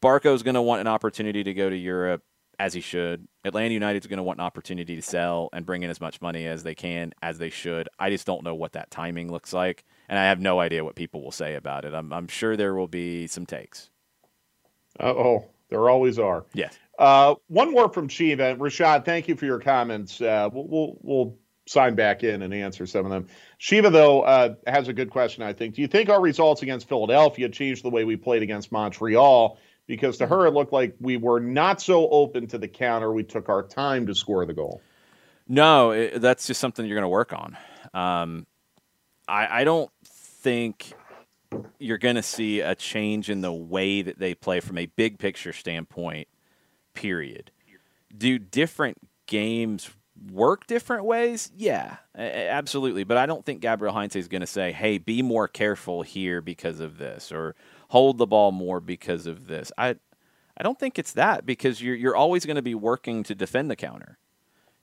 Barco's 0.00 0.42
going 0.42 0.54
to 0.54 0.62
want 0.62 0.80
an 0.80 0.86
opportunity 0.86 1.42
to 1.44 1.54
go 1.54 1.70
to 1.70 1.76
Europe. 1.76 2.22
as 2.58 2.74
he 2.74 2.80
should. 2.80 3.28
Atlanta 3.44 3.72
United's 3.72 4.06
going 4.06 4.16
to 4.16 4.22
want 4.22 4.40
an 4.40 4.44
opportunity 4.44 4.96
to 4.96 5.02
sell 5.02 5.48
and 5.52 5.64
bring 5.64 5.82
in 5.82 5.90
as 5.90 6.00
much 6.00 6.20
money 6.20 6.46
as 6.46 6.62
they 6.64 6.74
can, 6.74 7.12
as 7.22 7.38
they 7.38 7.50
should. 7.50 7.88
I 7.98 8.10
just 8.10 8.26
don't 8.26 8.42
know 8.42 8.54
what 8.54 8.72
that 8.72 8.90
timing 8.90 9.30
looks 9.30 9.52
like, 9.52 9.84
and 10.08 10.18
I 10.18 10.24
have 10.24 10.40
no 10.40 10.58
idea 10.58 10.84
what 10.84 10.96
people 10.96 11.22
will 11.22 11.30
say 11.30 11.54
about 11.54 11.84
it. 11.84 11.94
I'm, 11.94 12.12
I'm 12.12 12.26
sure 12.28 12.56
there 12.56 12.74
will 12.74 12.88
be 12.88 13.26
some 13.26 13.46
takes. 13.46 13.90
Oh, 14.98 15.44
there 15.70 15.88
always 15.88 16.18
are. 16.18 16.44
Yes. 16.52 16.76
Uh, 16.98 17.36
one 17.46 17.70
more 17.70 17.88
from 17.92 18.08
Shiva. 18.08 18.56
Rashad, 18.56 19.04
thank 19.04 19.28
you 19.28 19.36
for 19.36 19.46
your 19.46 19.60
comments. 19.60 20.20
Uh, 20.20 20.48
we'll, 20.52 20.66
we'll, 20.66 20.98
we'll 21.02 21.36
sign 21.68 21.94
back 21.94 22.24
in 22.24 22.42
and 22.42 22.52
answer 22.54 22.86
some 22.86 23.04
of 23.04 23.10
them. 23.10 23.26
Shiva, 23.58 23.90
though, 23.90 24.22
uh, 24.22 24.54
has 24.66 24.88
a 24.88 24.92
good 24.92 25.10
question, 25.10 25.42
I 25.42 25.52
think. 25.52 25.74
Do 25.74 25.82
you 25.82 25.88
think 25.88 26.08
our 26.08 26.20
results 26.20 26.62
against 26.62 26.88
Philadelphia 26.88 27.48
changed 27.48 27.84
the 27.84 27.90
way 27.90 28.04
we 28.04 28.16
played 28.16 28.42
against 28.42 28.72
Montreal? 28.72 29.58
Because 29.86 30.18
to 30.18 30.26
her, 30.26 30.46
it 30.46 30.52
looked 30.52 30.72
like 30.72 30.96
we 31.00 31.16
were 31.16 31.40
not 31.40 31.80
so 31.80 32.08
open 32.08 32.46
to 32.48 32.58
the 32.58 32.68
counter. 32.68 33.12
We 33.12 33.22
took 33.22 33.48
our 33.48 33.62
time 33.62 34.06
to 34.06 34.14
score 34.14 34.44
the 34.44 34.54
goal. 34.54 34.80
No, 35.46 35.92
it, 35.92 36.20
that's 36.20 36.46
just 36.46 36.60
something 36.60 36.84
you're 36.84 36.96
going 36.96 37.02
to 37.02 37.08
work 37.08 37.32
on. 37.32 37.56
Um, 37.94 38.46
I, 39.26 39.60
I 39.60 39.64
don't 39.64 39.90
think 40.04 40.92
you're 41.78 41.98
going 41.98 42.16
to 42.16 42.22
see 42.22 42.60
a 42.60 42.74
change 42.74 43.30
in 43.30 43.40
the 43.40 43.52
way 43.52 44.02
that 44.02 44.18
they 44.18 44.34
play 44.34 44.60
from 44.60 44.76
a 44.76 44.86
big 44.86 45.18
picture 45.18 45.52
standpoint, 45.52 46.28
period. 46.92 47.50
Do 48.16 48.38
different 48.38 48.98
games 49.26 49.90
work 50.32 50.66
different 50.66 51.04
ways? 51.04 51.50
Yeah, 51.56 51.96
absolutely. 52.16 53.04
But 53.04 53.16
I 53.16 53.26
don't 53.26 53.44
think 53.44 53.60
Gabriel 53.60 53.94
Heinze 53.94 54.16
is 54.16 54.28
going 54.28 54.40
to 54.40 54.46
say, 54.46 54.72
hey, 54.72 54.98
be 54.98 55.22
more 55.22 55.48
careful 55.48 56.02
here 56.02 56.40
because 56.40 56.80
of 56.80 56.98
this, 56.98 57.32
or 57.32 57.54
hold 57.88 58.18
the 58.18 58.26
ball 58.26 58.52
more 58.52 58.80
because 58.80 59.26
of 59.26 59.46
this. 59.46 59.72
I, 59.78 59.96
I 60.56 60.62
don't 60.62 60.78
think 60.78 60.98
it's 60.98 61.12
that 61.12 61.46
because 61.46 61.80
you're, 61.80 61.94
you're 61.94 62.16
always 62.16 62.44
going 62.44 62.56
to 62.56 62.62
be 62.62 62.74
working 62.74 63.22
to 63.24 63.34
defend 63.34 63.70
the 63.70 63.76
counter. 63.76 64.18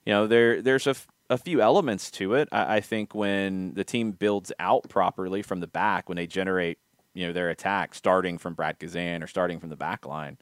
You 0.04 0.12
know, 0.12 0.26
there, 0.26 0.62
there's 0.62 0.86
a, 0.86 0.90
f- 0.90 1.08
a 1.28 1.36
few 1.36 1.60
elements 1.60 2.10
to 2.12 2.34
it. 2.34 2.48
I, 2.52 2.76
I 2.76 2.80
think 2.80 3.14
when 3.14 3.74
the 3.74 3.84
team 3.84 4.12
builds 4.12 4.52
out 4.58 4.88
properly 4.88 5.42
from 5.42 5.60
the 5.60 5.66
back, 5.66 6.08
when 6.08 6.16
they 6.16 6.26
generate, 6.26 6.78
you 7.14 7.26
know, 7.26 7.32
their 7.32 7.50
attack 7.50 7.94
starting 7.94 8.38
from 8.38 8.54
Brad 8.54 8.78
Guzan 8.78 9.22
or 9.22 9.26
starting 9.26 9.58
from 9.58 9.70
the 9.70 9.76
back 9.76 10.06
line, 10.06 10.38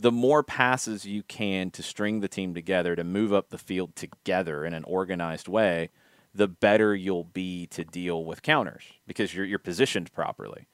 the 0.00 0.12
more 0.12 0.42
passes 0.42 1.04
you 1.04 1.22
can 1.22 1.70
to 1.72 1.82
string 1.82 2.20
the 2.20 2.28
team 2.28 2.54
together 2.54 2.94
to 2.94 3.04
move 3.04 3.32
up 3.32 3.50
the 3.50 3.58
field 3.58 3.96
together 3.96 4.64
in 4.64 4.72
an 4.72 4.84
organized 4.84 5.48
way, 5.48 5.90
the 6.34 6.46
better 6.46 6.94
you'll 6.94 7.24
be 7.24 7.66
to 7.66 7.84
deal 7.84 8.24
with 8.24 8.42
counters 8.42 8.84
because 9.06 9.34
you're, 9.34 9.44
you're 9.44 9.58
positioned 9.58 10.12
properly. 10.12 10.68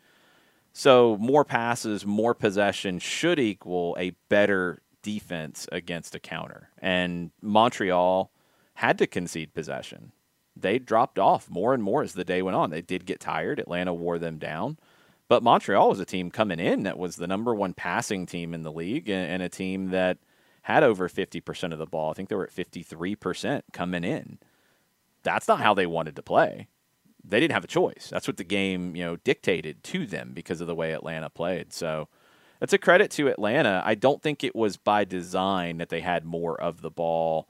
So, 0.72 1.16
more 1.20 1.44
passes, 1.44 2.04
more 2.04 2.34
possession 2.34 2.98
should 2.98 3.38
equal 3.38 3.96
a 3.98 4.10
better 4.28 4.82
defense 5.02 5.68
against 5.70 6.14
a 6.14 6.20
counter. 6.20 6.70
And 6.78 7.30
Montreal 7.40 8.32
had 8.74 8.98
to 8.98 9.06
concede 9.06 9.54
possession. 9.54 10.12
They 10.56 10.78
dropped 10.78 11.18
off 11.18 11.48
more 11.48 11.74
and 11.74 11.82
more 11.82 12.02
as 12.02 12.14
the 12.14 12.24
day 12.24 12.42
went 12.42 12.56
on. 12.56 12.70
They 12.70 12.82
did 12.82 13.06
get 13.06 13.20
tired. 13.20 13.60
Atlanta 13.60 13.94
wore 13.94 14.18
them 14.18 14.38
down. 14.38 14.78
But 15.28 15.42
Montreal 15.42 15.88
was 15.88 16.00
a 16.00 16.04
team 16.04 16.30
coming 16.30 16.60
in 16.60 16.82
that 16.82 16.98
was 16.98 17.16
the 17.16 17.26
number 17.26 17.54
one 17.54 17.72
passing 17.72 18.26
team 18.26 18.52
in 18.52 18.62
the 18.62 18.72
league 18.72 19.08
and, 19.08 19.42
a 19.42 19.48
team 19.48 19.90
that 19.90 20.18
had 20.62 20.82
over 20.82 21.08
50% 21.08 21.72
of 21.72 21.78
the 21.78 21.86
ball. 21.86 22.10
I 22.10 22.14
think 22.14 22.28
they 22.28 22.36
were 22.36 22.44
at 22.44 22.54
53% 22.54 23.62
coming 23.72 24.04
in. 24.04 24.38
That's 25.22 25.48
not 25.48 25.60
how 25.60 25.74
they 25.74 25.86
wanted 25.86 26.16
to 26.16 26.22
play. 26.22 26.68
They 27.26 27.40
didn't 27.40 27.54
have 27.54 27.64
a 27.64 27.68
choice. 27.68 28.08
That's 28.10 28.26
what 28.26 28.36
the 28.36 28.44
game, 28.44 28.94
you 28.94 29.04
know, 29.04 29.16
dictated 29.16 29.82
to 29.84 30.06
them 30.06 30.32
because 30.34 30.60
of 30.60 30.66
the 30.66 30.74
way 30.74 30.92
Atlanta 30.92 31.30
played. 31.30 31.72
So 31.72 32.08
that's 32.60 32.74
a 32.74 32.78
credit 32.78 33.10
to 33.12 33.28
Atlanta. 33.28 33.82
I 33.84 33.94
don't 33.94 34.22
think 34.22 34.44
it 34.44 34.54
was 34.54 34.76
by 34.76 35.04
design 35.04 35.78
that 35.78 35.88
they 35.88 36.00
had 36.00 36.26
more 36.26 36.60
of 36.60 36.82
the 36.82 36.90
ball 36.90 37.48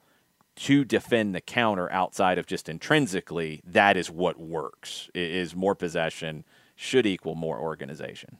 to 0.57 0.85
defend 0.85 1.35
the 1.35 1.41
counter 1.41 1.91
outside 1.91 2.39
of 2.39 2.47
just 2.47 2.69
intrinsically 2.69 3.61
that 3.65 3.97
is 3.97 4.11
what 4.11 4.39
works. 4.39 5.11
Is 5.13 5.57
more 5.57 5.75
possession 5.75 6.45
should 6.75 7.07
equal 7.07 7.35
more 7.35 7.59
organization. 7.59 8.39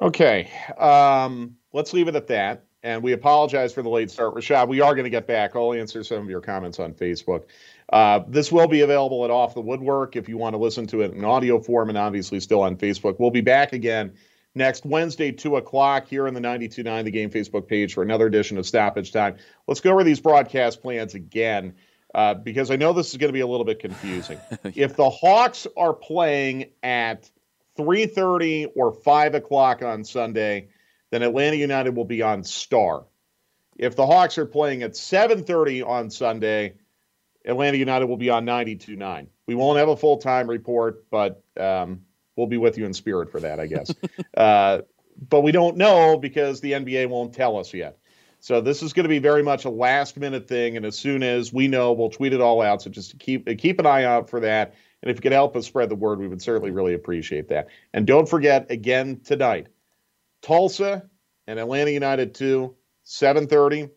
Okay. 0.00 0.50
Um, 0.78 1.56
let's 1.72 1.92
leave 1.92 2.08
it 2.08 2.16
at 2.16 2.26
that. 2.28 2.64
And 2.82 3.02
we 3.02 3.12
apologize 3.12 3.72
for 3.72 3.82
the 3.82 3.88
late 3.88 4.10
start. 4.10 4.34
Rashad, 4.34 4.68
we 4.68 4.80
are 4.80 4.94
going 4.94 5.04
to 5.04 5.10
get 5.10 5.26
back. 5.26 5.56
I'll 5.56 5.72
answer 5.72 6.04
some 6.04 6.18
of 6.18 6.30
your 6.30 6.40
comments 6.40 6.78
on 6.78 6.92
Facebook. 6.92 7.44
Uh, 7.92 8.20
this 8.28 8.52
will 8.52 8.68
be 8.68 8.82
available 8.82 9.24
at 9.24 9.30
Off 9.30 9.54
the 9.54 9.60
Woodwork 9.60 10.14
if 10.14 10.28
you 10.28 10.36
want 10.36 10.54
to 10.54 10.58
listen 10.58 10.86
to 10.88 11.00
it 11.00 11.12
in 11.12 11.24
audio 11.24 11.58
form 11.58 11.88
and 11.88 11.98
obviously 11.98 12.38
still 12.38 12.60
on 12.60 12.76
Facebook. 12.76 13.18
We'll 13.18 13.30
be 13.30 13.40
back 13.40 13.72
again 13.72 14.12
next 14.54 14.84
Wednesday, 14.84 15.32
2 15.32 15.56
o'clock, 15.56 16.06
here 16.06 16.28
on 16.28 16.34
the 16.34 16.40
92.9 16.40 17.04
The 17.04 17.10
Game 17.10 17.30
Facebook 17.30 17.66
page 17.66 17.94
for 17.94 18.02
another 18.02 18.26
edition 18.26 18.56
of 18.58 18.66
Stoppage 18.66 19.12
Time. 19.12 19.36
Let's 19.66 19.80
go 19.80 19.90
over 19.92 20.04
these 20.04 20.20
broadcast 20.20 20.82
plans 20.82 21.14
again 21.14 21.74
uh, 22.14 22.34
because 22.34 22.70
I 22.70 22.76
know 22.76 22.92
this 22.92 23.10
is 23.10 23.16
going 23.16 23.28
to 23.28 23.32
be 23.32 23.40
a 23.40 23.46
little 23.46 23.64
bit 23.64 23.78
confusing. 23.78 24.38
yeah. 24.64 24.70
If 24.74 24.96
the 24.96 25.10
Hawks 25.10 25.66
are 25.76 25.92
playing 25.92 26.70
at 26.82 27.30
3.30 27.78 28.68
or 28.74 28.92
5 28.92 29.34
o'clock 29.34 29.82
on 29.82 30.04
Sunday, 30.04 30.68
then 31.10 31.22
Atlanta 31.22 31.56
United 31.56 31.94
will 31.94 32.04
be 32.04 32.22
on 32.22 32.42
Star. 32.44 33.04
If 33.76 33.96
the 33.96 34.06
Hawks 34.06 34.38
are 34.38 34.46
playing 34.46 34.82
at 34.82 34.92
7.30 34.92 35.86
on 35.86 36.10
Sunday, 36.10 36.74
Atlanta 37.44 37.76
United 37.76 38.06
will 38.06 38.16
be 38.16 38.30
on 38.30 38.46
92.9. 38.46 39.26
We 39.46 39.54
won't 39.54 39.78
have 39.78 39.88
a 39.88 39.96
full-time 39.96 40.48
report, 40.48 41.08
but 41.10 41.42
um, 41.58 42.02
we'll 42.34 42.46
be 42.46 42.56
with 42.56 42.78
you 42.78 42.86
in 42.86 42.94
spirit 42.94 43.30
for 43.30 43.40
that, 43.40 43.60
I 43.60 43.66
guess. 43.66 43.94
uh, 44.36 44.80
but 45.28 45.42
we 45.42 45.52
don't 45.52 45.76
know 45.76 46.16
because 46.16 46.60
the 46.60 46.72
NBA 46.72 47.08
won't 47.08 47.34
tell 47.34 47.58
us 47.58 47.72
yet. 47.72 47.98
So 48.46 48.60
this 48.60 48.80
is 48.80 48.92
going 48.92 49.02
to 49.02 49.08
be 49.08 49.18
very 49.18 49.42
much 49.42 49.64
a 49.64 49.70
last 49.70 50.16
minute 50.16 50.46
thing, 50.46 50.76
and 50.76 50.86
as 50.86 50.96
soon 50.96 51.24
as 51.24 51.52
we 51.52 51.66
know, 51.66 51.92
we'll 51.92 52.10
tweet 52.10 52.32
it 52.32 52.40
all 52.40 52.62
out. 52.62 52.80
So 52.80 52.88
just 52.90 53.18
keep 53.18 53.44
keep 53.58 53.80
an 53.80 53.86
eye 53.86 54.04
out 54.04 54.30
for 54.30 54.38
that. 54.38 54.76
And 55.02 55.10
if 55.10 55.16
you 55.16 55.20
could 55.20 55.32
help 55.32 55.56
us 55.56 55.66
spread 55.66 55.88
the 55.88 55.96
word, 55.96 56.20
we 56.20 56.28
would 56.28 56.40
certainly 56.40 56.70
really 56.70 56.94
appreciate 56.94 57.48
that. 57.48 57.66
And 57.92 58.06
don't 58.06 58.28
forget 58.28 58.70
again 58.70 59.18
tonight, 59.24 59.66
Tulsa 60.42 61.10
and 61.48 61.58
Atlanta 61.58 61.90
United 61.90 62.36
2, 62.36 62.72
7:30 63.04 63.90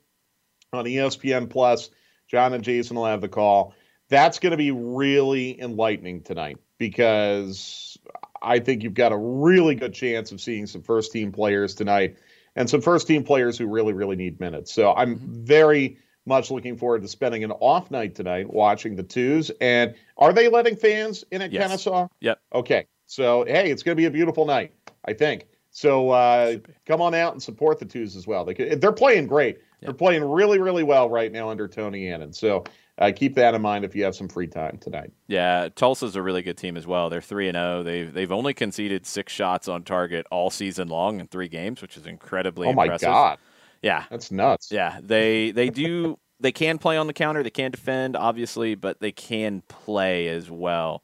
on 0.73 0.85
ESPN 0.85 1.47
Plus. 1.47 1.91
John 2.27 2.53
and 2.53 2.63
Jason 2.63 2.97
will 2.97 3.05
have 3.05 3.21
the 3.21 3.29
call. 3.29 3.75
That's 4.07 4.39
going 4.39 4.49
to 4.49 4.57
be 4.57 4.71
really 4.71 5.61
enlightening 5.61 6.23
tonight 6.23 6.57
because 6.79 7.99
I 8.41 8.57
think 8.57 8.81
you've 8.81 8.95
got 8.95 9.11
a 9.11 9.17
really 9.17 9.75
good 9.75 9.93
chance 9.93 10.31
of 10.31 10.41
seeing 10.41 10.65
some 10.65 10.81
first 10.81 11.11
team 11.11 11.31
players 11.31 11.75
tonight 11.75 12.17
and 12.55 12.69
some 12.69 12.81
first 12.81 13.07
team 13.07 13.23
players 13.23 13.57
who 13.57 13.67
really, 13.67 13.93
really 13.93 14.15
need 14.15 14.39
minutes. 14.39 14.73
So 14.73 14.93
I'm 14.93 15.15
mm-hmm. 15.15 15.43
very 15.43 15.97
much 16.25 16.51
looking 16.51 16.77
forward 16.77 17.01
to 17.01 17.07
spending 17.07 17.43
an 17.43 17.51
off 17.51 17.89
night 17.91 18.15
tonight 18.15 18.51
watching 18.53 18.95
the 18.95 19.03
twos. 19.03 19.49
And 19.61 19.95
are 20.17 20.31
they 20.31 20.47
letting 20.47 20.75
fans 20.75 21.23
in 21.31 21.41
at 21.41 21.51
yes. 21.51 21.63
Kennesaw? 21.63 22.07
Yep. 22.21 22.39
Okay. 22.53 22.87
So, 23.05 23.43
hey, 23.45 23.71
it's 23.71 23.81
going 23.81 23.95
to 23.95 23.99
be 23.99 24.05
a 24.05 24.11
beautiful 24.11 24.45
night, 24.45 24.73
I 25.05 25.13
think. 25.13 25.47
So 25.71 26.09
uh, 26.09 26.57
come 26.85 27.01
on 27.01 27.13
out 27.15 27.33
and 27.33 27.41
support 27.41 27.79
the 27.79 27.85
twos 27.85 28.15
as 28.15 28.27
well. 28.27 28.45
They, 28.45 28.53
they're 28.53 28.91
playing 28.91 29.27
great. 29.27 29.57
Yep. 29.57 29.65
They're 29.81 29.93
playing 29.93 30.23
really, 30.23 30.59
really 30.59 30.83
well 30.83 31.09
right 31.09 31.31
now 31.31 31.49
under 31.49 31.67
Tony 31.67 32.09
Annan. 32.09 32.33
So 32.33 32.63
uh, 32.99 33.11
keep 33.15 33.35
that 33.35 33.55
in 33.55 33.61
mind 33.61 33.85
if 33.85 33.95
you 33.95 34.03
have 34.03 34.13
some 34.13 34.27
free 34.27 34.47
time 34.47 34.77
tonight. 34.77 35.11
Yeah, 35.27 35.69
Tulsa's 35.73 36.17
a 36.17 36.21
really 36.21 36.41
good 36.41 36.57
team 36.57 36.75
as 36.75 36.85
well. 36.85 37.09
They're 37.09 37.21
three 37.21 37.47
and 37.47 37.55
zero. 37.55 37.79
Oh. 37.79 37.83
They've 37.83 38.13
they've 38.13 38.31
only 38.31 38.53
conceded 38.53 39.05
six 39.05 39.31
shots 39.31 39.67
on 39.69 39.83
target 39.83 40.27
all 40.29 40.49
season 40.49 40.89
long 40.89 41.19
in 41.21 41.27
three 41.27 41.47
games, 41.47 41.81
which 41.81 41.95
is 41.95 42.05
incredibly. 42.05 42.67
Oh 42.67 42.73
my 42.73 42.83
impressive. 42.83 43.07
god! 43.07 43.39
Yeah, 43.81 44.03
that's 44.09 44.31
nuts. 44.31 44.69
Yeah, 44.71 44.99
they 45.01 45.51
they 45.51 45.69
do 45.69 46.19
they 46.41 46.51
can 46.51 46.77
play 46.77 46.97
on 46.97 47.07
the 47.07 47.13
counter. 47.13 47.41
They 47.41 47.49
can 47.49 47.71
defend, 47.71 48.17
obviously, 48.17 48.75
but 48.75 48.99
they 48.99 49.13
can 49.13 49.61
play 49.69 50.27
as 50.27 50.51
well. 50.51 51.01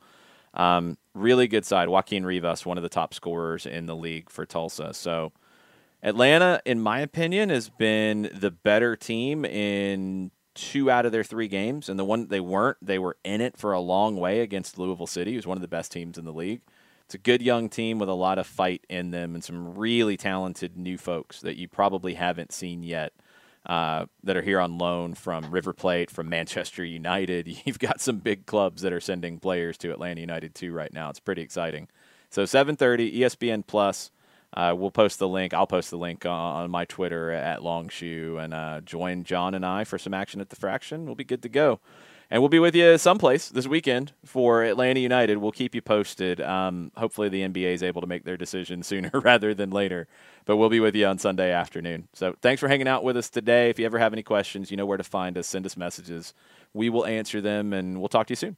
Um, 0.53 0.97
really 1.13 1.47
good 1.47 1.65
side. 1.65 1.87
Joaquin 1.87 2.25
Rivas, 2.25 2.65
one 2.65 2.77
of 2.77 2.83
the 2.83 2.89
top 2.89 3.13
scorers 3.13 3.65
in 3.65 3.85
the 3.85 3.95
league 3.95 4.29
for 4.29 4.45
Tulsa. 4.45 4.93
So. 4.93 5.31
Atlanta, 6.03 6.61
in 6.65 6.79
my 6.79 6.99
opinion, 6.99 7.49
has 7.49 7.67
been 7.67 8.29
the 8.31 8.51
better 8.51 8.95
team 8.95 9.43
in 9.43 10.29
two 10.55 10.89
out 10.89 11.05
of 11.05 11.11
their 11.11 11.23
three 11.23 11.47
games, 11.47 11.89
and 11.89 11.99
the 11.99 12.05
one 12.05 12.27
they 12.27 12.39
weren't, 12.39 12.77
they 12.81 12.97
were 12.97 13.17
in 13.23 13.41
it 13.41 13.57
for 13.57 13.73
a 13.73 13.79
long 13.79 14.15
way 14.15 14.39
against 14.39 14.79
Louisville 14.79 15.07
City, 15.07 15.33
who's 15.33 15.45
one 15.45 15.57
of 15.57 15.61
the 15.61 15.67
best 15.67 15.91
teams 15.91 16.17
in 16.17 16.25
the 16.25 16.33
league. 16.33 16.61
It's 17.05 17.13
a 17.13 17.19
good 17.19 17.41
young 17.43 17.69
team 17.69 17.99
with 17.99 18.09
a 18.09 18.13
lot 18.13 18.39
of 18.39 18.47
fight 18.47 18.83
in 18.89 19.11
them 19.11 19.35
and 19.35 19.43
some 19.43 19.75
really 19.75 20.17
talented 20.17 20.75
new 20.75 20.97
folks 20.97 21.39
that 21.41 21.55
you 21.55 21.67
probably 21.67 22.15
haven't 22.15 22.51
seen 22.51 22.81
yet 22.81 23.13
uh, 23.65 24.05
that 24.23 24.37
are 24.37 24.41
here 24.41 24.59
on 24.59 24.79
loan 24.79 25.13
from 25.13 25.51
River 25.51 25.73
Plate, 25.73 26.09
from 26.09 26.29
Manchester 26.29 26.83
United. 26.83 27.61
You've 27.65 27.79
got 27.79 28.01
some 28.01 28.17
big 28.17 28.47
clubs 28.47 28.81
that 28.81 28.93
are 28.93 28.99
sending 28.99 29.39
players 29.39 29.77
to 29.79 29.91
Atlanta 29.91 30.21
United 30.21 30.55
too 30.55 30.73
right 30.73 30.91
now. 30.91 31.09
It's 31.09 31.19
pretty 31.19 31.43
exciting. 31.43 31.87
So 32.29 32.43
7:30 32.43 33.19
ESPN 33.19 33.65
Plus. 33.65 34.11
Uh, 34.55 34.73
we'll 34.77 34.91
post 34.91 35.19
the 35.19 35.27
link. 35.27 35.53
I'll 35.53 35.67
post 35.67 35.89
the 35.89 35.97
link 35.97 36.25
on, 36.25 36.71
my 36.71 36.85
Twitter 36.85 37.31
at 37.31 37.61
Longshoe 37.61 38.37
and 38.37 38.53
uh, 38.53 38.81
join 38.81 39.23
John 39.23 39.53
and 39.53 39.65
I 39.65 39.83
for 39.83 39.97
some 39.97 40.13
action 40.13 40.39
at 40.39 40.49
the 40.49 40.55
Fraction. 40.55 41.05
We'll 41.05 41.15
be 41.15 41.23
good 41.23 41.43
to 41.43 41.49
go. 41.49 41.79
And 42.31 42.41
we'll 42.41 42.49
be 42.49 42.59
with 42.59 42.73
you 42.73 42.97
someplace 42.97 43.49
this 43.49 43.67
weekend 43.67 44.13
for 44.25 44.63
Atlanta 44.63 44.99
United. 44.99 45.37
We'll 45.37 45.51
keep 45.51 45.75
you 45.75 45.81
posted. 45.81 46.41
Um, 46.41 46.91
hopefully, 46.97 47.29
the 47.29 47.41
NBA 47.41 47.73
is 47.73 47.83
able 47.83 48.01
to 48.01 48.07
make 48.07 48.23
their 48.23 48.37
decision 48.37 48.81
sooner 48.83 49.11
rather 49.13 49.53
than 49.53 49.69
later. 49.69 50.07
But 50.45 50.57
we'll 50.57 50.69
be 50.69 50.79
with 50.79 50.95
you 50.95 51.05
on 51.05 51.19
Sunday 51.19 51.51
afternoon. 51.51 52.07
So 52.13 52.35
thanks 52.41 52.59
for 52.59 52.67
hanging 52.67 52.87
out 52.87 53.03
with 53.03 53.17
us 53.17 53.29
today. 53.29 53.69
If 53.69 53.77
you 53.77 53.85
ever 53.85 53.99
have 53.99 54.13
any 54.13 54.23
questions, 54.23 54.71
you 54.71 54.77
know 54.77 54.85
where 54.85 54.97
to 54.97 55.03
find 55.03 55.37
us. 55.37 55.47
Send 55.47 55.65
us 55.65 55.77
messages. 55.77 56.33
We 56.73 56.89
will 56.89 57.05
answer 57.05 57.41
them, 57.41 57.73
and 57.73 57.99
we'll 57.99 58.09
talk 58.09 58.27
to 58.27 58.31
you 58.31 58.37
soon. 58.37 58.57